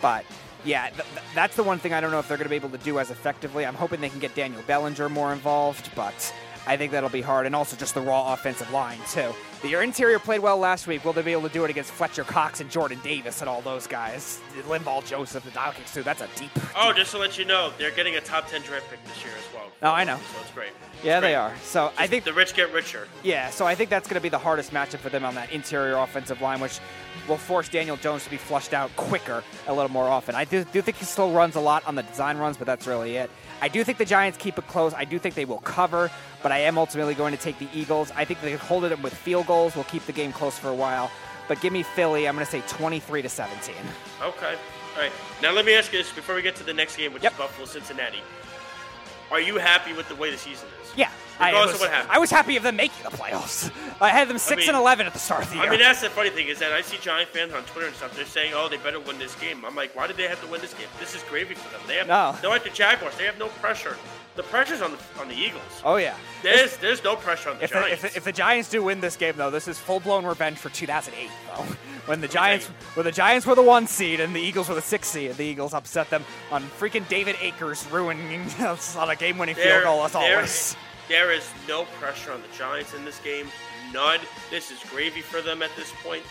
But 0.00 0.24
yeah, 0.64 0.88
th- 0.88 0.96
th- 0.96 1.08
that's 1.34 1.54
the 1.54 1.62
one 1.62 1.78
thing 1.78 1.92
I 1.92 2.00
don't 2.00 2.12
know 2.12 2.18
if 2.18 2.28
they're 2.28 2.38
going 2.38 2.46
to 2.46 2.50
be 2.50 2.56
able 2.56 2.70
to 2.70 2.78
do 2.78 2.98
as 2.98 3.10
effectively. 3.10 3.66
I'm 3.66 3.74
hoping 3.74 4.00
they 4.00 4.08
can 4.08 4.20
get 4.20 4.34
Daniel 4.34 4.62
Bellinger 4.66 5.08
more 5.10 5.32
involved, 5.34 5.90
but 5.94 6.32
I 6.66 6.76
think 6.76 6.92
that'll 6.92 7.08
be 7.10 7.22
hard, 7.22 7.46
and 7.46 7.56
also 7.56 7.76
just 7.76 7.94
the 7.94 8.00
raw 8.00 8.32
offensive 8.32 8.70
line 8.70 8.98
too. 9.10 9.32
Your 9.66 9.82
interior 9.82 10.18
played 10.18 10.40
well 10.40 10.58
last 10.58 10.86
week. 10.86 11.04
Will 11.04 11.12
they 11.12 11.22
be 11.22 11.32
able 11.32 11.42
to 11.48 11.48
do 11.52 11.64
it 11.64 11.70
against 11.70 11.90
Fletcher 11.92 12.24
Cox 12.24 12.60
and 12.60 12.70
Jordan 12.70 12.98
Davis 13.02 13.40
and 13.40 13.48
all 13.48 13.60
those 13.62 13.86
guys? 13.86 14.40
Linval 14.68 15.04
Joseph, 15.06 15.44
the 15.44 15.50
Dowkicks 15.50 15.92
too. 15.94 16.02
That's 16.02 16.20
a 16.20 16.28
deep. 16.36 16.50
Oh, 16.74 16.90
just 16.92 17.10
to 17.10 17.18
let 17.18 17.38
you 17.38 17.44
know, 17.44 17.70
they're 17.78 17.90
getting 17.90 18.16
a 18.16 18.20
top 18.20 18.48
ten 18.48 18.62
draft 18.62 18.88
pick 18.90 19.04
this 19.04 19.22
year 19.22 19.32
as 19.38 19.54
well. 19.54 19.66
Oh, 19.82 19.90
I 19.90 20.04
know. 20.04 20.16
So 20.16 20.40
it's 20.40 20.50
great. 20.52 20.70
Yeah, 21.04 21.18
It's 21.18 21.22
they 21.22 21.34
are. 21.34 21.52
So 21.62 21.92
I 21.98 22.06
think 22.06 22.24
the 22.24 22.32
rich 22.32 22.54
get 22.54 22.72
richer. 22.72 23.08
Yeah, 23.22 23.50
so 23.50 23.66
I 23.66 23.74
think 23.74 23.90
that's 23.90 24.08
going 24.08 24.14
to 24.14 24.22
be 24.22 24.30
the 24.30 24.38
hardest 24.38 24.72
matchup 24.72 24.98
for 24.98 25.10
them 25.10 25.24
on 25.24 25.34
that 25.34 25.52
interior 25.52 25.96
offensive 25.96 26.40
line, 26.40 26.60
which 26.60 26.80
will 27.28 27.36
force 27.36 27.68
Daniel 27.68 27.96
Jones 27.98 28.24
to 28.24 28.30
be 28.30 28.36
flushed 28.38 28.72
out 28.72 28.94
quicker 28.96 29.44
a 29.66 29.74
little 29.74 29.90
more 29.90 30.08
often. 30.08 30.34
I 30.34 30.44
do, 30.44 30.64
do 30.64 30.80
think 30.80 30.96
he 30.96 31.04
still 31.04 31.30
runs 31.32 31.56
a 31.56 31.60
lot 31.60 31.86
on 31.86 31.94
the 31.94 32.02
design 32.04 32.38
runs, 32.38 32.56
but 32.56 32.66
that's 32.66 32.86
really 32.86 33.16
it. 33.16 33.30
I 33.62 33.68
do 33.68 33.84
think 33.84 33.96
the 33.96 34.04
Giants 34.04 34.36
keep 34.38 34.58
it 34.58 34.66
close. 34.66 34.92
I 34.92 35.04
do 35.04 35.18
think 35.20 35.36
they 35.36 35.44
will 35.44 35.58
cover, 35.60 36.10
but 36.42 36.50
I 36.50 36.58
am 36.58 36.76
ultimately 36.76 37.14
going 37.14 37.32
to 37.32 37.40
take 37.40 37.58
the 37.60 37.68
Eagles. 37.72 38.10
I 38.16 38.24
think 38.24 38.40
they 38.40 38.54
hold 38.54 38.84
it 38.84 38.90
up 38.92 39.00
with 39.02 39.14
field 39.14 39.46
goals. 39.46 39.76
will 39.76 39.84
keep 39.84 40.04
the 40.04 40.12
game 40.12 40.32
close 40.32 40.58
for 40.58 40.68
a 40.68 40.74
while. 40.74 41.10
But 41.46 41.60
give 41.60 41.72
me 41.72 41.82
Philly. 41.84 42.26
I'm 42.28 42.34
going 42.34 42.44
to 42.44 42.50
say 42.50 42.62
23 42.66 43.22
to 43.22 43.28
17. 43.28 43.74
Okay. 44.20 44.54
All 44.96 45.00
right. 45.00 45.12
Now 45.40 45.52
let 45.52 45.64
me 45.64 45.74
ask 45.74 45.92
you 45.92 45.98
this 45.98 46.12
before 46.12 46.34
we 46.34 46.42
get 46.42 46.56
to 46.56 46.64
the 46.64 46.74
next 46.74 46.96
game, 46.96 47.12
which 47.14 47.22
Yep. 47.22 47.32
is 47.32 47.38
Buffalo 47.38 47.66
Cincinnati. 47.66 48.18
Are 49.32 49.40
you 49.40 49.56
happy 49.56 49.92
with 49.94 50.08
the 50.08 50.14
way 50.14 50.30
the 50.30 50.36
season 50.38 50.68
is? 50.82 50.92
Yeah, 50.94 51.10
I 51.40 51.54
was, 51.54 51.72
of 51.74 51.80
what 51.80 51.90
happened. 51.90 52.12
I 52.12 52.18
was 52.18 52.30
happy 52.30 52.56
of 52.58 52.62
them 52.62 52.76
making 52.76 53.02
the 53.02 53.08
playoffs. 53.16 53.70
I 53.98 54.10
had 54.10 54.28
them 54.28 54.36
6 54.36 54.58
mean- 54.58 54.68
and 54.68 54.76
11 54.76 55.06
at 55.06 55.14
the 55.14 55.18
start 55.18 55.44
of 55.44 55.48
the 55.50 55.56
year. 55.56 55.64
I 55.64 55.70
mean, 55.70 55.80
that's 55.80 56.02
the 56.02 56.10
funny 56.10 56.28
thing 56.28 56.48
is 56.48 56.58
that 56.58 56.70
I 56.72 56.82
see 56.82 56.98
Giant 56.98 57.30
fans 57.30 57.54
on 57.54 57.62
Twitter 57.64 57.86
and 57.86 57.96
stuff. 57.96 58.14
They're 58.14 58.26
saying, 58.26 58.52
"Oh, 58.54 58.68
they 58.68 58.76
better 58.76 59.00
win 59.00 59.18
this 59.18 59.34
game." 59.36 59.64
I'm 59.64 59.74
like, 59.74 59.96
why 59.96 60.06
did 60.06 60.18
they 60.18 60.28
have 60.28 60.40
to 60.42 60.46
win 60.48 60.60
this 60.60 60.74
game? 60.74 60.86
This 61.00 61.14
is 61.14 61.22
gravy 61.24 61.54
for 61.54 61.70
them. 61.72 61.80
They 61.86 61.96
have 61.96 62.06
No. 62.08 62.36
They're 62.42 62.50
like 62.50 62.64
the 62.64 62.70
Jaguars. 62.70 63.16
They 63.16 63.24
have 63.24 63.38
no 63.38 63.48
pressure. 63.48 63.96
The 64.36 64.42
pressure's 64.42 64.82
on 64.82 64.92
the 64.92 64.98
on 65.20 65.28
the 65.28 65.34
Eagles. 65.34 65.62
oh 65.84 65.96
yeah. 65.96 66.14
There's 66.42 66.76
there's 66.76 67.02
no 67.02 67.16
pressure 67.16 67.48
on 67.50 67.56
the 67.58 67.64
If 67.64 67.70
the, 67.70 67.80
Giants. 67.80 68.04
if, 68.04 68.12
the, 68.12 68.16
if 68.18 68.24
the 68.24 68.32
Giants 68.32 68.68
do 68.68 68.82
win 68.82 69.00
this 69.00 69.16
game, 69.16 69.34
though, 69.36 69.50
this 69.50 69.66
is 69.68 69.78
full 69.78 70.00
blown 70.00 70.24
revenge 70.26 70.58
for 70.58 70.68
2008, 70.68 71.30
though, 71.56 71.64
when 72.06 72.20
the 72.20 72.28
Giants 72.28 72.66
when 72.94 73.04
the 73.04 73.12
Giants 73.12 73.46
were 73.46 73.54
the 73.54 73.62
one 73.62 73.86
seed 73.86 74.20
and 74.20 74.34
the 74.34 74.40
Eagles 74.40 74.68
were 74.68 74.74
the 74.74 74.82
six 74.82 75.08
seed. 75.08 75.32
The 75.32 75.44
Eagles 75.44 75.74
upset 75.74 76.10
them 76.10 76.24
on 76.50 76.62
freaking 76.64 77.06
David 77.08 77.36
Akers, 77.40 77.86
ruining 77.90 78.40
us 78.60 78.96
on 78.96 79.10
a 79.10 79.16
game 79.16 79.38
winning 79.38 79.54
field 79.54 79.84
goal 79.84 80.04
as 80.04 80.12
there- 80.12 80.36
always. 80.36 80.76
There 81.08 81.32
is 81.32 81.48
no 81.68 81.84
pressure 82.00 82.32
on 82.32 82.40
the 82.42 82.48
Giants 82.56 82.94
in 82.94 83.04
this 83.04 83.18
game. 83.18 83.48
None. 83.92 84.20
This 84.50 84.70
is 84.70 84.78
gravy 84.88 85.20
for 85.20 85.42
them 85.42 85.60
at 85.60 85.70
this 85.76 85.92
point. 86.02 86.22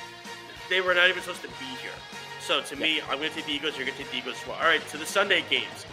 They 0.69 0.79
were 0.81 0.93
not 0.95 1.09
even 1.09 1.21
supposed 1.21 1.41
to 1.43 1.49
be 1.49 1.65
here. 1.81 1.91
So 2.39 2.61
to 2.61 2.75
me, 2.77 3.01
I'm 3.01 3.17
going 3.17 3.29
to 3.29 3.35
take 3.35 3.45
the 3.45 3.51
Eagles. 3.51 3.77
You're 3.77 3.85
going 3.85 3.97
to 3.97 4.03
take 4.03 4.11
the 4.11 4.17
Eagles 4.17 4.37
as 4.41 4.47
well. 4.47 4.57
All 4.57 4.63
right, 4.63 4.85
to 4.87 4.97
the 4.97 5.05
Sunday 5.05 5.43
games. 5.49 5.85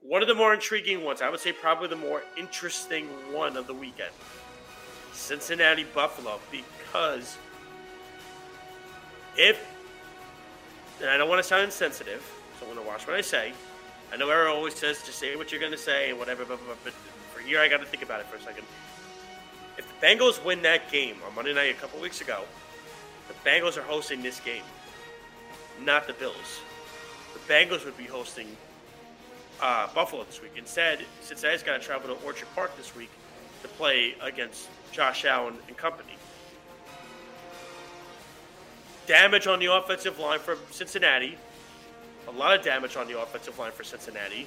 One 0.00 0.22
of 0.22 0.28
the 0.28 0.34
more 0.34 0.52
intriguing 0.54 1.04
ones, 1.04 1.22
I 1.22 1.28
would 1.28 1.38
say 1.40 1.52
probably 1.52 1.88
the 1.88 1.96
more 1.96 2.22
interesting 2.36 3.06
one 3.32 3.56
of 3.56 3.66
the 3.66 3.74
weekend. 3.74 4.10
Cincinnati 5.12 5.84
Buffalo, 5.94 6.40
because 6.50 7.36
if, 9.36 9.66
and 11.00 11.10
I 11.10 11.16
don't 11.16 11.28
want 11.28 11.40
to 11.40 11.48
sound 11.48 11.64
insensitive, 11.64 12.22
so 12.58 12.66
I'm 12.66 12.74
going 12.74 12.84
to 12.84 12.90
watch 12.90 13.06
what 13.06 13.16
I 13.16 13.20
say. 13.20 13.52
I 14.12 14.16
know 14.16 14.28
Eric 14.28 14.54
always 14.54 14.74
says 14.74 15.02
just 15.04 15.18
say 15.18 15.36
what 15.36 15.50
you're 15.50 15.60
going 15.60 15.72
to 15.72 15.78
say 15.78 16.10
and 16.10 16.18
whatever, 16.18 16.44
blah, 16.44 16.56
blah, 16.56 16.74
but 16.84 16.92
for 17.32 17.40
here 17.40 17.60
I 17.60 17.68
got 17.68 17.80
to 17.80 17.86
think 17.86 18.02
about 18.02 18.20
it 18.20 18.26
for 18.26 18.36
a 18.36 18.40
second. 18.40 18.64
If 19.78 19.88
the 19.88 20.06
Bengals 20.06 20.44
win 20.44 20.60
that 20.62 20.90
game 20.90 21.16
on 21.26 21.34
Monday 21.34 21.54
night 21.54 21.70
a 21.70 21.80
couple 21.80 21.98
weeks 22.00 22.20
ago, 22.20 22.42
the 23.28 23.34
Bengals 23.48 23.78
are 23.78 23.82
hosting 23.82 24.22
this 24.22 24.38
game, 24.40 24.62
not 25.82 26.06
the 26.06 26.12
Bills. 26.12 26.60
The 27.32 27.52
Bengals 27.52 27.84
would 27.86 27.96
be 27.96 28.04
hosting 28.04 28.48
uh, 29.62 29.88
Buffalo 29.94 30.24
this 30.24 30.42
week. 30.42 30.52
Instead, 30.56 31.00
Cincinnati's 31.22 31.62
got 31.62 31.80
to 31.80 31.86
travel 31.86 32.14
to 32.14 32.22
Orchard 32.24 32.48
Park 32.54 32.76
this 32.76 32.94
week 32.94 33.10
to 33.62 33.68
play 33.68 34.14
against 34.20 34.68
Josh 34.90 35.24
Allen 35.24 35.54
and 35.68 35.76
company. 35.76 36.12
Damage 39.06 39.46
on 39.46 39.58
the 39.58 39.66
offensive 39.66 40.18
line 40.18 40.38
for 40.38 40.56
Cincinnati. 40.70 41.36
A 42.28 42.30
lot 42.30 42.56
of 42.56 42.64
damage 42.64 42.96
on 42.96 43.06
the 43.08 43.20
offensive 43.20 43.58
line 43.58 43.72
for 43.72 43.82
Cincinnati. 43.84 44.46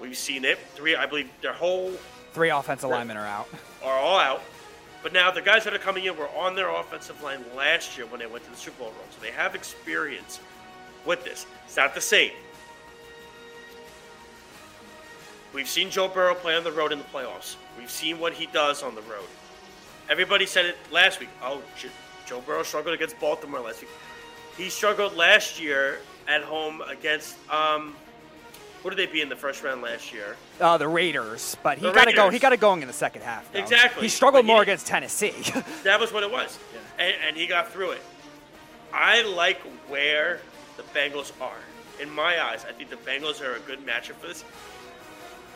We've 0.00 0.16
seen 0.16 0.44
it. 0.44 0.58
Three, 0.74 0.96
I 0.96 1.06
believe, 1.06 1.30
their 1.40 1.52
whole 1.52 1.92
Three 2.32 2.50
offensive 2.50 2.90
linemen 2.90 3.16
are 3.16 3.26
out. 3.26 3.48
are 3.84 3.98
all 3.98 4.18
out. 4.18 4.42
But 5.02 5.12
now 5.12 5.30
the 5.30 5.42
guys 5.42 5.64
that 5.64 5.74
are 5.74 5.78
coming 5.78 6.04
in 6.04 6.16
were 6.16 6.28
on 6.30 6.54
their 6.56 6.70
offensive 6.70 7.22
line 7.22 7.44
last 7.56 7.96
year 7.96 8.06
when 8.06 8.20
they 8.20 8.26
went 8.26 8.44
to 8.44 8.50
the 8.50 8.56
Super 8.56 8.78
Bowl 8.84 8.88
run. 8.88 9.10
So 9.10 9.20
they 9.20 9.30
have 9.32 9.54
experience 9.54 10.40
with 11.04 11.24
this. 11.24 11.46
It's 11.66 11.76
not 11.76 11.94
the 11.94 12.00
same. 12.00 12.32
We've 15.52 15.68
seen 15.68 15.90
Joe 15.90 16.08
Burrow 16.08 16.34
play 16.34 16.56
on 16.56 16.64
the 16.64 16.72
road 16.72 16.92
in 16.92 16.98
the 16.98 17.04
playoffs. 17.04 17.56
We've 17.78 17.90
seen 17.90 18.18
what 18.18 18.32
he 18.32 18.46
does 18.46 18.82
on 18.82 18.94
the 18.94 19.02
road. 19.02 19.26
Everybody 20.08 20.46
said 20.46 20.64
it 20.66 20.76
last 20.90 21.20
week. 21.20 21.28
Oh, 21.42 21.60
Joe 22.26 22.40
Burrow 22.40 22.62
struggled 22.62 22.94
against 22.94 23.18
Baltimore 23.20 23.60
last 23.60 23.80
week. 23.80 23.90
He 24.56 24.68
struggled 24.68 25.16
last 25.16 25.60
year 25.60 26.00
at 26.28 26.42
home 26.42 26.82
against 26.82 27.36
um, 27.50 27.94
what 28.82 28.94
did 28.96 29.08
they 29.08 29.10
be 29.12 29.20
in 29.20 29.28
the 29.28 29.36
first 29.36 29.62
round 29.62 29.80
last 29.82 30.12
year? 30.12 30.36
Uh, 30.60 30.76
the 30.76 30.88
Raiders, 30.88 31.56
but 31.62 31.78
he 31.78 31.90
got 31.92 32.04
to 32.06 32.12
go. 32.12 32.30
He 32.30 32.38
got 32.38 32.52
it 32.52 32.60
going 32.60 32.82
in 32.82 32.88
the 32.88 32.94
second 32.94 33.22
half. 33.22 33.50
though. 33.52 33.58
Exactly, 33.60 34.02
He 34.02 34.08
struggled 34.08 34.44
he 34.44 34.46
more 34.46 34.58
didn't- 34.64 34.68
against 34.68 34.86
Tennessee. 34.88 35.34
That 35.84 35.98
was 36.00 36.12
what 36.12 36.22
it 36.22 36.30
was. 36.30 36.58
And, 36.98 37.14
and 37.26 37.36
he 37.36 37.46
got 37.46 37.70
through 37.72 37.92
it. 37.92 38.02
I 38.92 39.22
like 39.22 39.60
where 39.88 40.40
the 40.76 40.82
Bengals 40.94 41.32
are. 41.40 41.56
In 42.00 42.10
my 42.10 42.42
eyes, 42.42 42.64
I 42.68 42.72
think 42.72 42.90
the 42.90 42.96
Bengals 42.96 43.40
are 43.40 43.54
a 43.54 43.60
good 43.60 43.84
matchup 43.86 44.14
for 44.16 44.26
this. 44.26 44.44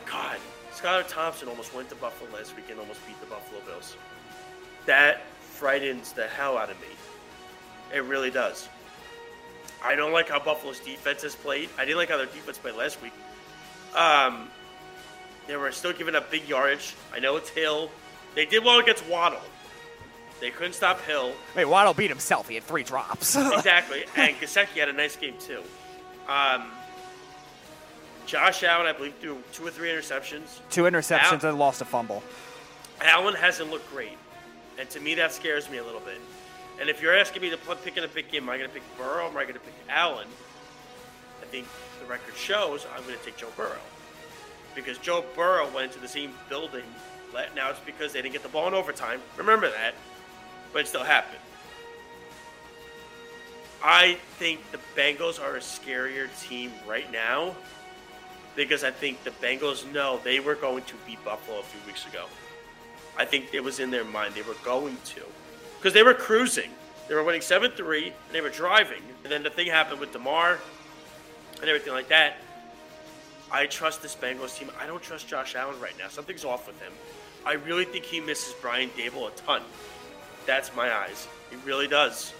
God, 0.06 0.36
Skylar 0.72 1.06
Thompson 1.08 1.48
almost 1.48 1.74
went 1.74 1.88
to 1.90 1.94
Buffalo 1.96 2.30
last 2.32 2.54
week 2.56 2.66
and 2.70 2.78
almost 2.78 3.04
beat 3.06 3.18
the 3.20 3.26
Buffalo 3.26 3.60
Bills. 3.66 3.96
That 4.86 5.22
frightens 5.56 6.12
the 6.12 6.26
hell 6.26 6.58
out 6.58 6.70
of 6.70 6.78
me. 6.80 6.86
It 7.94 8.04
really 8.04 8.30
does. 8.30 8.68
I 9.82 9.94
don't 9.94 10.12
like 10.12 10.28
how 10.28 10.38
Buffalo's 10.40 10.80
defense 10.80 11.22
has 11.22 11.34
played. 11.34 11.68
I 11.78 11.84
didn't 11.84 11.98
like 11.98 12.08
how 12.10 12.16
their 12.16 12.26
defense 12.26 12.58
played 12.58 12.74
last 12.74 13.00
week. 13.02 13.12
Um, 13.94 14.48
they 15.46 15.56
were 15.56 15.72
still 15.72 15.92
giving 15.92 16.14
up 16.14 16.30
big 16.30 16.48
yardage. 16.48 16.94
I 17.14 17.20
know 17.20 17.36
it's 17.36 17.48
Hill. 17.48 17.90
They 18.34 18.44
did 18.46 18.64
well 18.64 18.78
against 18.80 19.06
Waddle. 19.06 19.40
They 20.40 20.50
couldn't 20.50 20.74
stop 20.74 21.00
Hill. 21.02 21.32
Wait, 21.54 21.64
Waddle 21.64 21.94
beat 21.94 22.10
himself. 22.10 22.48
He 22.48 22.56
had 22.56 22.64
three 22.64 22.82
drops. 22.82 23.36
Exactly. 23.54 24.04
and 24.16 24.36
Gesicki 24.36 24.78
had 24.80 24.88
a 24.88 24.92
nice 24.92 25.16
game 25.16 25.34
too. 25.38 25.62
Um, 26.28 26.64
Josh 28.26 28.62
Allen, 28.64 28.86
I 28.86 28.92
believe, 28.92 29.14
threw 29.20 29.38
two 29.52 29.66
or 29.66 29.70
three 29.70 29.88
interceptions. 29.88 30.58
Two 30.70 30.82
interceptions 30.82 31.44
Al- 31.44 31.50
and 31.50 31.58
lost 31.58 31.80
a 31.80 31.84
fumble. 31.84 32.22
Allen 33.00 33.34
hasn't 33.34 33.70
looked 33.70 33.88
great, 33.90 34.18
and 34.78 34.88
to 34.90 35.00
me 35.00 35.14
that 35.14 35.32
scares 35.32 35.70
me 35.70 35.78
a 35.78 35.84
little 35.84 36.00
bit. 36.00 36.20
And 36.80 36.90
if 36.90 37.00
you're 37.00 37.16
asking 37.16 37.42
me 37.42 37.50
to 37.50 37.56
pick 37.56 37.96
in 37.96 38.04
a 38.04 38.08
big 38.08 38.30
game, 38.30 38.44
am 38.44 38.50
I 38.50 38.58
going 38.58 38.68
to 38.68 38.74
pick 38.74 38.82
Burrow 38.98 39.24
or 39.24 39.28
am 39.28 39.36
I 39.36 39.42
going 39.44 39.54
to 39.54 39.60
pick 39.60 39.74
Allen? 39.88 40.28
I 41.42 41.46
think 41.46 41.66
the 42.00 42.06
record 42.06 42.36
shows 42.36 42.86
I'm 42.94 43.02
going 43.04 43.18
to 43.18 43.24
take 43.24 43.36
Joe 43.36 43.48
Burrow 43.56 43.80
because 44.74 44.98
Joe 44.98 45.24
Burrow 45.34 45.68
went 45.74 45.92
into 45.92 46.00
the 46.00 46.08
same 46.08 46.32
building. 46.48 46.84
Now 47.54 47.70
it's 47.70 47.80
because 47.80 48.12
they 48.12 48.22
didn't 48.22 48.34
get 48.34 48.42
the 48.42 48.48
ball 48.48 48.68
in 48.68 48.74
overtime. 48.74 49.20
Remember 49.36 49.70
that, 49.70 49.94
but 50.72 50.82
it 50.82 50.88
still 50.88 51.04
happened. 51.04 51.40
I 53.82 54.14
think 54.38 54.60
the 54.72 54.80
Bengals 54.96 55.40
are 55.40 55.56
a 55.56 55.60
scarier 55.60 56.28
team 56.42 56.72
right 56.86 57.10
now 57.12 57.54
because 58.54 58.84
I 58.84 58.90
think 58.90 59.22
the 59.22 59.30
Bengals 59.30 59.90
know 59.92 60.18
they 60.24 60.40
were 60.40 60.54
going 60.54 60.82
to 60.84 60.94
beat 61.06 61.22
Buffalo 61.24 61.60
a 61.60 61.62
few 61.62 61.80
weeks 61.86 62.06
ago. 62.06 62.24
I 63.18 63.24
think 63.24 63.52
it 63.52 63.62
was 63.62 63.80
in 63.80 63.90
their 63.90 64.04
mind 64.04 64.34
they 64.34 64.42
were 64.42 64.56
going 64.64 64.96
to 65.06 65.22
because 65.78 65.92
they 65.92 66.02
were 66.02 66.14
cruising. 66.14 66.70
They 67.08 67.14
were 67.14 67.22
winning 67.22 67.40
7 67.40 67.70
3 67.70 68.04
and 68.04 68.14
they 68.32 68.40
were 68.40 68.50
driving. 68.50 69.02
And 69.22 69.32
then 69.32 69.42
the 69.42 69.50
thing 69.50 69.68
happened 69.68 70.00
with 70.00 70.12
DeMar 70.12 70.58
and 71.60 71.64
everything 71.64 71.92
like 71.92 72.08
that. 72.08 72.38
I 73.50 73.66
trust 73.66 74.02
this 74.02 74.16
Bengals 74.16 74.58
team. 74.58 74.70
I 74.80 74.86
don't 74.86 75.02
trust 75.02 75.28
Josh 75.28 75.54
Allen 75.54 75.78
right 75.80 75.96
now. 75.98 76.08
Something's 76.08 76.44
off 76.44 76.66
with 76.66 76.80
him. 76.80 76.92
I 77.44 77.52
really 77.52 77.84
think 77.84 78.04
he 78.04 78.20
misses 78.20 78.54
Brian 78.60 78.90
Daboll 78.90 79.28
a 79.28 79.30
ton. 79.36 79.62
That's 80.46 80.74
my 80.74 80.92
eyes. 80.92 81.28
He 81.50 81.56
really 81.64 81.86
does. 81.86 82.32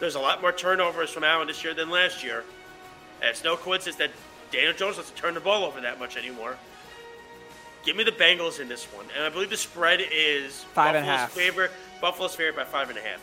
There's 0.00 0.14
a 0.14 0.20
lot 0.20 0.40
more 0.40 0.52
turnovers 0.52 1.10
from 1.10 1.24
Allen 1.24 1.46
this 1.46 1.62
year 1.62 1.74
than 1.74 1.90
last 1.90 2.24
year. 2.24 2.44
And 3.20 3.30
it's 3.30 3.44
no 3.44 3.56
coincidence 3.56 3.96
that 3.96 4.10
Daniel 4.50 4.72
Jones 4.72 4.96
doesn't 4.96 5.16
turn 5.16 5.34
the 5.34 5.40
ball 5.40 5.64
over 5.64 5.80
that 5.82 5.98
much 5.98 6.16
anymore. 6.16 6.56
Give 7.86 7.96
me 7.96 8.02
the 8.04 8.10
Bengals 8.12 8.58
in 8.60 8.68
this 8.68 8.84
one, 8.86 9.06
and 9.14 9.24
I 9.24 9.28
believe 9.28 9.48
the 9.48 9.56
spread 9.56 10.00
is 10.12 10.64
Five 10.74 10.96
and 10.96 11.06
a 11.06 11.08
Buffalo's 11.08 11.20
half. 11.20 11.30
Favor, 11.30 11.70
Buffalo's 12.00 12.34
favored 12.34 12.56
by 12.56 12.64
five 12.64 12.90
and 12.90 12.98
a 12.98 13.00
half. 13.02 13.20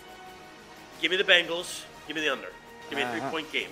Give 1.01 1.11
me 1.11 1.17
the 1.17 1.23
Bengals. 1.25 1.83
Give 2.07 2.15
me 2.15 2.21
the 2.21 2.31
under. 2.31 2.47
Give 2.89 2.97
me 2.97 3.03
a 3.03 3.05
Uh-huh. 3.07 3.19
three-point 3.19 3.51
game. 3.51 3.69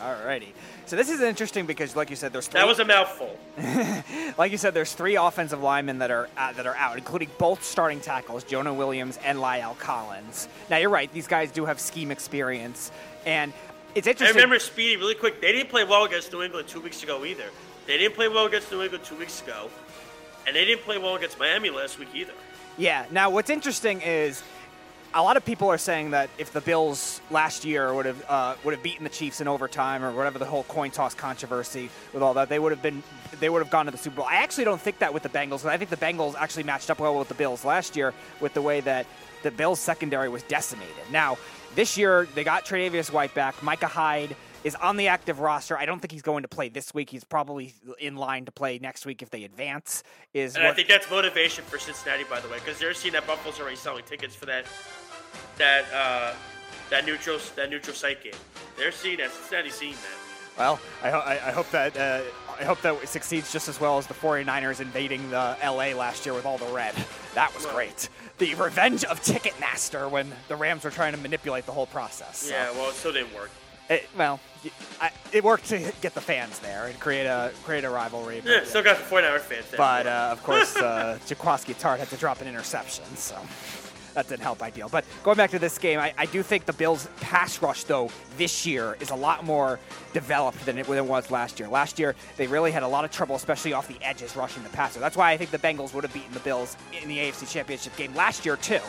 Alrighty. 0.00 0.48
So 0.86 0.96
this 0.96 1.10
is 1.10 1.20
interesting 1.20 1.66
because, 1.66 1.94
like 1.96 2.08
you 2.08 2.16
said, 2.16 2.32
there's 2.32 2.46
three, 2.46 2.60
That 2.60 2.66
was 2.66 2.78
a 2.78 2.84
mouthful. 2.84 3.38
like 4.38 4.50
you 4.52 4.56
said, 4.58 4.72
there's 4.72 4.92
three 4.92 5.16
offensive 5.16 5.62
linemen 5.62 5.98
that 5.98 6.10
are 6.10 6.28
uh, 6.38 6.52
that 6.52 6.66
are 6.66 6.76
out, 6.76 6.96
including 6.96 7.28
both 7.38 7.62
starting 7.62 8.00
tackles, 8.00 8.44
Jonah 8.44 8.72
Williams 8.72 9.18
and 9.24 9.38
La'el 9.38 9.76
Collins. 9.78 10.48
Now 10.70 10.76
you're 10.78 10.90
right; 10.90 11.12
these 11.12 11.26
guys 11.26 11.50
do 11.50 11.64
have 11.66 11.80
scheme 11.80 12.10
experience, 12.10 12.92
and 13.26 13.52
it's 13.94 14.06
I 14.06 14.12
interesting. 14.12 14.36
remember 14.36 14.58
Speedy 14.58 14.96
really 14.96 15.14
quick. 15.16 15.40
They 15.40 15.52
didn't 15.52 15.68
play 15.70 15.84
well 15.84 16.04
against 16.04 16.32
New 16.32 16.42
England 16.42 16.68
two 16.68 16.80
weeks 16.80 17.02
ago 17.02 17.24
either. 17.24 17.50
They 17.86 17.98
didn't 17.98 18.14
play 18.14 18.28
well 18.28 18.46
against 18.46 18.70
New 18.72 18.80
England 18.82 19.04
two 19.04 19.16
weeks 19.16 19.42
ago. 19.42 19.68
And 20.46 20.54
they 20.54 20.64
didn't 20.64 20.82
play 20.82 20.98
well 20.98 21.16
against 21.16 21.38
Miami 21.38 21.70
last 21.70 21.98
week 21.98 22.08
either. 22.14 22.32
Yeah. 22.76 23.06
Now, 23.10 23.30
what's 23.30 23.50
interesting 23.50 24.00
is 24.02 24.42
a 25.14 25.22
lot 25.22 25.36
of 25.36 25.44
people 25.44 25.68
are 25.68 25.78
saying 25.78 26.10
that 26.10 26.28
if 26.38 26.52
the 26.52 26.60
Bills 26.60 27.20
last 27.30 27.64
year 27.64 27.94
would 27.94 28.06
have 28.06 28.24
uh, 28.28 28.56
would 28.64 28.74
have 28.74 28.82
beaten 28.82 29.04
the 29.04 29.10
Chiefs 29.10 29.40
in 29.40 29.46
overtime 29.46 30.02
or 30.02 30.12
whatever 30.12 30.40
the 30.40 30.44
whole 30.44 30.64
coin 30.64 30.90
toss 30.90 31.14
controversy 31.14 31.88
with 32.12 32.22
all 32.22 32.34
that, 32.34 32.48
they 32.48 32.58
would 32.58 32.72
have 32.72 32.82
been 32.82 33.02
they 33.38 33.48
would 33.48 33.62
have 33.62 33.70
gone 33.70 33.86
to 33.86 33.92
the 33.92 33.98
Super 33.98 34.16
Bowl. 34.16 34.26
I 34.28 34.36
actually 34.36 34.64
don't 34.64 34.80
think 34.80 34.98
that 34.98 35.14
with 35.14 35.22
the 35.22 35.28
Bengals. 35.28 35.64
I 35.64 35.78
think 35.78 35.90
the 35.90 35.96
Bengals 35.96 36.34
actually 36.34 36.64
matched 36.64 36.90
up 36.90 36.98
well 36.98 37.16
with 37.16 37.28
the 37.28 37.34
Bills 37.34 37.64
last 37.64 37.96
year 37.96 38.12
with 38.40 38.54
the 38.54 38.62
way 38.62 38.80
that 38.80 39.06
the 39.44 39.52
Bills 39.52 39.78
secondary 39.78 40.28
was 40.28 40.42
decimated. 40.42 40.94
Now, 41.12 41.38
this 41.76 41.96
year 41.96 42.26
they 42.34 42.42
got 42.42 42.64
Tre'Davious 42.64 43.12
White 43.12 43.34
back, 43.34 43.62
Micah 43.62 43.86
Hyde 43.86 44.34
is 44.64 44.74
on 44.76 44.96
the 44.96 45.08
active 45.08 45.38
roster. 45.40 45.76
I 45.78 45.86
don't 45.86 46.00
think 46.00 46.10
he's 46.10 46.22
going 46.22 46.42
to 46.42 46.48
play 46.48 46.68
this 46.70 46.92
week. 46.94 47.10
He's 47.10 47.22
probably 47.24 47.74
in 48.00 48.16
line 48.16 48.46
to 48.46 48.52
play 48.52 48.78
next 48.80 49.04
week 49.06 49.22
if 49.22 49.30
they 49.30 49.44
advance. 49.44 50.02
Is 50.32 50.54
And 50.56 50.64
what, 50.64 50.72
I 50.72 50.74
think 50.74 50.88
that's 50.88 51.08
motivation 51.10 51.64
for 51.64 51.78
Cincinnati, 51.78 52.24
by 52.24 52.40
the 52.40 52.48
way, 52.48 52.58
because 52.58 52.78
they're 52.78 52.94
seeing 52.94 53.12
that 53.12 53.26
Buffalo's 53.26 53.60
already 53.60 53.76
selling 53.76 54.04
tickets 54.04 54.34
for 54.34 54.46
that 54.46 54.64
that 55.58 55.84
uh, 55.94 56.32
that 56.90 57.06
neutral 57.06 57.38
that 57.56 57.70
neutral 57.70 57.94
site 57.94 58.22
game. 58.24 58.32
They're 58.76 58.92
seeing 58.92 59.18
that. 59.18 59.30
Cincinnati's 59.30 59.74
seeing 59.74 59.92
that. 59.92 60.58
well, 60.58 60.80
I, 61.02 61.10
ho- 61.10 61.18
I, 61.24 61.32
I 61.34 61.52
hope 61.52 61.70
that 61.70 61.96
uh, 61.96 62.22
I 62.58 62.64
hope 62.64 62.80
that 62.82 62.94
it 63.02 63.08
succeeds 63.08 63.52
just 63.52 63.68
as 63.68 63.80
well 63.80 63.98
as 63.98 64.06
the 64.06 64.14
49ers 64.14 64.80
invading 64.80 65.28
the 65.30 65.56
LA 65.62 65.88
last 65.96 66.24
year 66.24 66.34
with 66.34 66.46
all 66.46 66.56
the 66.58 66.66
red. 66.72 66.94
That 67.34 67.52
was 67.54 67.64
Well- 67.64 67.74
great. 67.74 68.08
The 68.38 68.54
revenge 68.54 69.04
of 69.04 69.20
Ticketmaster 69.22 70.10
when 70.10 70.32
the 70.48 70.56
Rams 70.56 70.84
were 70.84 70.90
trying 70.90 71.12
to 71.12 71.18
manipulate 71.18 71.66
the 71.66 71.72
whole 71.72 71.86
process. 71.86 72.38
So, 72.38 72.50
Yeah, 72.54 72.70
well, 72.72 72.88
it 72.90 72.94
still 72.94 73.12
didn't 73.12 73.34
work. 73.34 73.50
It, 73.90 74.08
well, 74.16 74.40
I, 75.00 75.10
it 75.32 75.44
worked 75.44 75.66
to 75.66 75.78
get 76.00 76.14
the 76.14 76.20
fans 76.20 76.58
there 76.60 76.86
and 76.86 76.98
create 76.98 77.26
a 77.26 77.52
create 77.64 77.84
a 77.84 77.90
rivalry. 77.90 78.40
but- 78.42 78.50
Yeah, 78.50 78.64
still 78.64 78.82
got 78.82 78.96
the 78.96 79.04
49er 79.04 79.40
fans 79.40 79.66
there. 79.70 79.78
But 79.78 80.06
uh, 80.06 80.28
of 80.32 80.42
course, 80.42 80.74
uh, 80.76 81.18
Jaquiski 81.26 81.74
Tartt 81.78 81.98
had 81.98 82.08
to 82.08 82.16
drop 82.16 82.40
an 82.40 82.48
interception, 82.48 83.04
so 83.14 83.36
that 84.14 84.26
didn't 84.28 84.42
help 84.42 84.62
ideal. 84.62 84.88
But 84.88 85.04
going 85.22 85.36
back 85.36 85.50
to 85.50 85.58
this 85.58 85.76
game, 85.76 85.98
I, 85.98 86.14
I 86.16 86.24
do 86.26 86.42
think 86.42 86.64
the 86.64 86.72
Bills' 86.72 87.08
pass 87.20 87.60
rush, 87.60 87.84
though, 87.84 88.10
this 88.38 88.64
year 88.64 88.96
is 89.00 89.10
a 89.10 89.14
lot 89.16 89.44
more 89.44 89.78
developed 90.14 90.64
than 90.64 90.78
it, 90.78 90.86
than 90.86 90.96
it 90.98 91.04
was 91.04 91.30
last 91.30 91.58
year. 91.60 91.68
Last 91.68 91.98
year, 91.98 92.14
they 92.38 92.46
really 92.46 92.70
had 92.70 92.84
a 92.84 92.88
lot 92.88 93.04
of 93.04 93.10
trouble, 93.10 93.34
especially 93.36 93.74
off 93.74 93.86
the 93.88 93.98
edges, 94.02 94.34
rushing 94.34 94.62
the 94.62 94.68
passer. 94.70 94.98
That's 95.00 95.16
why 95.16 95.32
I 95.32 95.36
think 95.36 95.50
the 95.50 95.58
Bengals 95.58 95.92
would 95.92 96.04
have 96.04 96.14
beaten 96.14 96.32
the 96.32 96.40
Bills 96.40 96.76
in 97.02 97.08
the 97.08 97.18
AFC 97.18 97.50
Championship 97.52 97.94
game 97.96 98.14
last 98.14 98.46
year, 98.46 98.56
too. 98.56 98.80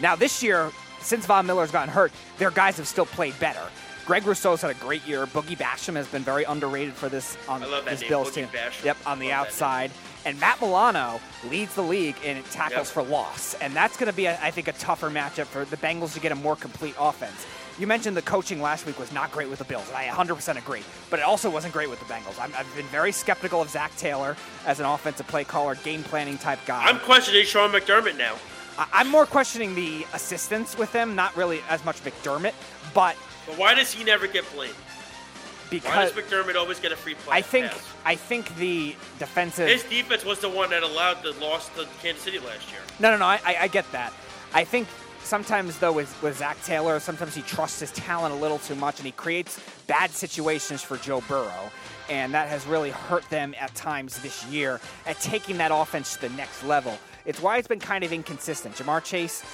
Now, 0.00 0.16
this 0.16 0.42
year, 0.42 0.70
since 1.02 1.26
Von 1.26 1.46
Miller's 1.46 1.70
gotten 1.72 1.92
hurt, 1.92 2.12
their 2.38 2.50
guys 2.52 2.76
have 2.78 2.86
still 2.88 3.06
played 3.06 3.38
better. 3.40 3.60
Greg 4.06 4.26
Rousseau's 4.26 4.62
had 4.62 4.70
a 4.70 4.74
great 4.74 5.06
year. 5.06 5.26
Boogie 5.26 5.56
Basham 5.56 5.94
has 5.94 6.08
been 6.08 6.22
very 6.22 6.44
underrated 6.44 6.94
for 6.94 7.08
this 7.08 7.36
on 7.48 7.62
I 7.62 7.80
this 7.82 8.00
name, 8.00 8.08
Bills 8.08 8.30
Boogie 8.30 8.34
team. 8.34 8.46
Basham. 8.48 8.84
Yep, 8.84 8.96
on 9.06 9.18
the 9.18 9.26
Love 9.26 9.30
that 9.30 9.36
name. 9.36 9.46
outside. 9.46 9.90
And 10.26 10.38
Matt 10.40 10.60
Milano 10.60 11.20
leads 11.48 11.74
the 11.74 11.82
league 11.82 12.16
in 12.24 12.42
tackles 12.50 12.88
Yep. 12.88 12.94
for 12.94 13.02
loss. 13.04 13.54
And 13.54 13.74
that's 13.74 13.96
going 13.96 14.10
to 14.10 14.16
be, 14.16 14.28
I 14.28 14.50
think, 14.50 14.68
a 14.68 14.72
tougher 14.72 15.08
matchup 15.10 15.46
for 15.46 15.64
the 15.64 15.76
Bengals 15.78 16.12
to 16.14 16.20
get 16.20 16.32
a 16.32 16.34
more 16.34 16.56
complete 16.56 16.94
offense. 16.98 17.46
You 17.78 17.86
mentioned 17.86 18.14
the 18.16 18.22
coaching 18.22 18.60
last 18.60 18.84
week 18.84 18.98
was 18.98 19.10
not 19.12 19.32
great 19.32 19.48
with 19.48 19.58
the 19.60 19.64
Bills, 19.64 19.88
and 19.88 19.96
I 19.96 20.06
100% 20.08 20.58
agree. 20.58 20.82
But 21.08 21.20
it 21.20 21.22
also 21.24 21.48
wasn't 21.48 21.72
great 21.72 21.88
with 21.88 21.98
the 22.00 22.04
Bengals. 22.12 22.38
I'm, 22.38 22.52
I've 22.54 22.66
been 22.76 22.84
very 22.86 23.12
skeptical 23.12 23.62
of 23.62 23.70
Zac 23.70 23.96
Taylor 23.96 24.36
as 24.66 24.80
an 24.80 24.86
offensive 24.86 25.26
play 25.28 25.44
caller, 25.44 25.76
game 25.76 26.02
planning 26.02 26.36
type 26.36 26.58
guy. 26.66 26.84
I'm 26.84 26.98
questioning 27.00 27.44
Sean 27.46 27.70
McDermott 27.72 28.18
now. 28.18 28.34
I- 28.76 28.88
I'm 28.92 29.08
more 29.08 29.24
questioning 29.24 29.74
the 29.74 30.04
assistants 30.12 30.76
with 30.76 30.92
him, 30.92 31.14
not 31.14 31.34
really 31.36 31.62
as 31.70 31.82
much 31.86 32.02
McDermott, 32.04 32.52
but 32.92 33.16
But 33.46 33.58
why 33.58 33.74
does 33.74 33.92
he 33.92 34.04
never 34.04 34.26
get 34.26 34.50
blamed? 34.52 34.74
Why 34.74 35.78
because 35.78 36.12
does 36.12 36.24
McDermott 36.24 36.56
always 36.56 36.80
get 36.80 36.90
a 36.90 36.96
free 36.96 37.14
play? 37.14 37.36
I 37.36 37.42
think 37.42 37.70
pass? 37.70 37.88
I 38.04 38.16
think 38.16 38.54
the 38.56 38.96
defensive 39.18 39.68
his 39.68 39.84
defense 39.84 40.24
was 40.24 40.40
the 40.40 40.48
one 40.48 40.70
that 40.70 40.82
allowed 40.82 41.22
the 41.22 41.32
loss 41.40 41.68
to 41.76 41.86
Kansas 42.02 42.22
City 42.22 42.38
last 42.40 42.70
year. 42.70 42.80
No, 42.98 43.10
no, 43.10 43.18
no. 43.18 43.26
I, 43.26 43.40
I, 43.44 43.56
I 43.62 43.68
get 43.68 43.90
that. 43.92 44.12
I 44.52 44.64
think 44.64 44.88
sometimes 45.22 45.78
though 45.78 45.92
with, 45.92 46.20
with 46.22 46.38
Zac 46.38 46.60
Taylor, 46.64 46.98
sometimes 46.98 47.34
he 47.34 47.42
trusts 47.42 47.80
his 47.80 47.92
talent 47.92 48.34
a 48.34 48.38
little 48.38 48.58
too 48.58 48.74
much, 48.74 48.98
and 48.98 49.06
he 49.06 49.12
creates 49.12 49.60
bad 49.86 50.10
situations 50.10 50.82
for 50.82 50.96
Joe 50.96 51.22
Burrow, 51.28 51.70
and 52.08 52.34
that 52.34 52.48
has 52.48 52.66
really 52.66 52.90
hurt 52.90 53.28
them 53.30 53.54
at 53.60 53.72
times 53.76 54.20
this 54.22 54.44
year 54.46 54.80
at 55.06 55.20
taking 55.20 55.56
that 55.58 55.70
offense 55.72 56.14
to 56.14 56.22
the 56.22 56.30
next 56.30 56.64
level. 56.64 56.98
It's 57.26 57.40
why 57.40 57.58
it's 57.58 57.68
been 57.68 57.80
kind 57.80 58.02
of 58.02 58.12
inconsistent. 58.12 58.74
Ja'Marr 58.74 59.04
Chase. 59.04 59.44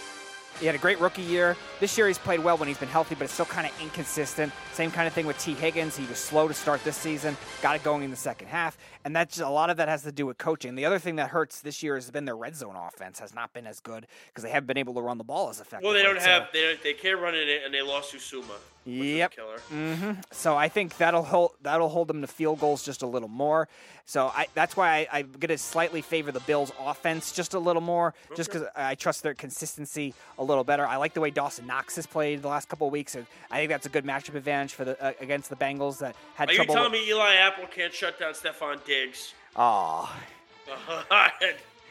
He 0.60 0.64
had 0.66 0.74
a 0.74 0.78
great 0.78 0.98
rookie 1.00 1.20
year. 1.22 1.54
This 1.80 1.98
year 1.98 2.06
he's 2.06 2.16
played 2.18 2.40
well 2.40 2.56
when 2.56 2.66
he's 2.66 2.78
been 2.78 2.88
healthy, 2.88 3.14
but 3.14 3.24
it's 3.24 3.34
still 3.34 3.44
kind 3.44 3.66
of 3.66 3.72
inconsistent. 3.82 4.52
Same 4.72 4.90
kind 4.90 5.06
of 5.06 5.12
thing 5.12 5.26
with 5.26 5.38
Tee 5.38 5.52
Higgins. 5.52 5.96
He 5.96 6.06
was 6.06 6.16
slow 6.18 6.48
to 6.48 6.54
start 6.54 6.82
this 6.82 6.96
season, 6.96 7.36
got 7.60 7.76
it 7.76 7.82
going 7.82 8.02
in 8.02 8.10
the 8.10 8.16
second 8.16 8.48
half, 8.48 8.78
and 9.04 9.14
that's 9.14 9.38
a 9.40 9.48
lot 9.48 9.68
of 9.68 9.76
that 9.76 9.88
has 9.88 10.02
to 10.04 10.12
do 10.12 10.24
with 10.24 10.38
coaching. 10.38 10.74
The 10.74 10.86
other 10.86 10.98
thing 10.98 11.16
that 11.16 11.28
hurts 11.28 11.60
this 11.60 11.82
year 11.82 11.94
has 11.96 12.10
been 12.10 12.24
their 12.24 12.36
red 12.36 12.56
zone 12.56 12.74
offense 12.74 13.18
has 13.20 13.34
not 13.34 13.52
been 13.52 13.66
as 13.66 13.80
good 13.80 14.06
because 14.28 14.44
they 14.44 14.50
haven't 14.50 14.66
been 14.66 14.78
able 14.78 14.94
to 14.94 15.02
run 15.02 15.18
the 15.18 15.24
ball 15.24 15.50
as 15.50 15.60
effectively. 15.60 15.84
Well, 15.88 15.94
they 15.94 16.02
don't 16.02 16.20
So- 16.22 16.28
have 16.30 16.48
they, 16.52 16.62
don't- 16.62 16.82
they 16.82 16.94
can't 16.94 17.20
run 17.20 17.34
it, 17.34 17.62
and 17.64 17.74
they 17.74 17.82
lost 17.82 18.14
Uzomah. 18.14 18.58
Which 18.86 18.98
was 18.98 19.06
a 19.06 19.10
Yep. 19.16 19.32
killer. 19.32 20.16
So 20.30 20.56
I 20.56 20.68
think 20.68 20.96
that'll 20.96 21.24
hold 21.24 21.52
that'll 21.62 21.88
hold 21.88 22.08
them 22.08 22.20
to 22.22 22.26
field 22.26 22.60
goals 22.60 22.84
just 22.84 23.02
a 23.02 23.06
little 23.06 23.28
more. 23.28 23.68
So 24.08 24.28
I, 24.32 24.46
that's 24.54 24.76
why 24.76 25.08
I, 25.10 25.18
I'm 25.18 25.32
going 25.32 25.48
to 25.48 25.58
slightly 25.58 26.00
favor 26.00 26.30
the 26.30 26.38
Bills' 26.40 26.70
offense 26.78 27.32
just 27.32 27.54
a 27.54 27.58
little 27.58 27.82
more, 27.82 28.14
just 28.36 28.48
because 28.52 28.68
I 28.76 28.94
trust 28.94 29.24
their 29.24 29.34
consistency 29.34 30.14
a 30.38 30.44
little 30.44 30.62
better. 30.62 30.86
I 30.86 30.94
like 30.96 31.12
the 31.12 31.20
way 31.20 31.30
Dawson 31.30 31.66
Knox 31.66 31.96
has 31.96 32.06
played 32.06 32.40
the 32.42 32.46
last 32.48 32.68
couple 32.68 32.86
of 32.86 32.92
weeks, 32.92 33.16
and 33.16 33.26
I 33.50 33.56
think 33.56 33.70
that's 33.70 33.86
a 33.86 33.88
good 33.88 34.04
matchup 34.04 34.36
advantage 34.36 34.74
for 34.74 34.84
the 34.84 35.02
uh, 35.04 35.12
against 35.20 35.50
the 35.50 35.56
Bengals 35.56 35.98
that 35.98 36.14
had 36.36 36.48
Are 36.48 36.52
you 36.52 36.58
trouble. 36.58 36.74
telling 36.76 36.92
me 36.92 37.08
Eli 37.08 37.34
Apple 37.34 37.66
can't 37.66 37.92
shut 37.92 38.20
down 38.20 38.34
Stefon 38.34 38.84
Diggs? 38.84 39.34
Aw. 39.56 40.22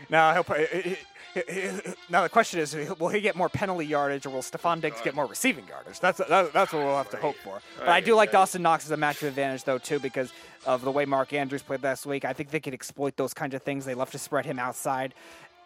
Now, 0.09 0.33
he'll 0.33 0.43
play. 0.43 0.97
Now 2.09 2.23
the 2.23 2.29
question 2.29 2.61
is, 2.61 2.73
will 2.97 3.09
he 3.09 3.19
get 3.19 3.35
more 3.35 3.49
penalty 3.49 3.85
yardage, 3.85 4.25
or 4.25 4.29
will 4.29 4.41
Stefon 4.41 4.79
Diggs 4.79 5.01
get 5.01 5.15
more 5.15 5.25
receiving 5.25 5.67
yardage? 5.67 5.99
That's 5.99 6.19
that, 6.19 6.53
that's 6.53 6.71
what 6.71 6.85
we'll 6.85 6.95
have 6.95 7.09
to 7.09 7.17
hope 7.17 7.35
for. 7.35 7.59
But 7.77 7.89
I 7.89 7.99
do 7.99 8.15
like 8.15 8.31
Dawson 8.31 8.61
Knox 8.61 8.85
as 8.85 8.91
a 8.91 8.95
matchup 8.95 9.27
advantage, 9.27 9.65
though, 9.65 9.77
too, 9.77 9.99
because 9.99 10.31
of 10.65 10.81
the 10.83 10.91
way 10.91 11.03
Mark 11.03 11.33
Andrews 11.33 11.61
played 11.61 11.83
last 11.83 12.05
week. 12.05 12.23
I 12.23 12.31
think 12.31 12.51
they 12.51 12.61
could 12.61 12.73
exploit 12.73 13.17
those 13.17 13.33
kinds 13.33 13.53
of 13.53 13.63
things. 13.63 13.83
They 13.83 13.95
love 13.95 14.11
to 14.11 14.17
spread 14.17 14.45
him 14.45 14.59
outside. 14.59 15.13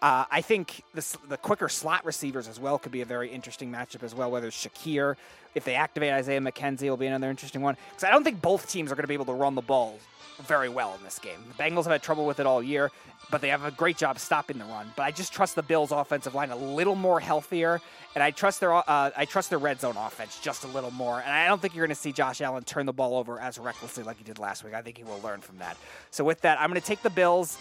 Uh, 0.02 0.26
I 0.32 0.42
think 0.42 0.82
the 0.96 1.38
quicker 1.38 1.70
slot 1.70 2.04
receivers 2.06 2.48
as 2.48 2.60
well 2.60 2.80
could 2.80 2.92
be 2.92 3.02
a 3.02 3.06
very 3.06 3.30
interesting 3.30 3.72
matchup 3.72 4.02
as 4.02 4.16
well. 4.16 4.32
Whether 4.32 4.48
it's 4.48 4.66
Shakir, 4.66 5.18
if 5.56 5.64
they 5.64 5.76
activate 5.76 6.12
Isaiah 6.12 6.40
McKenzie, 6.42 6.90
will 6.90 6.98
be 6.98 7.08
another 7.08 7.30
interesting 7.30 7.62
one. 7.62 7.78
Because 7.90 8.04
I 8.04 8.12
don't 8.12 8.24
think 8.24 8.42
both 8.42 8.70
teams 8.70 8.92
are 8.92 8.96
going 8.96 9.04
to 9.04 9.08
be 9.08 9.14
able 9.14 9.26
to 9.26 9.34
run 9.34 9.56
the 9.56 9.62
ball 9.62 10.00
very 10.42 10.70
well 10.70 10.96
in 10.98 11.04
this 11.04 11.20
game. 11.20 11.38
The 11.50 11.64
Bengals 11.64 11.84
have 11.84 11.92
had 11.92 12.02
trouble 12.02 12.26
with 12.26 12.40
it 12.40 12.46
all 12.46 12.64
year, 12.64 12.92
but 13.30 13.42
they 13.42 13.50
have 13.50 13.66
a 13.66 13.72
great 13.72 13.98
job 13.98 14.20
stopping 14.20 14.58
the 14.58 14.66
run. 14.66 14.92
But 14.96 15.04
I 15.04 15.12
just 15.12 15.34
trust 15.34 15.56
the 15.56 15.64
Bills' 15.64 15.92
offensive 15.92 16.34
line 16.34 16.50
a 16.50 16.56
little 16.56 16.96
more 16.96 17.20
healthier, 17.20 17.82
and 18.16 18.24
I 18.24 18.32
trust 18.32 18.60
their 18.60 18.74
uh, 18.74 18.84
I 19.16 19.26
trust 19.26 19.50
their 19.50 19.60
red 19.60 19.82
zone 19.82 19.98
offense 19.98 20.40
just 20.40 20.64
a 20.64 20.68
little 20.68 20.92
more. 20.92 21.20
And 21.20 21.32
I 21.32 21.48
don't 21.48 21.62
think 21.62 21.76
you're 21.76 21.86
going 21.86 21.96
to 21.96 22.02
see 22.02 22.12
Josh 22.12 22.42
Allen 22.42 22.64
turn 22.64 22.86
the 22.86 22.94
ball 22.94 23.18
over 23.18 23.40
as 23.40 23.60
recklessly 23.60 24.04
like 24.04 24.18
he 24.18 24.24
did 24.24 24.40
last 24.40 24.64
week. 24.64 24.74
I 24.74 24.82
think 24.82 24.98
he 24.98 25.04
will 25.04 25.20
learn 25.22 25.42
from 25.42 25.58
that. 25.60 25.78
So 26.12 26.24
with 26.24 26.42
that, 26.42 26.60
I'm 26.60 26.70
going 26.70 26.80
to 26.82 26.88
take 26.88 27.02
the 27.02 27.10
Bills. 27.10 27.58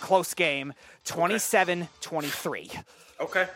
Close 0.00 0.34
game, 0.34 0.74
27-23. 1.06 2.82
Okay. 3.20 3.46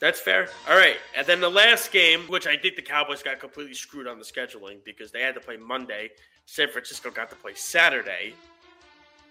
That's 0.00 0.20
fair. 0.20 0.48
All 0.68 0.76
right. 0.76 0.96
And 1.16 1.26
then 1.26 1.40
the 1.40 1.50
last 1.50 1.90
game, 1.90 2.20
which 2.28 2.46
I 2.46 2.56
think 2.56 2.76
the 2.76 2.82
Cowboys 2.82 3.22
got 3.22 3.40
completely 3.40 3.74
screwed 3.74 4.06
on 4.06 4.18
the 4.18 4.24
scheduling 4.24 4.78
because 4.84 5.10
they 5.10 5.22
had 5.22 5.34
to 5.34 5.40
play 5.40 5.56
Monday. 5.56 6.10
San 6.46 6.68
Francisco 6.68 7.10
got 7.10 7.30
to 7.30 7.36
play 7.36 7.54
Saturday. 7.54 8.34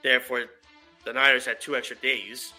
Therefore, 0.04 0.46
the 1.06 1.14
Niners 1.14 1.46
had 1.46 1.62
two 1.62 1.76
extra 1.76 1.96
days. 1.98 2.54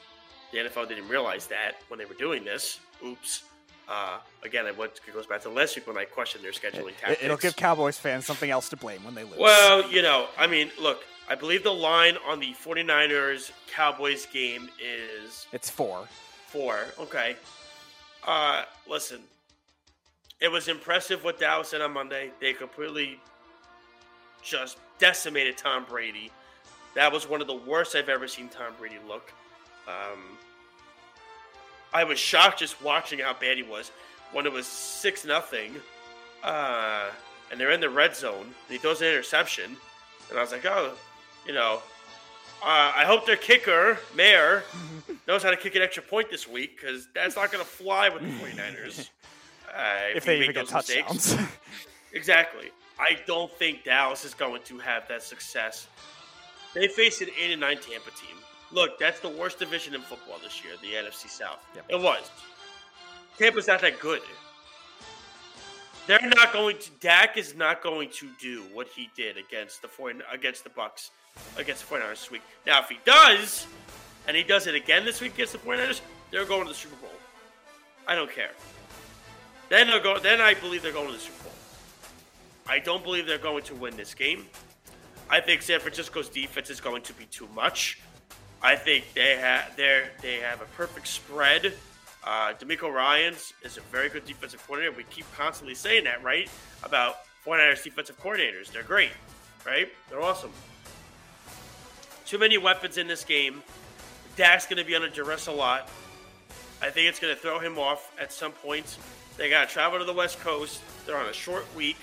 The 0.53 0.59
NFL 0.59 0.89
didn't 0.89 1.09
realize 1.09 1.47
that 1.49 1.73
when 1.89 1.99
they 1.99 2.07
were 2.07 2.15
doing 2.15 2.45
this. 2.45 2.81
Oops. 3.05 3.45
Uh, 3.89 4.19
again, 4.43 4.67
it 4.67 4.77
went- 4.77 5.01
it 5.07 5.13
goes 5.15 5.27
back 5.27 5.41
to 5.43 5.49
last 5.49 5.77
week 5.77 5.87
when 5.87 5.97
I 5.97 6.05
questioned 6.05 6.45
their 6.45 6.53
scheduling 6.53 6.97
tactics. 6.99 7.23
It'll 7.23 7.37
give 7.39 7.57
Cowboys 7.57 7.99
fans 7.99 8.27
something 8.27 8.51
else 8.51 8.69
to 8.71 8.77
blame 8.77 9.03
when 9.05 9.15
they 9.15 9.25
lose. 9.25 9.39
Well, 9.39 9.91
you 9.91 10.03
know, 10.03 10.29
I 10.37 10.47
mean, 10.47 10.71
look, 10.79 11.05
I 11.29 11.35
believe 11.35 11.63
the 11.63 11.73
line 11.73 12.17
on 12.27 12.41
the 12.41 12.53
49ers 12.55 13.51
Cowboys 13.71 14.27
game 14.27 14.69
is 14.83 15.47
it's 15.53 15.71
four. 15.71 16.07
four. 16.49 16.87
Okay. 16.99 17.37
Uh, 18.29 18.63
listen, 18.87 19.21
it 20.39 20.49
was 20.49 20.69
impressive 20.69 21.25
what 21.25 21.41
Dallas 21.41 21.71
did 21.71 21.81
on 21.81 21.93
Monday. 21.95 22.31
They 22.43 22.53
completely 22.53 23.19
just 24.43 24.77
decimated 24.99 25.57
Tom 25.57 25.87
Brady. 25.89 26.31
That 26.95 27.11
was 27.11 27.27
one 27.27 27.41
of 27.41 27.47
the 27.47 27.55
worst 27.55 27.97
I've 27.97 28.11
ever 28.11 28.29
seen 28.29 28.51
Tom 28.51 28.75
Brady 28.79 28.97
look. 29.09 29.33
Um, 29.89 30.21
I 31.95 32.05
was 32.05 32.19
shocked 32.19 32.59
just 32.59 32.83
watching 32.83 33.21
how 33.21 33.33
bad 33.33 33.57
he 33.57 33.63
was 33.63 33.91
when 34.33 34.45
it 34.45 34.53
was 34.53 34.67
six 34.67 35.25
nothing, 35.25 35.77
uh, 36.45 37.07
and 37.51 37.59
they're 37.59 37.71
in 37.71 37.81
the 37.81 37.89
red 37.89 38.15
zone. 38.15 38.53
He 38.69 38.77
throws 38.77 39.01
an 39.01 39.07
interception, 39.07 39.75
and 40.29 40.39
I 40.39 40.43
was 40.43 40.53
like, 40.53 40.67
oh, 40.67 40.93
you 41.47 41.55
know, 41.55 41.81
uh, 42.63 42.93
I 42.97 43.05
hope 43.07 43.27
their 43.27 43.37
kicker, 43.37 43.99
Maher, 44.17 44.63
knows 45.27 45.43
how 45.43 45.51
to 45.51 45.57
kick 45.57 45.75
an 45.77 45.83
extra 45.83 46.03
point 46.03 46.31
this 46.31 46.49
week 46.49 46.81
because 46.81 47.09
that's 47.15 47.37
not 47.37 47.53
going 47.53 47.63
to 47.65 47.71
fly 47.71 48.09
with 48.09 48.23
the 48.23 48.29
49ers. 48.29 49.09
Uh, 49.69 50.17
If 50.17 50.25
you 50.25 50.33
they 50.33 50.39
make 50.41 50.43
even 50.51 50.55
get 50.55 50.67
those 50.69 50.75
mistakes. 50.89 51.29
touchdowns. 51.31 51.51
Exactly. 52.15 52.71
I 52.99 53.19
don't 53.27 53.53
think 53.59 53.85
Dallas 53.85 54.25
is 54.25 54.33
going 54.33 54.63
to 54.63 54.79
have 54.79 55.07
that 55.09 55.23
success. 55.23 55.89
They 56.75 56.89
faced 56.89 57.21
an 57.21 57.29
8 57.39 57.51
and 57.53 57.61
9 57.61 57.77
Tampa 57.77 58.11
team. 58.13 58.37
Look, 58.73 58.99
that's 58.99 59.21
the 59.21 59.29
worst 59.29 59.59
division 59.59 59.95
in 59.95 60.01
football 60.01 60.39
this 60.43 60.65
year, 60.65 60.73
the 60.81 60.95
NFC 60.95 61.29
South. 61.29 61.59
Yep. 61.77 61.85
It 61.91 62.01
was. 62.01 62.31
Tampa's 63.39 63.67
not 63.69 63.83
that 63.83 64.01
good. 64.01 64.23
They're 66.09 66.19
not 66.23 66.55
going 66.55 66.79
to. 66.79 66.91
Dak 67.01 67.37
is 67.37 67.55
not 67.55 67.83
going 67.83 68.09
to 68.15 68.29
do 68.41 68.63
what 68.73 68.89
he 68.89 69.11
did 69.15 69.37
against 69.37 69.83
the 69.83 69.89
four 69.89 70.11
against 70.33 70.65
the 70.65 70.71
Bucks 70.71 71.11
against 71.59 71.87
the 71.87 71.95
49ers 71.95 72.09
this 72.09 72.31
week. 72.31 72.41
Now, 72.67 72.81
if 72.81 72.89
he 72.89 72.99
does, 73.05 73.67
and 74.27 74.35
he 74.35 74.43
does 74.43 74.67
it 74.67 74.75
again 74.75 75.05
this 75.05 75.21
week 75.21 75.35
against 75.35 75.53
the 75.53 75.59
49ers, 75.59 76.01
they're 76.31 76.47
going 76.47 76.63
to 76.63 76.71
the 76.71 76.75
Super 76.75 76.97
Bowl. 76.97 77.11
I 78.07 78.15
don't 78.15 78.33
care. 78.33 78.53
Then 79.69 79.89
they'll 79.89 80.03
go. 80.03 80.19
Then 80.19 80.41
I 80.41 80.55
believe 80.55 80.83
they're 80.83 80.93
going 80.93 81.09
to 81.09 81.13
the 81.13 81.19
Super 81.19 81.45
Bowl. 81.45 81.53
I 82.67 82.79
don't 82.79 83.05
believe 83.05 83.27
they're 83.27 83.37
going 83.37 83.65
to 83.65 83.75
win 83.75 83.95
this 83.95 84.15
game. 84.15 84.47
I 85.29 85.43
think 85.43 85.61
San 85.61 85.79
Francisco's 85.79 86.31
defense 86.31 86.71
is 86.71 86.81
going 86.81 87.03
to 87.03 87.13
be 87.13 87.27
too 87.27 87.49
much. 87.55 88.01
I 88.63 88.77
think 88.77 89.13
they 89.15 89.37
have 89.37 89.77
they 89.77 90.07
they 90.23 90.37
have 90.37 90.63
a 90.63 90.67
perfect 90.75 91.07
spread. 91.07 91.75
Uh, 92.25 92.53
DeMeco 92.55 92.93
Ryans 92.93 93.55
is 93.63 93.77
a 93.77 93.81
very 93.83 94.09
good 94.09 94.25
defensive 94.25 94.65
coordinator. 94.67 94.97
We 94.97 95.05
keep 95.05 95.25
constantly 95.37 95.75
saying 95.75 96.05
that, 96.05 96.23
right? 96.23 96.49
About 96.83 97.17
49ers 97.47 97.83
defensive 97.83 98.21
coordinators. 98.21 98.71
They're 98.71 98.83
great, 98.83 99.11
right? 99.65 99.89
They're 100.11 100.21
awesome. 100.21 100.51
Too 102.27 102.39
many 102.39 102.59
weapons 102.59 102.99
in 102.99 103.07
this 103.07 103.25
game. 103.25 103.63
Dak's 104.37 104.67
going 104.67 104.77
to 104.77 104.85
be 104.85 104.95
under 104.95 105.09
duress 105.09 105.47
a 105.47 105.53
lot. 105.53 105.89
I 106.83 106.91
think 106.91 107.09
it's 107.09 107.19
going 107.19 107.35
to 107.35 107.41
throw 107.41 107.59
him 107.59 107.79
off 107.79 108.13
at 108.21 108.33
some 108.33 108.53
points. 108.53 108.99
They 109.37 109.51
got 109.51 109.69
to 109.69 109.73
travel 109.73 109.99
to 109.99 110.05
the 110.05 110.13
West 110.13 110.39
Coast. 110.41 110.81
They're 111.07 111.17
on 111.17 111.27
a 111.27 111.33
short 111.33 111.65
week. 111.75 111.99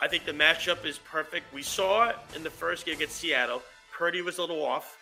I 0.00 0.08
think 0.08 0.24
the 0.24 0.32
matchup 0.32 0.84
is 0.84 0.98
perfect. 0.98 1.52
We 1.54 1.62
saw 1.62 2.08
it 2.08 2.16
in 2.34 2.42
the 2.42 2.50
first 2.50 2.84
game 2.84 2.96
against 2.96 3.16
Seattle. 3.16 3.62
Purdy 3.92 4.20
was 4.20 4.38
a 4.38 4.42
little 4.42 4.64
off, 4.64 4.98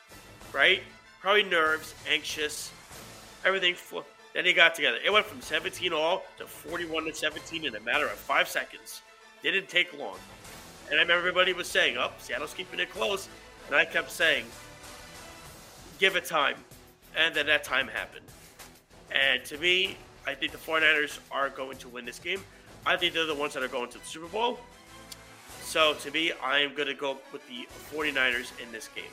right? 0.52 0.82
Probably 1.20 1.42
nerves, 1.42 1.94
anxious, 2.09 2.70
everything. 3.45 3.76
Then 4.34 4.45
they 4.45 4.53
got 4.53 4.74
together. 4.74 4.99
It 5.05 5.12
went 5.12 5.26
from 5.26 5.40
17 5.40 5.92
all 5.92 6.24
to 6.38 6.47
41 6.47 7.05
to 7.05 7.14
17 7.14 7.64
in 7.64 7.76
a 7.76 7.80
matter 7.80 8.07
of 8.07 8.12
five 8.12 8.49
seconds. 8.49 9.03
Didn't 9.42 9.68
take 9.68 9.97
long. 9.99 10.18
And 10.90 10.99
I 10.99 11.03
remember 11.03 11.20
everybody 11.20 11.53
was 11.53 11.68
saying, 11.68 11.97
"Oh, 11.97 12.11
Seattle's 12.18 12.53
keeping 12.53 12.80
it 12.80 12.90
close," 12.90 13.28
and 13.66 13.76
I 13.76 13.84
kept 13.84 14.11
saying, 14.11 14.51
"Give 15.99 16.16
it 16.16 16.24
time," 16.26 16.64
and 17.14 17.34
then 17.34 17.47
that 17.47 17.64
time 17.64 17.88
happened. 17.88 18.26
And 19.11 19.45
to 19.47 19.57
me, 19.59 19.97
I 20.26 20.34
think 20.34 20.53
the 20.53 20.59
49ers 20.59 21.18
are 21.30 21.49
going 21.49 21.78
to 21.78 21.88
win 21.88 22.05
this 22.05 22.18
game. 22.18 22.45
I 22.84 22.97
think 22.97 23.14
they're 23.14 23.26
the 23.26 23.34
ones 23.34 23.55
that 23.55 23.62
are 23.62 23.68
going 23.68 23.90
to 23.90 23.99
the 23.99 24.05
Super 24.05 24.26
Bowl. 24.26 24.59
So 25.62 25.95
to 25.95 26.11
me, 26.11 26.32
I 26.42 26.59
am 26.59 26.74
going 26.74 26.88
to 26.88 26.95
go 26.95 27.18
with 27.32 27.47
the 27.49 27.66
49ers 27.90 28.53
in 28.61 28.70
this 28.72 28.88
game. 28.88 29.05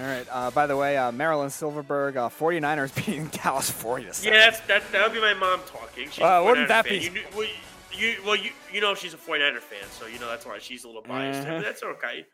All 0.00 0.06
right. 0.06 0.26
Uh, 0.30 0.50
by 0.50 0.66
the 0.66 0.76
way, 0.76 0.96
uh, 0.96 1.12
Marilyn 1.12 1.50
Silverberg, 1.50 2.16
uh, 2.16 2.28
49ers 2.28 2.94
beating 3.06 3.26
Dallas 3.28 3.70
40 3.70 4.04
to 4.06 4.14
7. 4.14 4.32
Yeah, 4.32 4.50
that's, 4.50 4.60
that 4.66 4.82
that 4.92 5.02
would 5.08 5.14
be 5.14 5.20
my 5.20 5.34
mom 5.34 5.60
talking. 5.66 6.08
She's 6.10 6.22
Uh, 6.22 6.42
wouldn't 6.44 6.68
that 6.68 6.86
fan. 6.86 6.98
be- 6.98 7.04
You, 7.04 7.10
knew- 7.10 7.22
well, 7.36 7.46
you, 7.92 8.14
well, 8.24 8.36
you, 8.36 8.50
you 8.72 8.80
know 8.80 8.94
she's 8.94 9.14
a 9.14 9.16
49er 9.16 9.58
fan, 9.60 9.78
so 9.92 10.06
you 10.06 10.18
know 10.18 10.28
that's 10.28 10.44
why 10.46 10.58
she's 10.58 10.84
a 10.84 10.88
little 10.88 11.02
biased. 11.02 11.46
Mhm. 11.46 11.58
But 11.58 11.64
that's 11.64 11.82
okay. 11.82 12.26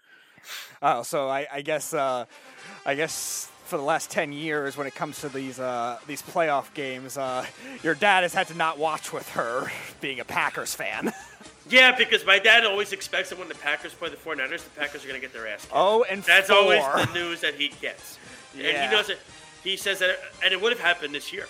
Oh, 0.81 1.03
so 1.03 1.29
I, 1.29 1.47
I 1.53 1.61
guess 1.61 1.93
uh, 1.93 2.25
I 2.87 2.95
guess 2.95 3.51
for 3.67 3.77
the 3.77 3.83
last 3.83 4.11
10 4.11 4.33
years, 4.33 4.77
when 4.77 4.87
it 4.87 4.95
comes 4.95 5.21
to 5.21 5.29
these 5.29 5.61
uh, 5.61 5.99
these 6.07 6.23
playoff 6.23 6.73
games, 6.73 7.19
uh, 7.19 7.45
your 7.83 7.95
dad 7.95 8.23
has 8.23 8.33
had 8.33 8.47
to 8.49 8.55
not 8.57 8.79
watch 8.79 9.13
with 9.13 9.29
her, 9.33 9.71
being 10.01 10.19
a 10.21 10.25
Packers 10.25 10.75
fan. 10.75 11.13
Yeah, 11.71 11.95
because 11.97 12.25
my 12.27 12.39
dad 12.39 12.65
always 12.65 12.93
expects 12.93 13.31
that 13.31 13.39
when 13.39 13.49
the 13.49 13.55
Packers 13.55 13.95
play 13.95 14.09
the 14.11 14.17
49ers, 14.17 14.65
the 14.65 14.71
Packers 14.81 15.05
are 15.05 15.09
going 15.09 15.21
to 15.21 15.25
get 15.27 15.33
their 15.33 15.47
ass 15.49 15.63
kicked. 15.63 15.73
oh, 15.75 16.05
and 16.09 16.23
That's 16.25 16.49
four. 16.49 16.57
always 16.59 16.83
the 17.07 17.13
news 17.15 17.41
that 17.41 17.55
he 17.55 17.69
gets. 17.81 18.19
And 18.55 18.63
Yeah. 18.63 18.89
he 18.89 18.95
knows 18.95 19.09
it. 19.09 19.19
He 19.63 19.77
says 19.77 19.99
that, 20.01 20.19
and 20.45 20.53
it 20.53 20.61
would 20.61 20.73
have 20.73 20.81
happened 20.81 21.15
this 21.15 21.33
year 21.33 21.47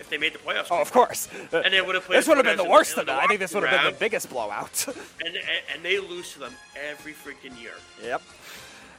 if 0.00 0.08
they 0.10 0.18
made 0.18 0.32
the 0.32 0.38
playoffs. 0.38 0.66
Oh, 0.70 0.80
of 0.80 0.92
course. 0.92 1.28
And 1.52 1.72
they 1.72 1.80
would 1.80 1.94
have 1.94 2.04
played 2.04 2.18
This 2.18 2.28
would 2.28 2.36
have 2.36 2.46
been 2.46 2.56
the 2.56 2.68
worst 2.68 2.96
of 2.98 3.06
the 3.06 3.12
it. 3.12 3.16
I 3.18 3.26
think 3.26 3.40
this 3.40 3.54
would 3.54 3.64
have 3.64 3.82
been 3.82 3.92
the 3.92 3.98
biggest 3.98 4.28
blowout. 4.30 4.86
And, 5.24 5.34
and, 5.36 5.46
and 5.74 5.82
they 5.84 5.98
lose 5.98 6.32
to 6.34 6.38
them 6.40 6.52
every 6.90 7.12
freaking 7.12 7.60
year. 7.60 7.72
Yep. 8.02 8.22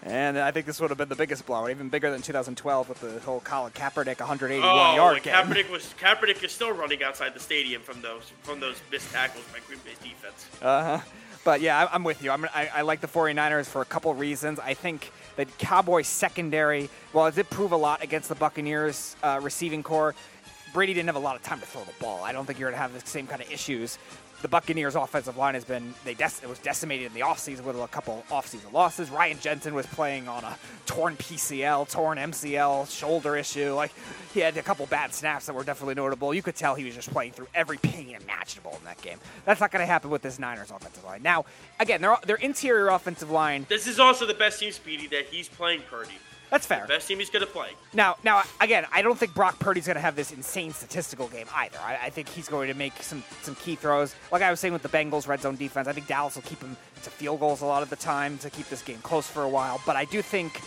And 0.04 0.38
I 0.40 0.52
think 0.52 0.66
this 0.66 0.80
would 0.80 0.92
have 0.92 0.98
been 0.98 1.10
the 1.10 1.16
biggest 1.16 1.46
blowout, 1.46 1.72
even 1.72 1.90
bigger 1.90 2.10
than 2.10 2.22
2012 2.22 2.88
with 2.88 3.02
the 3.02 3.20
whole 3.20 3.42
Colin 3.42 3.74
Kaepernick 3.74 4.20
181 4.20 4.64
Oh, 4.64 4.96
yard 4.96 5.22
game. 5.24 5.34
Kaepernick 5.34 5.70
was 5.70 5.94
Kaepernick 6.00 6.42
is 6.44 6.52
still 6.54 6.72
running 6.72 7.04
outside 7.04 7.34
the 7.34 7.40
stadium 7.40 7.82
from 7.82 8.02
those 8.02 8.32
from 8.44 8.60
those 8.62 8.82
missed 8.92 9.12
tackles 9.12 9.44
by 9.52 9.60
Green 9.68 9.80
Bay's 9.84 9.98
defense. 9.98 10.48
Uh 10.62 10.98
huh. 11.00 11.06
But 11.44 11.62
yeah, 11.62 11.88
I'm 11.92 12.04
with 12.04 12.22
you. 12.24 12.32
I'm, 12.32 12.46
I, 12.54 12.70
I 12.76 12.82
like 12.82 13.02
the 13.02 13.08
49ers 13.08 13.66
for 13.66 13.82
a 13.82 13.86
couple 13.86 14.14
reasons. 14.14 14.60
I 14.60 14.74
think 14.74 15.12
the 15.38 15.46
Cowboys 15.46 16.08
secondary, 16.08 16.90
well, 17.14 17.26
it 17.28 17.36
did 17.36 17.50
prove 17.50 17.72
a 17.72 17.78
lot 17.78 18.04
against 18.04 18.28
the 18.30 18.36
Buccaneers 18.36 19.16
uh, 19.24 19.40
receiving 19.42 19.82
core. 19.82 20.16
Brady 20.74 20.94
didn't 20.94 21.08
have 21.08 21.16
a 21.16 21.20
lot 21.20 21.36
of 21.38 21.42
time 21.42 21.60
to 21.62 21.66
throw 21.66 21.84
the 21.86 21.94
ball. 22.00 22.24
I 22.24 22.34
don't 22.34 22.46
think 22.46 22.60
you're 22.60 22.70
going 22.70 22.78
to 22.78 22.82
have 22.82 22.94
the 22.94 23.06
same 23.10 23.26
kind 23.26 23.42
of 23.42 23.50
issues. 23.52 23.98
The 24.42 24.48
Buccaneers' 24.48 24.96
offensive 24.96 25.36
line 25.36 25.54
has 25.54 25.66
been 25.66 25.94
they 26.06 26.12
it 26.12 26.48
was 26.48 26.60
decimated 26.60 27.08
in 27.08 27.14
the 27.14 27.22
offseason 27.22 27.64
with 27.64 27.76
a 27.78 27.88
couple 27.88 28.24
offseason 28.30 28.72
losses. 28.72 29.10
Ryan 29.10 29.38
Jensen 29.40 29.74
was 29.74 29.86
playing 29.88 30.30
on 30.30 30.44
a 30.44 30.58
torn 30.86 31.18
PCL, 31.18 31.90
torn 31.90 32.18
MCL, 32.18 32.90
shoulder 32.90 33.36
issue. 33.36 33.74
Like 33.74 33.92
he 34.34 34.40
had 34.40 34.56
a 34.56 34.62
couple 34.62 34.86
bad 34.86 35.14
snaps 35.14 35.48
that 35.48 35.54
were 35.54 35.64
definitely 35.64 35.96
notable. 35.96 36.34
You 36.34 36.42
could 36.42 36.56
tell 36.56 36.76
he 36.76 36.86
was 36.86 36.96
just 36.96 37.12
playing 37.12 37.34
through 37.34 37.48
every 37.54 37.78
pain 37.78 38.16
imaginable 38.22 38.76
in 38.78 38.86
that 38.86 39.02
game. 39.02 39.18
That's 39.46 39.60
not 39.60 39.72
going 39.72 39.82
to 39.82 39.86
happen 39.86 40.10
with 40.10 40.22
this 40.22 40.40
Niners 40.40 40.72
offensive 40.72 41.04
line. 41.04 41.22
Now, 41.22 41.46
again, 41.80 42.02
their 42.02 42.16
their 42.26 42.38
interior 42.38 42.88
offensive 42.88 43.30
line. 43.32 43.66
This 43.68 43.88
is 43.88 44.00
also 44.00 44.26
the 44.26 44.34
best 44.34 44.60
team, 44.60 44.72
Speedy, 44.72 45.08
that 45.08 45.26
he's 45.26 45.50
playing 45.50 45.82
Purdy. 45.90 46.18
That's 46.50 46.66
fair. 46.66 46.86
Best 46.88 47.08
team 47.08 47.20
he's 47.20 47.30
going 47.30 47.46
to 47.46 47.52
play. 47.52 47.70
Now, 47.94 48.16
now 48.24 48.44
again, 48.60 48.86
I 48.92 49.02
don't 49.02 49.18
think 49.18 49.34
Brock 49.34 49.60
Purdy's 49.60 49.86
going 49.86 49.96
to 49.96 50.02
have 50.02 50.16
this 50.16 50.32
insane 50.32 50.74
statistical 50.74 51.28
game 51.28 51.48
either. 51.56 51.78
I, 51.80 52.00
I 52.06 52.10
think 52.10 52.28
he's 52.30 52.50
going 52.50 52.68
to 52.70 52.74
make 52.74 53.02
some 53.04 53.24
some 53.42 53.56
key 53.56 53.76
throws. 53.76 54.16
Like 54.32 54.42
I 54.42 54.50
was 54.50 54.60
saying 54.60 54.74
with 54.74 54.82
the 54.82 54.90
Bengals 54.90 55.28
red 55.28 55.42
zone 55.42 55.56
defense, 55.56 55.88
I 55.88 55.94
think 55.94 56.08
Dallas 56.08 56.36
will 56.36 56.44
keep 56.44 56.62
him 56.62 56.76
to 57.04 57.10
field 57.10 57.40
goals 57.40 57.62
a 57.62 57.66
lot 57.66 57.84
of 57.84 57.90
the 57.90 57.96
time 57.96 58.38
to 58.40 58.50
keep 58.50 58.68
this 58.70 58.82
game 58.82 59.00
close 59.04 59.28
for 59.28 59.44
a 59.44 59.50
while. 59.50 59.82
But 59.86 59.96
I 59.96 60.06
do 60.06 60.22
think 60.22 60.60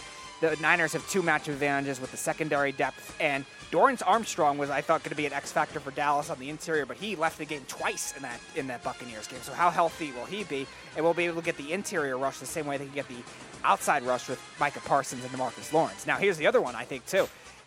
the 0.42 0.56
Niners 0.60 0.92
have 0.92 1.08
two 1.08 1.22
match 1.22 1.48
advantages 1.48 2.00
with 2.00 2.10
the 2.10 2.16
secondary 2.16 2.72
depth 2.72 3.16
and. 3.20 3.44
Dorrance 3.72 4.02
Armstrong 4.02 4.58
was, 4.58 4.68
I 4.68 4.82
thought, 4.82 5.02
going 5.02 5.12
to 5.12 5.16
be 5.16 5.24
an 5.24 5.32
X 5.32 5.50
factor 5.50 5.80
for 5.80 5.92
Dallas 5.92 6.28
on 6.28 6.38
the 6.38 6.50
interior, 6.50 6.84
but 6.84 6.98
he 6.98 7.16
left 7.16 7.38
the 7.38 7.46
game 7.46 7.62
twice 7.68 8.14
in 8.14 8.20
that 8.20 8.38
in 8.54 8.66
that 8.66 8.84
Buccaneers 8.84 9.26
game. 9.26 9.40
So 9.40 9.54
how 9.54 9.70
healthy 9.70 10.12
will 10.12 10.26
he 10.26 10.44
be? 10.44 10.66
And 10.94 11.02
we'll 11.02 11.14
be 11.14 11.24
able 11.24 11.40
to 11.40 11.42
get 11.42 11.56
the 11.56 11.72
interior 11.72 12.18
rush 12.18 12.38
the 12.38 12.44
same 12.44 12.66
way 12.66 12.76
they 12.76 12.84
can 12.84 12.94
get 12.94 13.08
the 13.08 13.22
outside 13.64 14.02
rush 14.02 14.28
with 14.28 14.38
Micah 14.60 14.80
Parsons 14.80 15.24
and 15.24 15.32
Demarcus 15.32 15.72
Lawrence. 15.72 16.06
Now, 16.06 16.18
here's 16.18 16.36
the 16.36 16.46
other 16.46 16.60
one 16.60 16.74
I 16.74 16.84
think 16.84 17.06
too. 17.06 17.26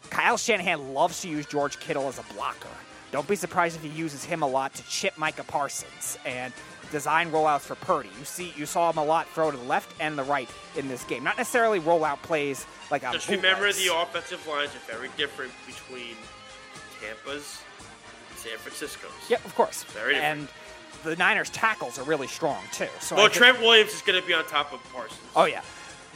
Kyle 0.09 0.37
Shanahan 0.37 0.93
loves 0.93 1.21
to 1.21 1.29
use 1.29 1.45
George 1.45 1.79
Kittle 1.79 2.07
as 2.07 2.19
a 2.19 2.23
blocker. 2.33 2.69
Don't 3.11 3.27
be 3.27 3.35
surprised 3.35 3.75
if 3.77 3.83
he 3.83 3.89
uses 3.89 4.23
him 4.25 4.41
a 4.41 4.47
lot 4.47 4.73
to 4.75 4.83
chip 4.87 5.17
Micah 5.17 5.43
Parsons 5.43 6.17
and 6.25 6.51
design 6.91 7.31
rollouts 7.31 7.61
for 7.61 7.75
Purdy. 7.75 8.09
You 8.19 8.25
see, 8.25 8.53
you 8.55 8.65
saw 8.65 8.91
him 8.91 8.97
a 8.97 9.03
lot 9.03 9.27
throw 9.29 9.51
to 9.51 9.57
the 9.57 9.63
left 9.63 9.93
and 9.99 10.17
the 10.17 10.23
right 10.23 10.49
in 10.75 10.87
this 10.87 11.03
game. 11.05 11.23
Not 11.23 11.37
necessarily 11.37 11.79
rollout 11.79 12.21
plays 12.23 12.65
like 12.91 13.03
on 13.05 13.13
Just 13.13 13.29
remember 13.29 13.71
the 13.71 13.89
offensive 13.95 14.45
lines 14.47 14.71
are 14.75 14.91
very 14.93 15.09
different 15.17 15.51
between 15.65 16.15
Tampa's 17.01 17.61
and 18.29 18.37
San 18.37 18.57
Francisco's. 18.57 19.11
Yep, 19.29 19.45
of 19.45 19.55
course. 19.55 19.83
Very 19.85 20.15
different. 20.15 20.39
and 20.39 20.47
the 21.03 21.15
Niners 21.15 21.49
tackles 21.51 21.99
are 21.99 22.03
really 22.03 22.27
strong 22.27 22.61
too. 22.71 22.87
So 22.99 23.15
Well, 23.15 23.25
think- 23.25 23.35
Trent 23.37 23.59
Williams 23.61 23.93
is 23.93 24.01
going 24.01 24.19
to 24.19 24.25
be 24.27 24.33
on 24.33 24.45
top 24.45 24.73
of 24.73 24.79
Parsons. 24.91 25.19
Oh 25.35 25.45
yeah, 25.45 25.61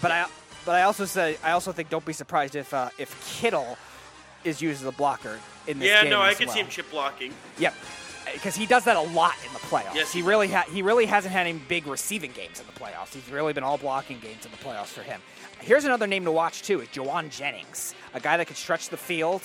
but 0.02 0.12
I 0.12 0.26
but 0.70 0.76
I 0.76 0.84
also 0.84 1.06
say 1.06 1.36
I 1.44 1.54
also 1.54 1.72
think 1.72 1.90
don't 1.90 2.06
be 2.06 2.14
surprised 2.14 2.56
if 2.56 2.76
uh, 2.76 2.90
if 3.00 3.10
Kittle 3.40 3.76
is 4.44 4.62
used 4.62 4.82
as 4.82 4.88
a 4.88 4.92
blocker 4.92 5.40
in 5.66 5.80
this 5.80 5.88
yeah, 5.88 6.04
game. 6.04 6.12
Yeah, 6.12 6.18
no, 6.18 6.22
I 6.22 6.36
can 6.36 6.46
well. 6.46 6.54
see 6.54 6.62
him 6.62 6.68
chip 6.68 6.92
blocking. 6.92 7.34
Yep, 7.58 7.74
because 8.36 8.56
he 8.56 8.68
does 8.68 8.84
that 8.84 8.96
a 8.96 9.02
lot 9.02 9.34
in 9.48 9.52
the 9.52 9.58
playoffs. 9.62 9.96
Yes, 9.96 10.14
he 10.14 10.22
really 10.22 10.48
ha- 10.48 10.68
he 10.72 10.84
really 10.84 11.08
hasn't 11.08 11.34
had 11.34 11.48
any 11.48 11.58
big 11.58 11.88
receiving 11.88 12.34
games 12.34 12.60
in 12.60 12.68
the 12.68 12.80
playoffs. 12.80 13.16
He's 13.16 13.32
really 13.32 13.52
been 13.52 13.64
all 13.64 13.80
blocking 13.80 14.20
games 14.20 14.46
in 14.46 14.52
the 14.52 14.58
playoffs 14.58 14.90
for 14.90 15.02
him. 15.02 15.20
Here's 15.60 15.86
another 15.86 16.06
name 16.06 16.24
to 16.26 16.32
watch 16.32 16.62
too: 16.62 16.82
is 16.82 16.88
Jauan 16.90 17.32
Jennings, 17.32 17.96
a 18.14 18.20
guy 18.20 18.38
that 18.38 18.46
can 18.46 18.56
stretch 18.56 18.90
the 18.90 18.98
field. 18.98 19.42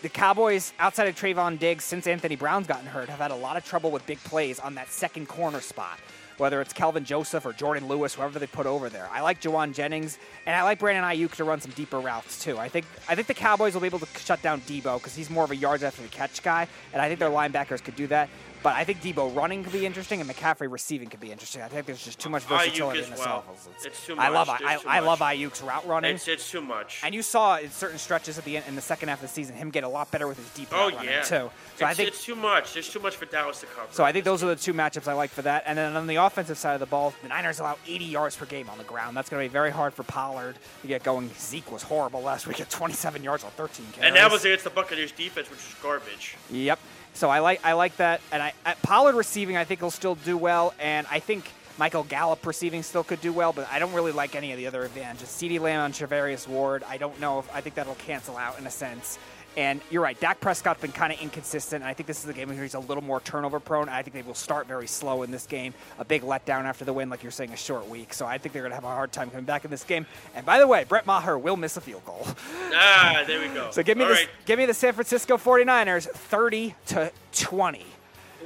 The 0.00 0.08
Cowboys, 0.08 0.72
outside 0.78 1.06
of 1.06 1.16
Trevon 1.16 1.58
Diggs, 1.58 1.84
since 1.84 2.06
Anthony 2.06 2.36
Brown's 2.36 2.66
gotten 2.66 2.86
hurt, 2.86 3.10
have 3.10 3.18
had 3.18 3.30
a 3.30 3.36
lot 3.36 3.58
of 3.58 3.64
trouble 3.66 3.90
with 3.90 4.06
big 4.06 4.24
plays 4.24 4.58
on 4.58 4.74
that 4.76 4.90
second 4.90 5.28
corner 5.28 5.60
spot. 5.60 5.98
Whether 6.42 6.60
it's 6.60 6.72
Kelvin 6.72 7.04
Joseph 7.04 7.46
or 7.46 7.52
Jordan 7.52 7.86
Lewis, 7.86 8.14
whoever 8.14 8.40
they 8.40 8.48
put 8.48 8.66
over 8.66 8.88
there, 8.88 9.08
I 9.12 9.20
like 9.20 9.40
Jauan 9.40 9.72
Jennings, 9.72 10.18
and 10.44 10.56
I 10.56 10.64
like 10.64 10.80
Brandon 10.80 11.04
Aiyuk 11.04 11.36
to 11.36 11.44
run 11.44 11.60
some 11.60 11.70
deeper 11.76 12.00
routes 12.00 12.42
too. 12.42 12.58
I 12.58 12.68
think 12.68 12.84
I 13.08 13.14
think 13.14 13.28
the 13.28 13.34
Cowboys 13.34 13.74
will 13.74 13.80
be 13.80 13.86
able 13.86 14.00
to 14.00 14.08
shut 14.18 14.42
down 14.42 14.60
Debo 14.62 14.98
because 14.98 15.14
he's 15.14 15.30
more 15.30 15.44
of 15.44 15.52
a 15.52 15.54
yards 15.54 15.84
after 15.84 16.02
the 16.02 16.08
catch 16.08 16.42
guy, 16.42 16.66
and 16.92 17.00
I 17.00 17.06
think 17.06 17.20
their 17.20 17.30
linebackers 17.30 17.80
could 17.84 17.94
do 17.94 18.08
that. 18.08 18.28
But 18.62 18.76
I 18.76 18.84
think 18.84 19.02
Debo 19.02 19.34
running 19.34 19.64
could 19.64 19.72
be 19.72 19.84
interesting, 19.84 20.20
and 20.20 20.30
McCaffrey 20.30 20.70
receiving 20.70 21.08
could 21.08 21.20
be 21.20 21.32
interesting. 21.32 21.62
I 21.62 21.68
think 21.68 21.86
there's 21.86 22.04
just 22.04 22.18
too 22.18 22.30
much 22.30 22.44
versatility 22.44 23.02
in 23.02 23.10
this 23.10 23.18
well. 23.18 23.44
offense. 23.48 23.84
It's 23.84 24.06
too 24.06 24.16
I 24.16 24.28
love 24.28 24.46
much. 24.46 24.62
I, 24.62 24.78
I 24.86 25.00
love 25.00 25.20
much. 25.20 25.36
Aiyuk's 25.36 25.62
route 25.62 25.86
running. 25.86 26.14
It's 26.14 26.28
it's 26.28 26.50
too 26.50 26.60
much. 26.60 27.00
And 27.02 27.14
you 27.14 27.22
saw 27.22 27.58
in 27.58 27.70
certain 27.70 27.98
stretches 27.98 28.38
at 28.38 28.44
the 28.44 28.56
end 28.56 28.66
in 28.68 28.76
the 28.76 28.82
second 28.82 29.08
half 29.08 29.18
of 29.18 29.28
the 29.28 29.34
season 29.34 29.56
him 29.56 29.70
get 29.70 29.84
a 29.84 29.88
lot 29.88 30.10
better 30.10 30.28
with 30.28 30.38
his 30.38 30.48
deep 30.50 30.68
oh 30.72 30.76
route 30.76 30.94
running 30.94 31.10
yeah, 31.10 31.22
too. 31.22 31.26
So 31.26 31.50
it's, 31.74 31.82
I 31.82 31.94
think 31.94 32.08
it's 32.08 32.24
too 32.24 32.36
much. 32.36 32.74
There's 32.74 32.88
too 32.88 33.00
much 33.00 33.16
for 33.16 33.26
Dallas 33.26 33.60
to 33.60 33.66
cover. 33.66 33.88
so 33.90 34.04
I 34.04 34.12
think 34.12 34.24
those 34.24 34.42
are 34.42 34.48
the 34.48 34.56
two 34.56 34.74
matchups 34.74 35.08
I 35.08 35.14
like 35.14 35.30
for 35.30 35.42
that. 35.42 35.64
And 35.66 35.76
then 35.76 35.96
on 35.96 36.06
the 36.06 36.16
offensive 36.16 36.58
side 36.58 36.74
of 36.74 36.80
the 36.80 36.86
ball, 36.86 37.14
the 37.22 37.28
Niners 37.28 37.58
allow 37.58 37.76
80 37.86 38.04
yards 38.04 38.36
per 38.36 38.46
game 38.46 38.70
on 38.70 38.78
the 38.78 38.84
ground. 38.84 39.16
That's 39.16 39.28
going 39.28 39.42
to 39.42 39.48
be 39.48 39.52
very 39.52 39.70
hard 39.70 39.94
for 39.94 40.02
Pollard 40.04 40.56
to 40.82 40.86
get 40.86 41.02
going. 41.02 41.30
Zeke 41.38 41.70
was 41.72 41.82
horrible 41.82 42.22
last 42.22 42.46
week 42.46 42.60
at 42.60 42.70
27 42.70 43.24
yards 43.24 43.44
on 43.44 43.50
13 43.52 43.86
carries. 43.92 44.06
and 44.06 44.16
that 44.16 44.30
was 44.30 44.44
against 44.44 44.64
the 44.64 44.70
Buccaneers 44.70 45.12
defense, 45.12 45.50
which 45.50 45.60
is 45.60 45.74
garbage. 45.82 46.36
Yep. 46.50 46.78
So 47.14 47.28
I 47.30 47.40
like 47.40 47.64
I 47.64 47.74
like 47.74 47.96
that, 47.98 48.20
and 48.32 48.42
I 48.42 48.52
at 48.64 48.80
Pollard 48.82 49.14
receiving 49.14 49.56
I 49.56 49.64
think 49.64 49.80
he'll 49.80 49.90
still 49.90 50.14
do 50.16 50.36
well, 50.36 50.74
and 50.78 51.06
I 51.10 51.20
think 51.20 51.50
Michael 51.78 52.04
Gallup 52.04 52.46
receiving 52.46 52.82
still 52.82 53.04
could 53.04 53.20
do 53.20 53.32
well, 53.32 53.52
but 53.52 53.68
I 53.70 53.78
don't 53.78 53.92
really 53.92 54.12
like 54.12 54.34
any 54.34 54.52
of 54.52 54.58
the 54.58 54.66
other 54.66 54.84
advantages. 54.84 55.28
CeeDee 55.28 55.60
Lamb 55.60 55.80
on 55.80 55.92
Charvarius 55.92 56.46
Ward, 56.46 56.84
I 56.88 56.96
don't 56.96 57.18
know 57.20 57.38
if 57.38 57.54
I 57.54 57.60
think 57.60 57.76
that'll 57.76 57.94
cancel 57.96 58.36
out 58.36 58.58
in 58.58 58.66
a 58.66 58.70
sense. 58.70 59.18
And 59.56 59.82
you're 59.90 60.02
right, 60.02 60.18
Dak 60.18 60.40
Prescott's 60.40 60.80
been 60.80 60.92
kind 60.92 61.12
of 61.12 61.20
inconsistent. 61.20 61.82
And 61.82 61.90
I 61.90 61.92
think 61.92 62.06
this 62.06 62.22
is 62.24 62.28
a 62.30 62.32
game 62.32 62.48
where 62.48 62.62
he's 62.62 62.72
a 62.72 62.78
little 62.78 63.02
more 63.04 63.20
turnover 63.20 63.60
prone. 63.60 63.88
I 63.88 64.00
think 64.02 64.14
they 64.14 64.22
will 64.22 64.34
start 64.34 64.66
very 64.66 64.86
slow 64.86 65.22
in 65.24 65.30
this 65.30 65.44
game. 65.46 65.74
A 65.98 66.04
big 66.06 66.22
letdown 66.22 66.64
after 66.64 66.86
the 66.86 66.92
win, 66.94 67.10
like 67.10 67.22
you're 67.22 67.30
saying, 67.32 67.52
a 67.52 67.56
short 67.56 67.86
week. 67.88 68.14
So 68.14 68.24
I 68.24 68.38
think 68.38 68.54
they're 68.54 68.62
going 68.62 68.70
to 68.70 68.76
have 68.76 68.84
a 68.84 68.88
hard 68.88 69.12
time 69.12 69.28
coming 69.28 69.44
back 69.44 69.66
in 69.66 69.70
this 69.70 69.84
game. 69.84 70.06
And 70.34 70.46
by 70.46 70.58
the 70.58 70.66
way, 70.66 70.84
Brett 70.84 71.04
Maher 71.06 71.36
will 71.38 71.56
miss 71.58 71.76
a 71.76 71.80
field 71.82 72.04
goal. 72.06 72.26
Ah, 72.74 73.22
there 73.26 73.46
we 73.46 73.52
go. 73.54 73.70
So 73.70 73.82
give 73.82 73.98
me 73.98 74.04
All 74.04 74.08
the 74.08 74.14
right. 74.14 74.28
give 74.46 74.58
me 74.58 74.64
the 74.64 74.72
San 74.72 74.94
Francisco 74.94 75.36
49ers 75.36 76.08
30 76.08 76.74
to 76.86 77.12
20. 77.32 77.84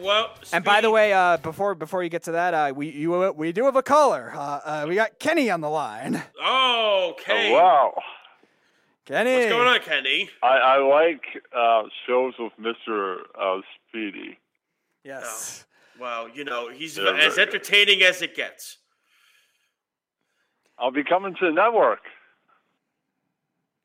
Well, 0.01 0.31
And 0.53 0.65
by 0.65 0.81
the 0.81 0.91
way, 0.91 1.13
uh, 1.13 1.37
before 1.39 1.75
before 1.77 2.03
you 2.03 2.09
get 2.11 2.25
to 2.25 2.33
that, 2.33 2.53
uh, 2.53 2.73
we 2.75 2.91
you, 2.91 3.33
we 3.37 3.53
do 3.53 3.65
have 3.67 3.77
a 3.77 3.83
caller. 3.83 4.33
Uh, 4.35 4.41
uh, 4.65 4.87
we 4.89 4.97
got 4.97 5.19
Kenny 5.21 5.49
on 5.49 5.61
the 5.61 5.71
line. 5.71 6.23
Oh, 6.43 7.13
okay. 7.13 7.53
Oh, 7.53 7.55
wow. 7.55 8.03
Kenny, 9.07 9.35
What's 9.37 9.47
going 9.51 9.69
on, 9.69 9.81
Kenny? 9.81 10.29
I, 10.43 10.49
I 10.57 10.79
like 10.79 11.23
uh, 11.57 11.83
shows 12.07 12.35
with 12.39 12.53
Mr. 12.61 13.19
Uh, 13.41 13.61
Speedy. 13.89 14.39
Yes. 15.05 15.65
Well, 16.01 16.29
you 16.29 16.45
know, 16.45 16.71
he's 16.71 16.99
Yeah, 16.99 17.11
as 17.13 17.15
very 17.15 17.31
good. 17.31 17.39
entertaining 17.55 18.03
as 18.03 18.21
it 18.21 18.35
gets. 18.35 18.79
I'll 20.79 20.91
be 20.91 21.05
coming 21.05 21.35
to 21.37 21.47
the 21.47 21.53
network. 21.53 22.01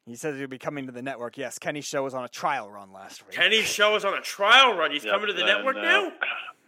He 0.08 0.16
says 0.16 0.38
he'll 0.40 0.48
be 0.48 0.58
coming 0.58 0.88
to 0.88 0.92
the 0.92 1.04
network. 1.04 1.38
Yes, 1.38 1.60
Kenny's 1.60 1.86
show 1.86 2.04
was 2.04 2.16
on 2.16 2.26
a 2.26 2.28
trial 2.28 2.70
run 2.72 2.92
last 2.92 3.26
week. 3.26 3.36
Kenny's 3.36 3.66
show 3.68 3.96
is 3.96 4.04
on 4.04 4.16
a 4.16 4.22
trial 4.22 4.76
run. 4.76 4.92
He's 4.92 5.06
Yep, 5.06 5.14
coming 5.14 5.28
to 5.28 5.34
the 5.34 5.42
and, 5.46 5.48
network 5.48 5.78
uh, 5.78 5.82
now. 5.82 6.12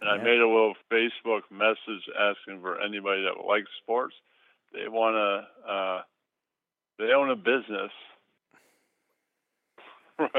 And 0.00 0.08
I 0.10 0.16
Yeah. 0.16 0.22
made 0.22 0.38
a 0.40 0.46
little 0.46 0.74
Facebook 0.90 1.42
message 1.50 2.08
asking 2.18 2.60
for 2.60 2.80
anybody 2.80 3.22
that 3.24 3.44
likes 3.44 3.68
sports. 3.82 4.14
They 4.72 4.86
want 4.88 5.14
to, 5.16 5.68
uh, 5.70 6.02
they 6.98 7.12
own 7.12 7.30
a 7.30 7.36
business. 7.36 7.90
right. 10.18 10.30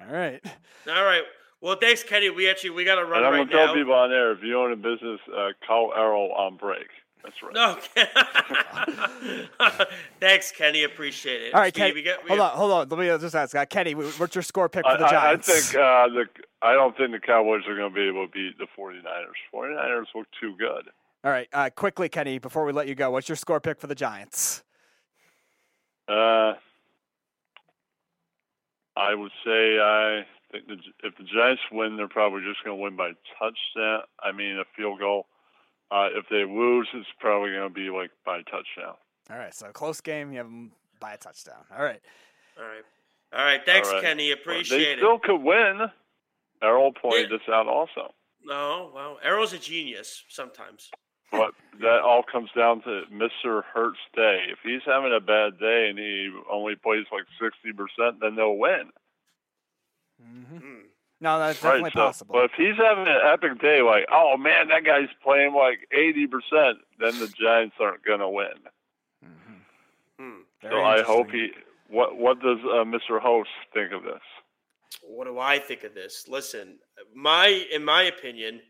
All 0.00 0.12
right. 0.12 0.40
All 0.88 1.04
right. 1.04 1.22
Well, 1.60 1.76
thanks, 1.80 2.02
Kenny. 2.02 2.28
We 2.30 2.48
actually 2.50 2.70
we 2.70 2.84
got 2.84 2.96
to 2.96 3.04
run 3.04 3.18
And 3.18 3.26
I'm 3.26 3.32
right 3.32 3.38
going 3.38 3.48
to 3.48 3.54
tell 3.54 3.66
now. 3.68 3.74
people 3.74 3.94
on 3.94 4.10
there 4.10 4.32
if 4.32 4.42
you 4.42 4.58
own 4.60 4.72
a 4.72 4.76
business, 4.76 5.20
uh, 5.34 5.48
call 5.66 5.92
Errol 5.96 6.32
on 6.32 6.56
break. 6.56 6.86
That's 7.22 7.36
right. 7.42 7.54
No. 7.54 7.78
Thanks, 10.20 10.52
Kenny. 10.52 10.84
Appreciate 10.84 11.40
it. 11.42 11.54
All 11.54 11.60
right, 11.60 11.74
Speedy, 11.74 11.88
Kenny. 11.88 11.94
we 11.94 12.02
get, 12.02 12.22
we 12.22 12.28
hold 12.28 12.38
got- 12.38 12.52
on, 12.52 12.58
hold 12.58 12.72
on. 12.72 12.88
Let 12.90 12.98
me 12.98 13.06
just 13.18 13.34
ask. 13.34 13.54
Uh, 13.54 13.64
Kenny, 13.64 13.94
what's 13.94 14.34
your 14.34 14.42
score 14.42 14.68
pick 14.68 14.84
for 14.84 14.90
I, 14.90 14.96
the 14.98 15.04
I, 15.06 15.32
I 15.32 15.36
think 15.38 15.74
uh, 15.74 16.08
the 16.08 16.26
I 16.60 16.74
don't 16.74 16.94
think 16.98 17.12
the 17.12 17.20
Cowboys 17.20 17.62
are 17.66 17.76
going 17.76 17.90
to 17.90 17.94
be 17.94 18.06
able 18.08 18.26
to 18.26 18.32
beat 18.32 18.58
the 18.58 18.66
49ers. 18.78 19.02
49ers 19.54 20.04
look 20.14 20.26
too 20.38 20.54
good. 20.58 20.88
All 21.24 21.30
right, 21.30 21.48
uh, 21.54 21.70
quickly, 21.74 22.10
Kenny, 22.10 22.38
before 22.38 22.66
we 22.66 22.72
let 22.72 22.86
you 22.88 22.94
go, 22.94 23.10
what's 23.10 23.30
your 23.30 23.36
score 23.36 23.58
pick 23.58 23.80
for 23.80 23.86
the 23.86 23.94
Giants? 23.94 24.62
Uh, 26.06 26.52
I 28.96 29.14
would 29.14 29.32
say 29.44 29.78
I 29.80 30.24
think 30.52 30.66
the, 30.68 30.76
if 31.02 31.16
the 31.16 31.24
Giants 31.24 31.62
win, 31.72 31.96
they're 31.96 32.08
probably 32.08 32.42
just 32.42 32.62
going 32.64 32.76
to 32.78 32.82
win 32.82 32.96
by 32.96 33.12
touchdown. 33.38 34.02
I 34.22 34.32
mean, 34.32 34.58
a 34.58 34.64
field 34.76 35.00
goal. 35.00 35.26
Uh, 35.90 36.08
if 36.14 36.26
they 36.30 36.44
lose, 36.44 36.88
it's 36.94 37.08
probably 37.20 37.50
going 37.52 37.68
to 37.68 37.74
be 37.74 37.90
like 37.90 38.10
by 38.24 38.38
touchdown. 38.42 38.94
All 39.30 39.36
right, 39.38 39.54
so 39.54 39.68
close 39.72 40.00
game. 40.00 40.32
You 40.32 40.38
have 40.38 40.46
them 40.46 40.72
by 41.00 41.14
a 41.14 41.16
touchdown. 41.16 41.64
All 41.76 41.82
right. 41.84 42.00
All 42.58 42.64
right. 42.64 42.84
All 43.36 43.44
right. 43.44 43.60
Thanks, 43.64 43.88
All 43.88 43.94
right. 43.94 44.02
Kenny. 44.02 44.28
they 44.28 44.32
Appreciate 44.32 44.98
still 44.98 45.16
it. 45.16 45.22
could 45.22 45.42
win. 45.42 45.80
Errol 46.62 46.92
pointed 46.92 47.30
Yeah. 47.30 47.36
this 47.38 47.48
out 47.52 47.66
also. 47.66 48.12
No, 48.44 48.90
well, 48.94 49.18
Errol's 49.22 49.52
a 49.54 49.58
genius 49.58 50.22
sometimes. 50.28 50.90
But 51.30 51.52
that 51.80 52.00
all 52.04 52.22
comes 52.22 52.50
down 52.56 52.82
to 52.82 53.02
Mr. 53.12 53.62
Hurt's 53.72 53.98
day. 54.14 54.44
If 54.50 54.58
he's 54.62 54.82
having 54.86 55.12
a 55.12 55.20
bad 55.20 55.58
day 55.58 55.88
and 55.90 55.98
he 55.98 56.30
only 56.50 56.76
plays 56.76 57.06
like 57.10 57.24
60%, 57.42 58.20
then 58.20 58.36
they'll 58.36 58.56
win. 58.56 58.90
hmm 60.22 60.56
Hmm. 60.58 60.80
No, 61.20 61.38
that's 61.38 61.60
definitely 61.60 61.84
right. 61.84 61.92
So, 61.92 61.98
possible. 62.00 62.32
but 62.34 62.44
if 62.46 62.50
he's 62.56 62.76
having 62.76 63.06
an 63.06 63.18
epic 63.24 63.58
day, 63.60 63.80
like, 63.82 64.04
oh 64.12 64.36
man, 64.36 64.68
that 64.68 64.84
guy's 64.84 65.08
playing 65.22 65.54
like 65.54 65.88
80%, 65.96 66.74
then 67.00 67.18
the 67.18 67.28
Giants 67.28 67.76
aren't 67.80 68.04
going 68.04 68.20
to 68.20 68.28
win. 68.28 68.52
Mhm. 69.24 69.60
Hmm. 70.18 70.40
So 70.62 70.82
I 70.82 71.02
hope 71.02 71.30
he. 71.30 71.52
What 71.88 72.16
What 72.16 72.40
does 72.40 72.58
uh, 72.64 72.84
Mr. 72.84 73.20
Host 73.20 73.48
think 73.72 73.92
of 73.92 74.02
this? 74.02 74.20
What 75.02 75.24
do 75.26 75.38
I 75.38 75.58
think 75.58 75.84
of 75.84 75.94
this? 75.94 76.26
Listen, 76.28 76.78
my 77.14 77.46
in 77.72 77.84
my 77.84 78.02
opinion, 78.02 78.60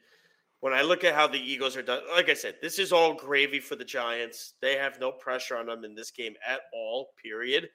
when 0.64 0.72
I 0.72 0.80
look 0.80 1.04
at 1.04 1.14
how 1.14 1.26
the 1.26 1.38
Eagles 1.38 1.76
are 1.76 1.82
done, 1.82 2.00
like 2.16 2.30
I 2.30 2.32
said, 2.32 2.54
this 2.62 2.78
is 2.78 2.90
all 2.90 3.12
gravy 3.12 3.60
for 3.60 3.76
the 3.76 3.84
Giants. 3.84 4.54
They 4.62 4.78
have 4.78 4.98
no 4.98 5.12
pressure 5.12 5.58
on 5.58 5.66
them 5.66 5.84
in 5.84 5.94
this 5.94 6.10
game 6.10 6.32
at 6.48 6.60
all. 6.72 7.08
Period. 7.22 7.68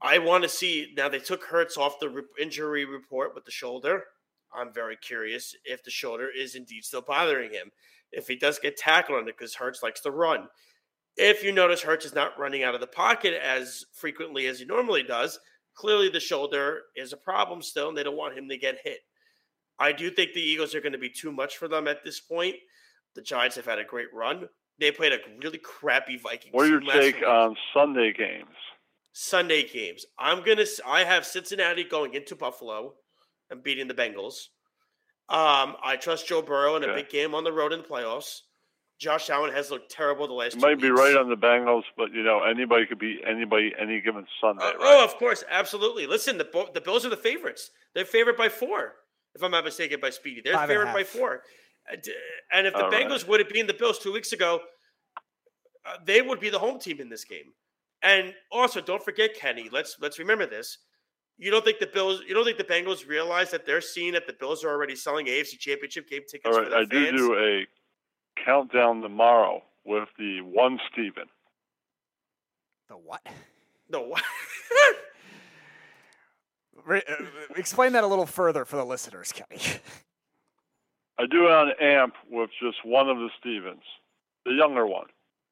I 0.00 0.18
want 0.18 0.44
to 0.44 0.48
see 0.48 0.94
now. 0.96 1.08
They 1.08 1.18
took 1.18 1.42
Hurts 1.42 1.76
off 1.76 1.98
the 1.98 2.08
re- 2.08 2.22
injury 2.40 2.84
report 2.84 3.34
with 3.34 3.44
the 3.44 3.50
shoulder. 3.50 4.04
I'm 4.54 4.72
very 4.72 4.96
curious 4.96 5.56
if 5.64 5.82
the 5.82 5.90
shoulder 5.90 6.28
is 6.30 6.54
indeed 6.54 6.84
still 6.84 7.02
bothering 7.02 7.50
him. 7.50 7.72
If 8.12 8.28
he 8.28 8.36
does 8.36 8.60
get 8.60 8.76
tackled 8.76 9.18
on 9.18 9.28
it, 9.28 9.36
because 9.36 9.56
Hurts 9.56 9.82
likes 9.82 10.00
to 10.02 10.12
run. 10.12 10.46
If 11.16 11.42
you 11.42 11.50
notice 11.50 11.82
Hurts 11.82 12.06
is 12.06 12.14
not 12.14 12.38
running 12.38 12.62
out 12.62 12.76
of 12.76 12.80
the 12.80 12.86
pocket 12.86 13.34
as 13.34 13.84
frequently 13.92 14.46
as 14.46 14.60
he 14.60 14.66
normally 14.66 15.02
does, 15.02 15.40
clearly 15.74 16.10
the 16.10 16.20
shoulder 16.20 16.82
is 16.94 17.12
a 17.12 17.16
problem 17.16 17.60
still, 17.60 17.88
and 17.88 17.98
they 17.98 18.04
don't 18.04 18.16
want 18.16 18.38
him 18.38 18.48
to 18.50 18.56
get 18.56 18.78
hit. 18.84 19.00
I 19.78 19.92
do 19.92 20.10
think 20.10 20.32
the 20.32 20.40
Eagles 20.42 20.74
are 20.74 20.80
going 20.80 20.92
to 20.92 20.98
be 20.98 21.10
too 21.10 21.32
much 21.32 21.56
for 21.56 21.68
them 21.68 21.86
at 21.88 22.04
this 22.04 22.20
point. 22.20 22.56
The 23.14 23.22
Giants 23.22 23.56
have 23.56 23.66
had 23.66 23.78
a 23.78 23.84
great 23.84 24.12
run. 24.12 24.48
They 24.80 24.90
played 24.92 25.12
a 25.12 25.18
really 25.42 25.58
crappy 25.58 26.16
Vikings. 26.18 26.52
What 26.52 26.66
are 26.66 26.68
your 26.68 26.80
take 26.80 27.16
week. 27.16 27.26
on 27.26 27.56
Sunday 27.74 28.12
games? 28.12 28.54
Sunday 29.12 29.66
games? 29.66 30.06
I'm 30.18 30.44
gonna. 30.44 30.64
I 30.86 31.02
have 31.04 31.26
Cincinnati 31.26 31.82
going 31.84 32.14
into 32.14 32.36
Buffalo 32.36 32.94
and 33.50 33.62
beating 33.62 33.88
the 33.88 33.94
Bengals. 33.94 34.46
Um, 35.28 35.76
I 35.84 35.96
trust 36.00 36.28
Joe 36.28 36.40
Burrow 36.42 36.76
in 36.76 36.84
a 36.84 36.94
big 36.94 37.08
game 37.10 37.34
on 37.34 37.44
the 37.44 37.52
road 37.52 37.72
in 37.72 37.82
the 37.82 37.88
playoffs. 37.88 38.40
Josh 38.98 39.30
Allen 39.30 39.52
has 39.52 39.70
looked 39.70 39.90
terrible 39.90 40.26
the 40.26 40.32
last. 40.32 40.54
You 40.56 40.60
might 40.60 40.80
be 40.80 40.90
weeks. 40.90 41.00
right 41.00 41.16
on 41.16 41.28
the 41.28 41.36
Bengals, 41.36 41.82
but 41.96 42.12
you 42.12 42.22
know 42.22 42.42
anybody 42.42 42.86
could 42.86 42.98
beat 42.98 43.20
anybody 43.26 43.72
any 43.78 44.00
given 44.00 44.26
Sunday, 44.40 44.64
Uh, 44.64 44.68
right? 44.68 44.76
Oh, 44.80 45.04
of 45.04 45.16
course, 45.16 45.44
absolutely. 45.50 46.06
Listen, 46.06 46.38
the 46.38 46.68
the 46.74 46.80
Bills 46.80 47.04
are 47.04 47.10
the 47.10 47.16
favorites. 47.16 47.70
They're 47.94 48.04
favored 48.04 48.36
by 48.36 48.48
four, 48.48 48.94
if 49.38 49.44
I'm 49.44 49.50
not 49.52 49.64
mistaken, 49.64 50.00
by 50.00 50.10
Speedy. 50.10 50.40
They're 50.42 50.54
Five 50.54 50.68
and 50.70 50.78
favored 50.80 50.92
by 50.92 51.04
four. 51.04 51.42
Uh, 51.90 51.96
And 52.52 52.66
if 52.66 52.74
the 52.74 52.84
All 52.84 52.90
right. 52.90 53.06
Bengals 53.08 53.26
would 53.28 53.40
have 53.40 53.48
been 53.48 53.66
the 53.66 53.74
Bills 53.74 53.98
two 53.98 54.12
weeks 54.12 54.32
ago, 54.32 54.60
uh, 55.86 55.96
they 56.04 56.20
would 56.22 56.40
be 56.40 56.50
the 56.50 56.58
home 56.58 56.78
team 56.78 57.00
in 57.00 57.08
this 57.08 57.24
game. 57.24 57.52
And 58.02 58.34
also, 58.50 58.80
don't 58.80 59.02
forget, 59.02 59.34
Kenny. 59.34 59.68
Let's 59.72 59.96
let's 60.00 60.18
remember 60.18 60.46
this. 60.46 60.78
You 61.38 61.50
don't 61.52 61.64
think 61.64 61.78
the 61.78 61.86
Bills? 61.86 62.22
You 62.26 62.34
don't 62.34 62.44
think 62.44 62.58
the 62.58 62.64
Bengals 62.64 63.06
realize 63.08 63.50
that 63.52 63.64
they're 63.64 63.80
seeing 63.80 64.12
that 64.12 64.26
the 64.26 64.32
Bills 64.32 64.64
are 64.64 64.70
already 64.70 64.96
selling 64.96 65.26
AFC 65.26 65.58
Championship 65.58 66.08
game 66.08 66.22
tickets 66.28 66.56
All 66.56 66.62
right, 66.62 66.70
for 66.70 66.76
I 66.76 66.84
do 66.84 67.04
fans? 67.06 67.16
do 67.20 67.34
a 67.38 67.66
countdown 68.44 69.02
tomorrow 69.02 69.62
with 69.84 70.08
the 70.18 70.40
one 70.42 70.78
Steven. 70.92 71.28
the 72.88 72.96
what? 72.96 73.24
The 73.90 74.00
what? 74.00 74.22
Re- 76.86 77.02
uh, 77.08 77.24
explain 77.56 77.92
that 77.92 78.04
a 78.04 78.06
little 78.06 78.26
further 78.26 78.64
for 78.64 78.76
the 78.76 78.84
listeners, 78.84 79.32
Kenny. 79.32 79.60
I 81.18 81.26
do 81.26 81.46
it 81.46 81.50
on 81.50 81.72
AMP 81.80 82.14
with 82.30 82.50
just 82.62 82.78
one 82.84 83.08
of 83.08 83.16
the 83.18 83.28
Stevens, 83.40 83.82
the 84.44 84.52
younger 84.52 84.86
one. 84.86 85.06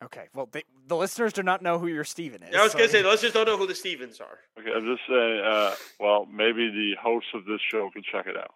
okay. 0.05 0.29
Well, 0.35 0.49
they, 0.51 0.63
the 0.87 0.97
listeners 0.97 1.33
do 1.33 1.43
not 1.43 1.61
know 1.63 1.79
who 1.79 1.89
your 1.89 2.05
Steven 2.05 2.43
is. 2.43 2.55
I 2.55 2.63
was 2.63 2.73
so- 2.73 2.79
gonna 2.79 2.91
say, 2.91 3.03
let's 3.03 3.23
just 3.23 3.35
don't 3.35 3.47
know 3.47 3.57
who 3.57 3.67
the 3.67 3.75
Stevens 3.75 4.21
are. 4.21 4.39
Okay, 4.59 4.71
I'm 4.75 4.87
just 4.87 5.03
saying. 5.09 5.41
Uh, 5.45 5.75
well, 5.99 6.27
maybe 6.33 6.71
the 6.71 6.95
host 7.03 7.27
of 7.35 7.45
this 7.47 7.61
show 7.71 7.91
can 7.93 8.03
check 8.11 8.27
it 8.27 8.37
out. 8.37 8.55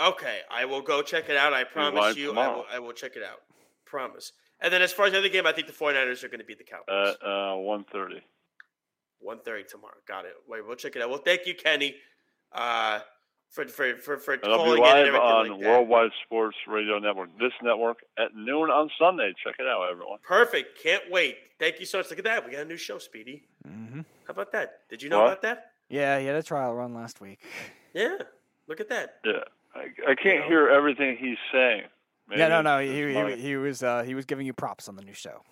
Okay, 0.00 0.40
I 0.50 0.64
will 0.66 0.80
go 0.82 1.02
check 1.02 1.28
it 1.28 1.36
out. 1.36 1.52
I 1.52 1.64
promise 1.64 2.16
you, 2.16 2.32
I 2.38 2.48
will, 2.48 2.64
I 2.72 2.78
will 2.78 2.92
check 2.92 3.16
it 3.16 3.22
out. 3.22 3.38
Promise. 3.84 4.32
And 4.60 4.72
then 4.72 4.80
as 4.80 4.92
far 4.92 5.06
as 5.06 5.12
the 5.12 5.18
other 5.18 5.28
game, 5.28 5.46
I 5.46 5.52
think 5.52 5.66
the 5.66 5.72
49ers 5.72 6.22
are 6.24 6.28
going 6.28 6.38
to 6.40 6.46
beat 6.46 6.56
the 6.56 6.64
Cowboys. 6.64 7.16
At 7.20 7.26
uh, 7.26 7.56
1.30. 7.56 8.20
1.30 9.26 9.66
tomorrow. 9.68 9.94
Got 10.06 10.24
it. 10.24 10.34
Wait, 10.48 10.66
we'll 10.66 10.76
check 10.76 10.96
it 10.96 11.02
out. 11.02 11.10
Well, 11.10 11.18
thank 11.24 11.46
you, 11.46 11.54
Kenny. 11.54 11.94
Uh, 12.52 13.00
for 13.48 13.66
for 13.68 13.96
for, 13.96 14.16
for 14.16 14.34
And 14.34 14.44
I'll 14.46 14.56
calling 14.56 14.82
be 14.82 14.88
in 14.88 14.96
and 14.96 15.12
live 15.12 15.22
on 15.22 15.48
like. 15.50 15.60
Worldwide 15.60 16.10
Sports 16.24 16.56
Radio 16.66 16.98
Network, 16.98 17.28
this 17.38 17.52
network, 17.62 17.98
at 18.18 18.34
noon 18.34 18.70
on 18.70 18.90
Sunday. 18.98 19.32
Check 19.44 19.56
it 19.58 19.66
out, 19.66 19.88
everyone. 19.90 20.18
Perfect. 20.22 20.82
Can't 20.82 21.02
wait. 21.10 21.36
Thank 21.58 21.78
you 21.78 21.84
so 21.86 21.98
much. 21.98 22.08
Look 22.10 22.18
at 22.18 22.24
that. 22.24 22.46
We 22.46 22.52
got 22.52 22.62
a 22.62 22.64
new 22.64 22.78
show, 22.78 22.96
Speedy. 22.98 23.42
Mm-hmm. 23.68 24.00
How 24.26 24.30
about 24.30 24.52
that? 24.52 24.80
Did 24.88 25.02
you 25.02 25.10
know 25.10 25.18
What? 25.20 25.26
about 25.32 25.42
that? 25.42 25.72
Yeah, 25.90 26.18
he 26.18 26.24
had 26.26 26.36
a 26.36 26.42
trial 26.42 26.74
run 26.74 26.94
last 26.94 27.20
week. 27.20 27.40
Yeah. 27.92 28.16
Look 28.68 28.80
at 28.80 28.88
that. 28.88 29.16
Yeah, 29.24 29.32
I, 29.74 30.12
I 30.12 30.14
can't 30.14 30.44
hear 30.44 30.68
everything 30.70 31.18
he's 31.18 31.36
saying. 31.52 31.82
yeah, 32.34 32.48
no, 32.48 32.62
no, 32.62 32.78
he, 32.78 32.88
he, 32.90 33.36
he 33.36 33.56
was 33.56 33.82
uh, 33.82 34.02
he 34.02 34.14
was 34.14 34.24
giving 34.24 34.46
you 34.46 34.54
props 34.54 34.88
on 34.88 34.96
the 34.96 35.02
new 35.02 35.12
show. 35.12 35.42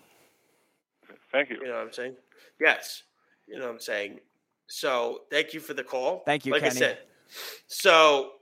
Thank 1.33 1.51
you. 1.51 1.57
You 1.61 1.67
know 1.67 1.75
what 1.75 1.83
I'm 1.87 1.93
saying? 1.93 2.17
Yes. 2.59 3.03
You 3.51 3.59
know 3.59 3.67
what 3.67 3.73
I'm 3.75 3.81
saying? 3.81 4.21
So 4.69 5.23
thank 5.31 5.53
you 5.53 5.61
for 5.61 5.75
the 5.75 5.83
call. 5.83 6.23
Thank 6.25 6.47
you, 6.47 6.53
Like 6.53 6.63
I 6.63 6.69
said. 6.69 6.99
So 7.67 8.33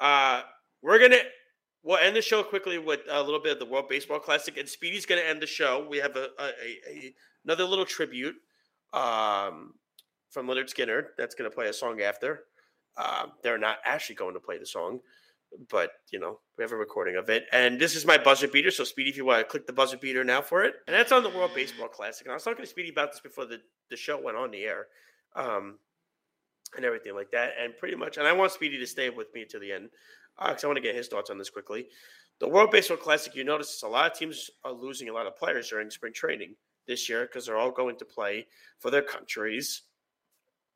uh 0.00 0.42
we're 0.82 0.98
gonna 0.98 1.22
we'll 1.82 1.98
end 1.98 2.16
the 2.16 2.22
show 2.22 2.42
quickly 2.42 2.78
with 2.78 3.00
a 3.10 3.22
little 3.22 3.40
bit 3.40 3.52
of 3.52 3.58
the 3.58 3.66
World 3.66 3.88
Baseball 3.88 4.18
Classic, 4.18 4.56
and 4.56 4.68
Speedy's 4.68 5.06
gonna 5.06 5.20
end 5.20 5.40
the 5.40 5.46
show. 5.46 5.86
We 5.88 5.98
have 5.98 6.16
a, 6.16 6.28
a, 6.38 6.48
a, 6.88 7.14
another 7.44 7.64
little 7.64 7.84
tribute 7.84 8.36
um 8.92 9.74
from 10.30 10.46
Lynyrd 10.46 10.74
Skynyrd 10.74 11.08
that's 11.18 11.34
gonna 11.34 11.50
play 11.50 11.68
a 11.68 11.72
song 11.72 12.00
after. 12.00 12.44
Um, 12.96 13.32
they're 13.42 13.58
not 13.58 13.78
actually 13.84 14.14
going 14.14 14.34
to 14.34 14.40
play 14.40 14.56
the 14.58 14.66
song, 14.66 15.00
but 15.70 15.90
you 16.10 16.18
know 16.18 16.40
we 16.56 16.62
have 16.62 16.72
a 16.72 16.76
recording 16.76 17.16
of 17.16 17.28
it. 17.30 17.44
And 17.52 17.80
this 17.80 17.94
is 17.94 18.06
my 18.06 18.18
buzzer 18.18 18.48
beater. 18.48 18.70
So 18.70 18.84
Speedy, 18.84 19.10
if 19.10 19.16
you 19.16 19.24
want 19.24 19.40
to 19.40 19.44
click 19.44 19.66
the 19.66 19.72
buzzer 19.72 19.96
beater 19.96 20.24
now 20.24 20.42
for 20.42 20.64
it, 20.64 20.74
and 20.86 20.94
that's 20.94 21.12
on 21.12 21.22
the 21.22 21.30
World 21.30 21.52
Baseball 21.54 21.88
Classic. 21.88 22.26
And 22.26 22.32
I 22.32 22.34
was 22.34 22.44
talking 22.44 22.64
to 22.64 22.70
Speedy 22.70 22.90
about 22.90 23.12
this 23.12 23.20
before 23.20 23.46
the 23.46 23.60
the 23.90 23.96
show 23.96 24.20
went 24.20 24.36
on 24.36 24.50
the 24.50 24.64
air, 24.64 24.86
um, 25.36 25.78
and 26.76 26.84
everything 26.84 27.14
like 27.14 27.30
that. 27.32 27.52
And 27.60 27.76
pretty 27.76 27.96
much, 27.96 28.16
and 28.16 28.26
I 28.26 28.32
want 28.32 28.52
Speedy 28.52 28.78
to 28.78 28.86
stay 28.86 29.10
with 29.10 29.28
me 29.34 29.44
to 29.46 29.58
the 29.58 29.72
end 29.72 29.90
because 30.38 30.64
I 30.64 30.66
want 30.66 30.76
to 30.76 30.82
get 30.82 30.94
his 30.94 31.08
thoughts 31.08 31.30
on 31.30 31.38
this 31.38 31.50
quickly. 31.50 31.86
The 32.40 32.48
World 32.48 32.72
Baseball 32.72 32.96
Classic, 32.96 33.34
you 33.36 33.44
notice 33.44 33.82
a 33.82 33.88
lot 33.88 34.10
of 34.10 34.18
teams 34.18 34.50
are 34.64 34.72
losing 34.72 35.08
a 35.08 35.12
lot 35.12 35.26
of 35.26 35.36
players 35.36 35.68
during 35.70 35.88
spring 35.90 36.12
training 36.12 36.56
this 36.86 37.08
year 37.08 37.22
because 37.22 37.46
they're 37.46 37.56
all 37.56 37.70
going 37.70 37.96
to 37.98 38.04
play 38.04 38.46
for 38.80 38.90
their 38.90 39.02
countries 39.02 39.82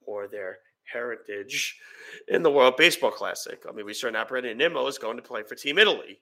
or 0.06 0.28
their 0.28 0.58
heritage 0.92 1.76
in 2.28 2.42
the 2.42 2.50
World 2.50 2.76
Baseball 2.76 3.10
Classic. 3.10 3.62
I 3.68 3.72
mean, 3.72 3.86
we 3.86 3.94
saw 3.94 4.10
now 4.10 4.24
Brandon 4.24 4.56
Nimmo 4.56 4.86
is 4.86 4.98
going 4.98 5.16
to 5.16 5.22
play 5.22 5.42
for 5.42 5.54
Team 5.54 5.78
Italy. 5.78 6.20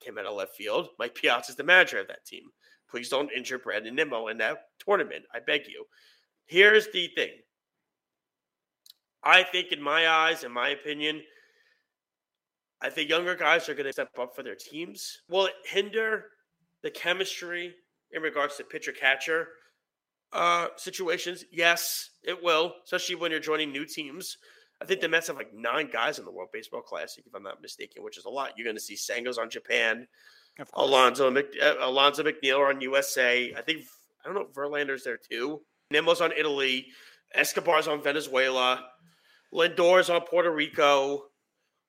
Came 0.00 0.18
out 0.18 0.26
of 0.26 0.36
left 0.36 0.54
field. 0.54 0.88
Mike 0.98 1.14
Piazza 1.14 1.50
is 1.50 1.56
the 1.56 1.64
manager 1.64 1.98
of 1.98 2.08
that 2.08 2.24
team. 2.24 2.44
Please 2.90 3.08
don't 3.08 3.32
injure 3.32 3.58
Brandon 3.58 3.94
Nimmo 3.94 4.28
in 4.28 4.38
that 4.38 4.58
tournament. 4.78 5.24
I 5.34 5.40
beg 5.40 5.66
you. 5.66 5.84
Here's 6.46 6.86
the 6.92 7.08
thing. 7.08 7.32
I 9.24 9.42
think, 9.42 9.72
in 9.72 9.82
my 9.82 10.08
eyes, 10.08 10.44
in 10.44 10.52
my 10.52 10.70
opinion, 10.70 11.20
I 12.80 12.88
think 12.88 13.10
younger 13.10 13.34
guys 13.34 13.68
are 13.68 13.74
going 13.74 13.86
to 13.86 13.92
step 13.92 14.10
up 14.18 14.34
for 14.34 14.44
their 14.44 14.54
teams. 14.54 15.18
Will 15.28 15.46
it 15.46 15.54
hinder 15.64 16.26
the 16.82 16.90
chemistry 16.90 17.74
in 18.12 18.22
regards 18.22 18.56
to 18.56 18.64
pitcher 18.64 18.92
catcher 18.92 19.48
uh, 20.32 20.68
situations? 20.76 21.44
Yes, 21.50 22.10
it 22.22 22.42
will, 22.42 22.74
especially 22.84 23.14
when 23.16 23.30
you're 23.30 23.40
joining 23.40 23.72
new 23.72 23.84
teams. 23.86 24.36
I 24.80 24.84
think 24.84 25.00
the 25.00 25.08
Mets 25.08 25.26
have 25.26 25.36
like 25.36 25.52
nine 25.52 25.88
guys 25.92 26.18
in 26.18 26.24
the 26.24 26.30
World 26.30 26.50
Baseball 26.52 26.82
Classic, 26.82 27.24
if 27.26 27.34
I'm 27.34 27.42
not 27.42 27.60
mistaken, 27.60 28.04
which 28.04 28.16
is 28.18 28.26
a 28.26 28.30
lot. 28.30 28.52
You're 28.56 28.64
going 28.64 28.76
to 28.76 28.82
see 28.82 28.94
Senga's 28.94 29.38
on 29.38 29.50
Japan. 29.50 30.06
Alonso 30.74 31.30
Mc, 31.30 31.46
uh, 31.62 31.74
Alonso 31.80 32.22
McNeil 32.22 32.68
on 32.68 32.80
USA. 32.80 33.52
I 33.56 33.62
think 33.62 33.82
I 34.24 34.28
don't 34.28 34.34
know 34.34 34.46
Verlander's 34.54 35.04
there 35.04 35.18
too. 35.18 35.60
Nimmo's 35.92 36.20
on 36.20 36.32
Italy. 36.36 36.86
Escobar's 37.34 37.88
on 37.88 38.02
Venezuela. 38.02 38.84
Lindor's 39.52 40.10
on 40.10 40.22
Puerto 40.22 40.50
Rico. 40.52 41.24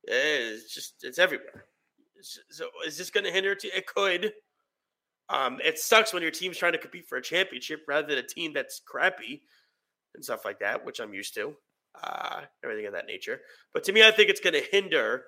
Eh, 0.08 0.52
It's 0.54 0.74
just 0.74 1.04
it's 1.04 1.20
everywhere. 1.20 1.66
So 2.22 2.68
is 2.86 2.98
this 2.98 3.10
going 3.10 3.24
to 3.26 3.32
hinder 3.32 3.54
it? 3.54 3.64
It 3.64 3.88
could. 3.88 4.34
Um, 5.30 5.60
it 5.64 5.78
sucks 5.80 6.14
when 6.14 6.22
your 6.24 6.32
team's 6.32 6.58
trying 6.58 6.72
to 6.74 6.78
compete 6.80 7.06
for 7.08 7.18
a 7.18 7.22
championship 7.22 7.82
rather 7.88 8.08
than 8.08 8.18
a 8.18 8.24
team 8.28 8.54
that's 8.54 8.82
crappy 8.86 9.44
and 10.16 10.24
stuff 10.24 10.44
like 10.46 10.60
that, 10.60 10.86
which 10.86 11.00
I'm 11.00 11.14
used 11.14 11.36
to. 11.36 11.54
Uh, 12.02 12.42
everything 12.64 12.86
of 12.86 12.94
that 12.94 13.06
nature. 13.08 13.42
But 13.74 13.84
to 13.86 13.92
me, 13.92 14.04
I 14.04 14.12
think 14.12 14.30
it's 14.30 14.40
going 14.40 14.54
to 14.54 14.64
hinder 14.72 15.24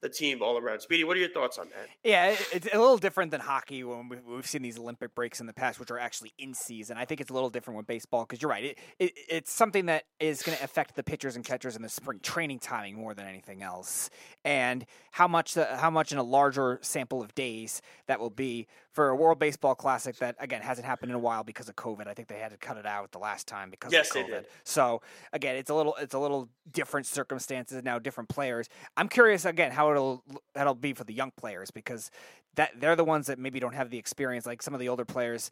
the 0.00 0.08
team 0.08 0.42
all 0.42 0.58
around. 0.58 0.80
Speedy, 0.80 1.02
what 1.02 1.16
are 1.16 1.20
your 1.20 1.30
thoughts 1.30 1.56
on 1.58 1.68
that? 1.70 1.88
Yeah, 2.04 2.36
it's 2.52 2.66
a 2.66 2.78
little 2.78 2.98
different 2.98 3.30
than 3.30 3.40
hockey 3.40 3.82
when 3.84 4.08
we- 4.08 4.18
we've 4.18 4.46
seen 4.46 4.60
these 4.60 4.78
Olympic 4.78 5.14
breaks 5.14 5.40
in 5.40 5.46
the 5.46 5.52
past, 5.54 5.80
which 5.80 5.90
are 5.90 5.98
actually 5.98 6.32
in 6.38 6.52
season. 6.52 6.98
I 6.98 7.04
think 7.06 7.20
it's 7.22 7.30
a 7.30 7.32
little 7.32 7.48
different 7.48 7.78
with 7.78 7.86
baseball 7.86 8.24
because 8.26 8.42
you're 8.42 8.50
right. 8.50 8.64
It, 8.64 8.78
it, 8.98 9.12
it's 9.30 9.52
something 9.52 9.86
that 9.86 10.04
is 10.20 10.42
going 10.42 10.58
to 10.58 10.62
affect 10.64 10.94
the 10.94 11.02
pitchers 11.02 11.36
and 11.36 11.44
catchers 11.44 11.74
in 11.74 11.80
the 11.82 11.88
spring 11.88 12.20
training 12.22 12.58
timing 12.58 12.96
more 12.96 13.14
than 13.14 13.26
anything 13.26 13.62
else, 13.62 14.10
and 14.44 14.84
how 15.12 15.26
much 15.26 15.54
the, 15.54 15.64
how 15.76 15.90
much 15.90 16.12
in 16.12 16.18
a 16.18 16.22
larger 16.22 16.78
sample 16.82 17.22
of 17.22 17.34
days 17.34 17.80
that 18.06 18.20
will 18.20 18.30
be 18.30 18.66
for 18.94 19.08
a 19.08 19.16
World 19.16 19.40
Baseball 19.40 19.74
Classic 19.74 20.16
that 20.18 20.36
again 20.38 20.62
hasn't 20.62 20.86
happened 20.86 21.10
in 21.10 21.16
a 21.16 21.20
while 21.20 21.42
because 21.42 21.68
of 21.68 21.76
COVID. 21.76 22.06
I 22.06 22.14
think 22.14 22.28
they 22.28 22.38
had 22.38 22.52
to 22.52 22.56
cut 22.56 22.76
it 22.76 22.86
out 22.86 23.10
the 23.10 23.18
last 23.18 23.46
time 23.48 23.68
because 23.68 23.92
Yes, 23.92 24.08
of 24.10 24.14
they 24.14 24.22
did. 24.22 24.46
So 24.62 25.02
again, 25.32 25.56
it's 25.56 25.68
a 25.68 25.74
little 25.74 25.96
it's 25.96 26.14
a 26.14 26.18
little 26.18 26.48
different 26.72 27.06
circumstances 27.06 27.82
now, 27.82 27.98
different 27.98 28.28
players. 28.30 28.68
I'm 28.96 29.08
curious 29.08 29.44
again 29.44 29.72
how 29.72 29.90
it'll 29.90 30.22
that'll 30.54 30.74
be 30.76 30.94
for 30.94 31.04
the 31.04 31.12
young 31.12 31.32
players 31.36 31.70
because 31.70 32.10
that 32.54 32.70
they're 32.78 32.94
the 32.96 33.04
ones 33.04 33.26
that 33.26 33.38
maybe 33.38 33.58
don't 33.58 33.74
have 33.74 33.90
the 33.90 33.98
experience 33.98 34.46
like 34.46 34.62
some 34.62 34.74
of 34.74 34.80
the 34.80 34.88
older 34.88 35.04
players 35.04 35.50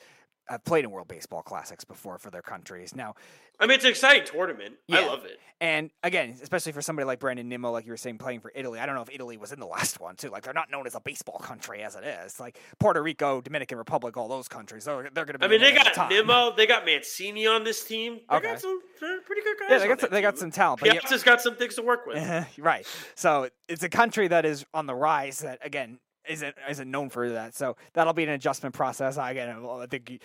have 0.48 0.64
played 0.64 0.84
in 0.84 0.90
World 0.90 1.08
Baseball 1.08 1.42
Classics 1.42 1.84
before 1.84 2.18
for 2.18 2.30
their 2.30 2.42
countries. 2.42 2.94
Now, 2.94 3.14
I 3.60 3.66
mean, 3.66 3.76
it's 3.76 3.84
an 3.84 3.90
exciting 3.90 4.26
tournament. 4.26 4.74
I 4.90 5.06
love 5.06 5.24
it. 5.24 5.38
and 5.60 5.90
again, 6.02 6.36
especially 6.42 6.72
for 6.72 6.82
somebody 6.82 7.06
like 7.06 7.20
Brandon 7.20 7.48
Nimmo, 7.48 7.70
like 7.70 7.84
you 7.86 7.92
were 7.92 7.96
saying, 7.96 8.18
playing 8.18 8.40
for 8.40 8.50
Italy. 8.54 8.80
I 8.80 8.86
don't 8.86 8.94
know 8.96 9.02
if 9.02 9.10
Italy 9.12 9.36
was 9.36 9.52
in 9.52 9.60
the 9.60 9.66
last 9.78 10.00
one 10.00 10.16
too. 10.16 10.30
Like 10.30 10.42
they're 10.42 10.52
not 10.52 10.70
known 10.70 10.86
as 10.86 10.94
a 10.94 11.00
baseball 11.00 11.38
country 11.38 11.82
as 11.82 11.94
it 11.94 12.04
is. 12.04 12.40
Like 12.40 12.58
Puerto 12.80 13.00
Rico, 13.02 13.40
Dominican 13.40 13.78
Republic, 13.78 14.16
all 14.16 14.28
those 14.28 14.48
countries. 14.48 14.84
They're, 14.84 15.08
they're 15.14 15.24
going 15.24 15.34
to 15.34 15.38
be. 15.38 15.44
I 15.44 15.48
mean, 15.48 15.60
they 15.60 15.72
got 15.72 15.94
the. 15.94 16.08
Nimmo, 16.08 16.52
they 16.56 16.66
got 16.66 16.84
Mancini 16.84 17.46
on 17.46 17.62
this 17.64 17.84
team. 17.84 18.20
They 18.28 18.36
Okay. 18.36 18.48
got 18.48 18.60
some 18.60 18.80
pretty 18.98 19.42
good 19.42 19.56
guys. 19.60 19.70
Yeah, 19.70 19.78
they 19.78 19.88
got 19.88 20.00
some, 20.00 20.10
they 20.10 20.22
got 20.22 20.38
some 20.38 20.50
talent. 20.50 20.80
But 20.80 20.94
yeah, 20.94 21.00
Piazza's 21.00 21.22
got 21.22 21.40
some 21.40 21.54
things 21.56 21.76
to 21.76 21.82
work 21.82 22.06
with. 22.06 22.46
right. 22.58 22.86
So 23.14 23.48
it's 23.68 23.82
a 23.84 23.88
country 23.88 24.28
that 24.28 24.44
is 24.44 24.64
on 24.74 24.86
the 24.86 24.94
rise. 24.94 25.38
That 25.40 25.60
again 25.64 25.98
isn't 26.28 26.54
isn't 26.68 26.90
known 26.90 27.08
for 27.10 27.28
that. 27.30 27.54
So 27.54 27.76
that'll 27.92 28.12
be 28.12 28.22
an 28.22 28.30
adjustment 28.30 28.74
process. 28.74 29.18
I 29.18 29.32
again, 29.32 29.64
I 29.64 29.86
think 29.86 30.20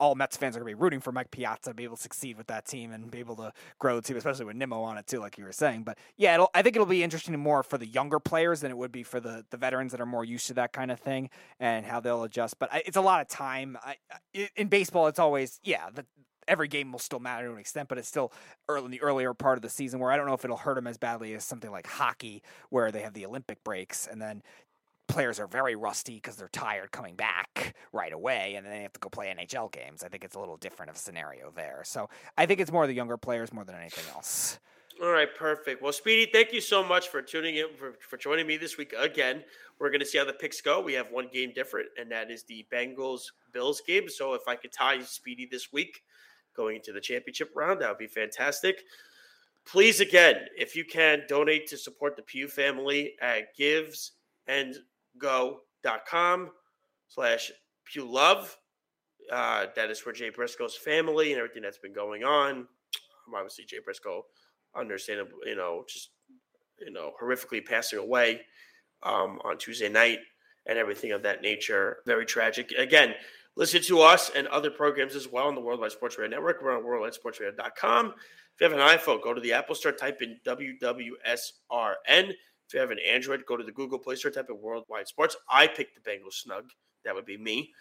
all 0.00 0.14
Mets 0.14 0.36
fans 0.36 0.56
are 0.56 0.60
going 0.60 0.72
to 0.72 0.76
be 0.76 0.82
rooting 0.82 1.00
for 1.00 1.12
Mike 1.12 1.30
Piazza 1.30 1.70
to 1.70 1.74
be 1.74 1.84
able 1.84 1.96
to 1.96 2.02
succeed 2.02 2.36
with 2.36 2.46
that 2.48 2.66
team 2.66 2.92
and 2.92 3.10
be 3.10 3.18
able 3.18 3.36
to 3.36 3.52
grow 3.78 3.96
the 3.96 4.02
team, 4.02 4.16
especially 4.16 4.44
with 4.44 4.56
Nimmo 4.56 4.82
on 4.82 4.98
it 4.98 5.06
too, 5.06 5.20
like 5.20 5.38
you 5.38 5.44
were 5.44 5.52
saying. 5.52 5.82
But 5.82 5.98
yeah, 6.16 6.44
I 6.54 6.62
think 6.62 6.76
it'll 6.76 6.86
be 6.86 7.02
interesting 7.02 7.38
more 7.38 7.62
for 7.62 7.78
the 7.78 7.86
younger 7.86 8.18
players 8.20 8.60
than 8.60 8.70
it 8.70 8.76
would 8.76 8.92
be 8.92 9.02
for 9.02 9.20
the 9.20 9.44
the 9.50 9.56
veterans 9.56 9.92
that 9.92 10.00
are 10.00 10.06
more 10.06 10.24
used 10.24 10.46
to 10.48 10.54
that 10.54 10.72
kind 10.72 10.90
of 10.90 11.00
thing 11.00 11.30
and 11.60 11.84
how 11.86 12.00
they'll 12.00 12.24
adjust. 12.24 12.58
But 12.58 12.72
I, 12.72 12.82
it's 12.86 12.96
a 12.96 13.02
lot 13.02 13.20
of 13.20 13.28
time. 13.28 13.76
I- 13.84 13.96
in 14.56 14.68
baseball, 14.68 15.06
it's 15.06 15.18
always 15.18 15.60
yeah. 15.62 15.90
The, 15.92 16.04
Every 16.46 16.68
game 16.68 16.92
will 16.92 16.98
still 16.98 17.20
matter 17.20 17.46
to 17.46 17.54
an 17.54 17.58
extent, 17.58 17.88
but 17.88 17.96
it's 17.96 18.06
still 18.06 18.30
early 18.68 18.84
in 18.84 18.90
the 18.90 19.00
earlier 19.00 19.32
part 19.32 19.56
of 19.56 19.62
the 19.62 19.70
season 19.70 19.98
where 19.98 20.12
I 20.12 20.18
don't 20.18 20.26
know 20.26 20.34
if 20.34 20.44
it'll 20.44 20.58
hurt 20.58 20.74
them 20.74 20.86
as 20.86 20.98
badly 20.98 21.32
as 21.32 21.42
something 21.42 21.70
like 21.70 21.86
hockey, 21.86 22.42
where 22.68 22.92
they 22.92 23.00
have 23.00 23.14
the 23.14 23.24
Olympic 23.24 23.64
breaks 23.64 24.06
and 24.06 24.20
then 24.20 24.42
players 25.08 25.38
are 25.38 25.46
very 25.46 25.76
rusty 25.76 26.14
because 26.14 26.36
they're 26.36 26.48
tired 26.48 26.90
coming 26.90 27.14
back 27.14 27.74
right 27.92 28.12
away 28.12 28.54
and 28.56 28.64
then 28.64 28.72
they 28.72 28.82
have 28.82 28.92
to 28.92 29.00
go 29.00 29.08
play 29.08 29.34
NHL 29.36 29.70
games. 29.72 30.02
I 30.02 30.08
think 30.08 30.24
it's 30.24 30.34
a 30.34 30.40
little 30.40 30.56
different 30.56 30.90
of 30.90 30.96
a 30.96 30.98
scenario 30.98 31.50
there. 31.54 31.82
So 31.84 32.08
I 32.36 32.46
think 32.46 32.60
it's 32.60 32.72
more 32.72 32.86
the 32.86 32.94
younger 32.94 33.16
players 33.16 33.52
more 33.52 33.64
than 33.64 33.76
anything 33.76 34.04
else. 34.14 34.58
All 35.02 35.10
right, 35.10 35.28
perfect. 35.34 35.82
Well, 35.82 35.92
Speedy, 35.92 36.30
thank 36.30 36.52
you 36.52 36.60
so 36.60 36.84
much 36.84 37.08
for 37.08 37.20
tuning 37.20 37.56
in 37.56 37.66
for, 37.76 37.94
for 38.08 38.16
joining 38.16 38.46
me 38.46 38.56
this 38.56 38.78
week 38.78 38.94
again. 38.96 39.42
We're 39.80 39.90
going 39.90 40.00
to 40.00 40.06
see 40.06 40.18
how 40.18 40.24
the 40.24 40.32
picks 40.32 40.60
go. 40.60 40.80
We 40.80 40.92
have 40.92 41.10
one 41.10 41.28
game 41.32 41.52
different, 41.52 41.88
and 41.98 42.10
that 42.12 42.30
is 42.30 42.44
the 42.44 42.64
Bengals 42.72 43.22
Bills 43.52 43.82
game. 43.84 44.08
So 44.08 44.34
if 44.34 44.42
I 44.46 44.54
could 44.54 44.72
tie 44.72 45.00
Speedy 45.02 45.48
this 45.50 45.72
week 45.72 46.02
going 46.56 46.76
into 46.76 46.92
the 46.92 47.00
championship 47.00 47.50
round, 47.56 47.80
that 47.80 47.88
would 47.88 47.98
be 47.98 48.06
fantastic. 48.06 48.84
Please, 49.66 49.98
again, 49.98 50.36
if 50.56 50.76
you 50.76 50.84
can, 50.84 51.22
donate 51.28 51.66
to 51.68 51.76
support 51.76 52.14
the 52.14 52.22
Pugh 52.22 52.46
family 52.46 53.14
at 53.20 53.56
givesendgo.com 55.20 56.50
slash 57.08 57.50
Pugh 57.84 58.10
Love. 58.10 58.56
Uh, 59.32 59.66
that 59.74 59.90
is 59.90 59.98
for 59.98 60.12
Jay 60.12 60.30
Briscoe's 60.30 60.76
family 60.76 61.32
and 61.32 61.38
everything 61.38 61.62
that's 61.62 61.78
been 61.78 61.94
going 61.94 62.24
on. 62.24 62.50
Um, 62.50 62.68
Obviously, 63.34 63.64
Jay 63.64 63.78
Briscoe 63.82 64.26
understandable, 64.76 65.38
you 65.46 65.56
know, 65.56 65.84
just 65.88 66.10
you 66.80 66.90
know, 66.92 67.12
horrifically 67.22 67.64
passing 67.64 67.98
away 67.98 68.42
um, 69.02 69.38
on 69.44 69.56
Tuesday 69.58 69.88
night 69.88 70.18
and 70.66 70.78
everything 70.78 71.12
of 71.12 71.22
that 71.22 71.42
nature. 71.42 71.98
Very 72.06 72.26
tragic. 72.26 72.72
Again, 72.72 73.14
listen 73.56 73.80
to 73.82 74.00
us 74.00 74.30
and 74.34 74.46
other 74.48 74.70
programs 74.70 75.14
as 75.14 75.28
well 75.28 75.46
on 75.46 75.54
the 75.54 75.60
Worldwide 75.60 75.92
Sports 75.92 76.18
Radio 76.18 76.36
Network. 76.36 76.60
We're 76.62 76.76
on 76.76 76.82
worldwidesportsradio.com. 76.82 78.06
If 78.06 78.60
you 78.60 78.68
have 78.68 78.78
an 78.78 78.98
iPhone, 78.98 79.22
go 79.22 79.34
to 79.34 79.40
the 79.40 79.52
Apple 79.52 79.74
Store, 79.74 79.92
type 79.92 80.22
in 80.22 80.38
WWSRN. 80.46 82.32
If 82.66 82.74
you 82.74 82.80
have 82.80 82.90
an 82.90 82.98
Android, 83.06 83.44
go 83.46 83.56
to 83.56 83.64
the 83.64 83.72
Google 83.72 83.98
Play 83.98 84.16
Store, 84.16 84.30
type 84.30 84.46
in 84.48 84.60
Worldwide 84.60 85.08
Sports. 85.08 85.36
I 85.50 85.66
picked 85.66 85.94
the 85.94 86.10
Bengals 86.10 86.34
snug. 86.34 86.70
That 87.04 87.14
would 87.14 87.26
be 87.26 87.36
me. 87.36 87.72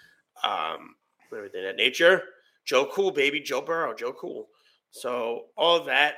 Um, 0.44 0.96
everything 1.36 1.64
that 1.64 1.76
nature. 1.78 2.24
Joe 2.66 2.90
Cool, 2.92 3.12
baby. 3.12 3.40
Joe 3.40 3.62
Burrow, 3.62 3.94
Joe 3.94 4.14
Cool. 4.14 4.48
So 4.92 5.46
all 5.58 5.84
that. 5.86 6.16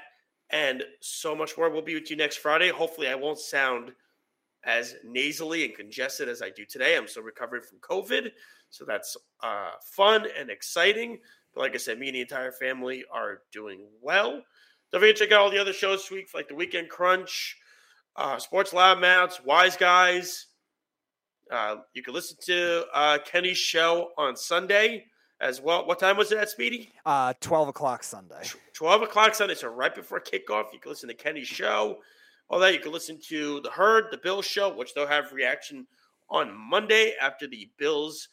and 0.49 0.84
so 1.01 1.36
much 1.36 1.57
more. 1.57 1.70
We'll 1.70 1.82
be 1.82 1.95
with 1.95 2.09
you 2.09 2.18
next 2.18 2.38
Friday. 2.38 2.70
Hopefully, 2.70 3.07
I 3.07 3.16
won't 3.16 3.39
sound 3.39 3.91
as 4.63 4.95
nasally 5.03 5.66
and 5.66 5.76
congested 5.76 6.28
as 6.30 6.41
I 6.41 6.49
do 6.49 6.66
today. 6.66 6.97
I'm 6.97 7.07
still 7.07 7.24
recovering 7.24 7.63
from 7.63 7.80
COVID, 7.80 8.32
so 8.70 8.86
that's 8.86 9.16
uh, 9.43 9.72
fun 9.84 10.28
and 10.38 10.49
exciting. 10.49 11.20
But 11.53 11.61
like 11.61 11.74
I 11.76 11.78
said, 11.78 11.99
me 11.99 12.07
and 12.07 12.16
the 12.16 12.22
entire 12.22 12.51
family 12.51 13.03
are 13.11 13.41
doing 13.51 13.88
well. 14.01 14.41
Don't 14.91 15.01
forget 15.01 15.16
to 15.18 15.26
check 15.26 15.32
out 15.32 15.41
all 15.41 15.51
the 15.51 15.59
other 15.59 15.74
shows 15.74 16.01
this 16.01 16.11
week, 16.11 16.28
like 16.34 16.47
the 16.47 16.55
Weekend 16.55 16.89
Crunch, 16.89 17.57
uh, 18.16 18.38
Sports 18.39 18.74
Lab 18.74 18.99
Mounts, 18.99 19.43
Wise 19.43 19.76
Guys. 19.76 20.47
Uh, 21.51 21.78
you 21.93 22.01
can 22.01 22.13
listen 22.13 22.38
to 22.45 22.86
uh, 22.93 23.18
Kenny's 23.26 23.57
show 23.57 24.09
on 24.18 24.36
Sunday 24.36 25.05
as 25.39 25.61
well. 25.61 25.86
What 25.86 25.99
time 25.99 26.18
was 26.18 26.32
it 26.32 26.38
at 26.38 26.49
Speedy? 26.49 26.91
Uh, 27.05 27.34
12 27.39 27.70
o'clock 27.70 28.03
Sunday. 28.03 28.41
12 28.74 29.03
o'clock 29.03 29.36
Sunday. 29.36 29.55
So 29.55 29.68
right 29.68 29.93
before 29.93 30.20
kickoff, 30.20 30.74
you 30.74 30.80
can 30.80 30.89
listen 30.89 31.09
to 31.09 31.16
Kenny's 31.16 31.47
show. 31.47 31.99
All 32.49 32.59
that 32.59 32.74
you 32.74 32.80
can 32.80 32.91
listen 32.91 33.20
to 33.28 33.59
the 33.61 33.70
Herd, 33.70 34.05
the 34.11 34.18
Bills 34.18 34.45
show, 34.45 34.74
which 34.76 34.93
they'll 34.93 35.07
have 35.07 35.34
reaction 35.34 35.86
on 36.30 36.55
Monday 36.55 37.13
after 37.22 37.47
the 37.47 37.70
Bills 37.78 38.30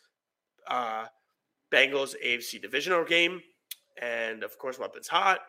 uh, 0.68 1.06
Bengals 1.72 2.14
AFC 2.24 2.60
divisional 2.60 3.04
game, 3.04 3.40
and 4.00 4.42
of 4.42 4.58
course, 4.58 4.78
Weapons 4.78 5.08
Hot, 5.08 5.40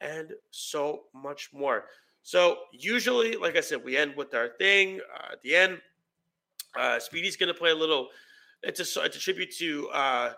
and 0.00 0.32
so 0.50 1.02
much 1.12 1.50
more. 1.52 1.84
So 2.24 2.56
usually, 2.72 3.36
like 3.36 3.54
I 3.54 3.60
said, 3.60 3.84
we 3.84 3.98
end 3.98 4.16
with 4.16 4.34
our 4.34 4.48
thing 4.58 4.98
uh, 5.14 5.32
at 5.32 5.42
the 5.42 5.54
end. 5.54 5.78
Uh, 6.74 6.98
Speedy's 6.98 7.36
going 7.36 7.52
to 7.52 7.58
play 7.58 7.70
a 7.70 7.74
little. 7.74 8.08
It's 8.62 8.80
a 8.80 9.02
it's 9.02 9.16
a 9.16 9.20
tribute 9.20 9.54
to 9.58 9.88
uh, 9.90 10.32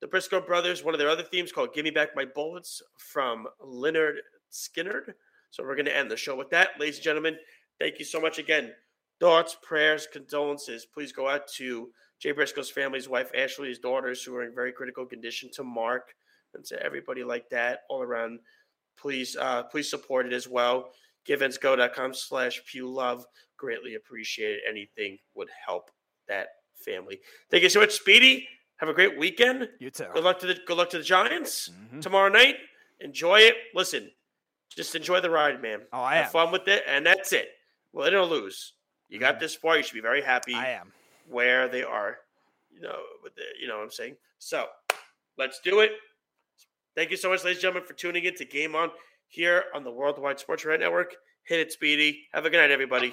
the 0.00 0.06
Briscoe 0.06 0.40
brothers. 0.40 0.84
One 0.84 0.94
of 0.94 1.00
their 1.00 1.08
other 1.08 1.24
themes 1.24 1.50
called 1.50 1.74
"Give 1.74 1.84
Me 1.84 1.90
Back 1.90 2.10
My 2.14 2.24
Bullets" 2.24 2.80
from 2.98 3.48
Lynyrd 3.60 4.18
Skynyrd. 4.52 5.12
So 5.50 5.64
we're 5.64 5.74
going 5.74 5.86
to 5.86 5.96
end 5.96 6.08
the 6.08 6.16
show 6.16 6.36
with 6.36 6.50
that, 6.50 6.70
ladies 6.78 6.96
and 6.96 7.04
gentlemen. 7.04 7.36
Thank 7.80 7.98
you 7.98 8.04
so 8.04 8.20
much 8.20 8.38
again. 8.38 8.72
Thoughts, 9.18 9.56
prayers, 9.60 10.06
condolences. 10.10 10.86
Please 10.86 11.10
go 11.10 11.28
out 11.28 11.48
to 11.56 11.88
Jay 12.20 12.30
Briscoe's 12.30 12.70
family's 12.70 13.08
wife, 13.08 13.32
Ashley, 13.36 13.68
his 13.68 13.80
daughters, 13.80 14.22
who 14.22 14.36
are 14.36 14.44
in 14.44 14.54
very 14.54 14.72
critical 14.72 15.04
condition, 15.04 15.50
to 15.54 15.64
Mark, 15.64 16.14
and 16.54 16.64
to 16.66 16.80
everybody 16.80 17.24
like 17.24 17.50
that 17.50 17.80
all 17.90 18.02
around. 18.02 18.38
Please, 18.96 19.36
uh, 19.36 19.64
please 19.64 19.90
support 19.90 20.26
it 20.26 20.32
as 20.32 20.46
well. 20.46 20.90
GiveSendGo.com 21.28 22.14
slash 22.14 22.62
Pugh 22.66 22.88
Love. 22.88 23.24
Greatly 23.56 23.94
appreciate 23.94 24.56
it. 24.56 24.60
Anything 24.68 25.18
would 25.34 25.48
help 25.66 25.90
that 26.28 26.48
family. 26.74 27.20
Thank 27.50 27.62
you 27.62 27.68
so 27.68 27.80
much, 27.80 27.92
Speedy. 27.92 28.48
Have 28.76 28.88
a 28.88 28.92
great 28.94 29.16
weekend. 29.18 29.68
You 29.78 29.90
too. 29.90 30.06
Good 30.12 30.24
luck 30.24 30.38
to 30.40 30.46
the 30.46 30.54
good 30.66 30.76
luck 30.76 30.90
to 30.90 30.98
the 30.98 31.04
Giants 31.04 31.68
Mhm. 31.70 32.02
tomorrow 32.02 32.28
night. 32.28 32.56
Enjoy 33.00 33.38
it. 33.40 33.56
Listen, 33.74 34.10
just 34.68 34.94
enjoy 34.94 35.20
the 35.20 35.30
ride, 35.30 35.62
man. 35.62 35.86
Oh, 35.92 36.00
I 36.02 36.16
Have 36.16 36.26
am. 36.26 36.32
fun 36.32 36.50
with 36.52 36.66
it, 36.68 36.82
and 36.86 37.06
that's 37.06 37.32
it. 37.32 37.56
Win 37.92 38.14
or 38.14 38.24
lose, 38.24 38.72
you 39.08 39.18
got 39.20 39.36
Mhm. 39.36 39.40
this 39.40 39.54
far. 39.54 39.76
You 39.76 39.82
should 39.84 39.94
be 39.94 40.00
very 40.00 40.22
happy 40.22 40.54
I 40.54 40.70
am. 40.70 40.92
where 41.28 41.68
they 41.68 41.82
are. 41.84 42.20
You 42.72 42.80
know, 42.80 43.06
with 43.22 43.36
the, 43.36 43.44
you 43.60 43.68
know 43.68 43.76
what 43.76 43.84
I'm 43.84 43.90
saying. 43.92 44.16
So, 44.38 44.68
let's 45.36 45.60
do 45.60 45.78
it. 45.80 45.92
Thank 46.96 47.10
you 47.12 47.16
so 47.16 47.28
much, 47.30 47.44
ladies 47.44 47.58
and 47.58 47.62
gentlemen, 47.62 47.86
for 47.86 47.94
tuning 47.94 48.24
in 48.24 48.34
to 48.34 48.44
Game 48.44 48.74
On 48.74 48.90
here 49.34 49.64
on 49.74 49.82
the 49.82 49.90
Worldwide 49.90 50.38
Sports 50.38 50.64
Radio 50.64 50.86
Network. 50.86 51.16
Hit 51.42 51.58
it, 51.58 51.72
Speedy. 51.72 52.28
Have 52.32 52.46
a 52.46 52.50
good 52.50 52.58
night, 52.58 52.70
everybody. 52.70 53.12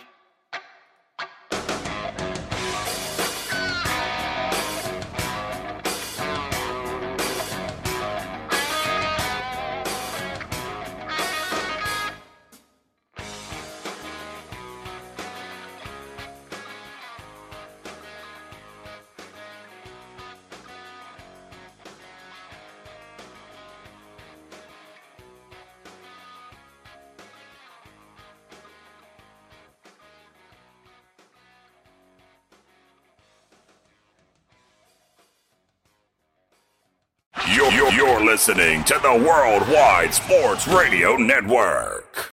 Listening 38.48 38.84
to 38.84 39.00
the 39.04 39.24
Worldwide 39.24 40.12
Sports 40.16 40.68
Radio 40.68 41.16
Network. 41.16 42.01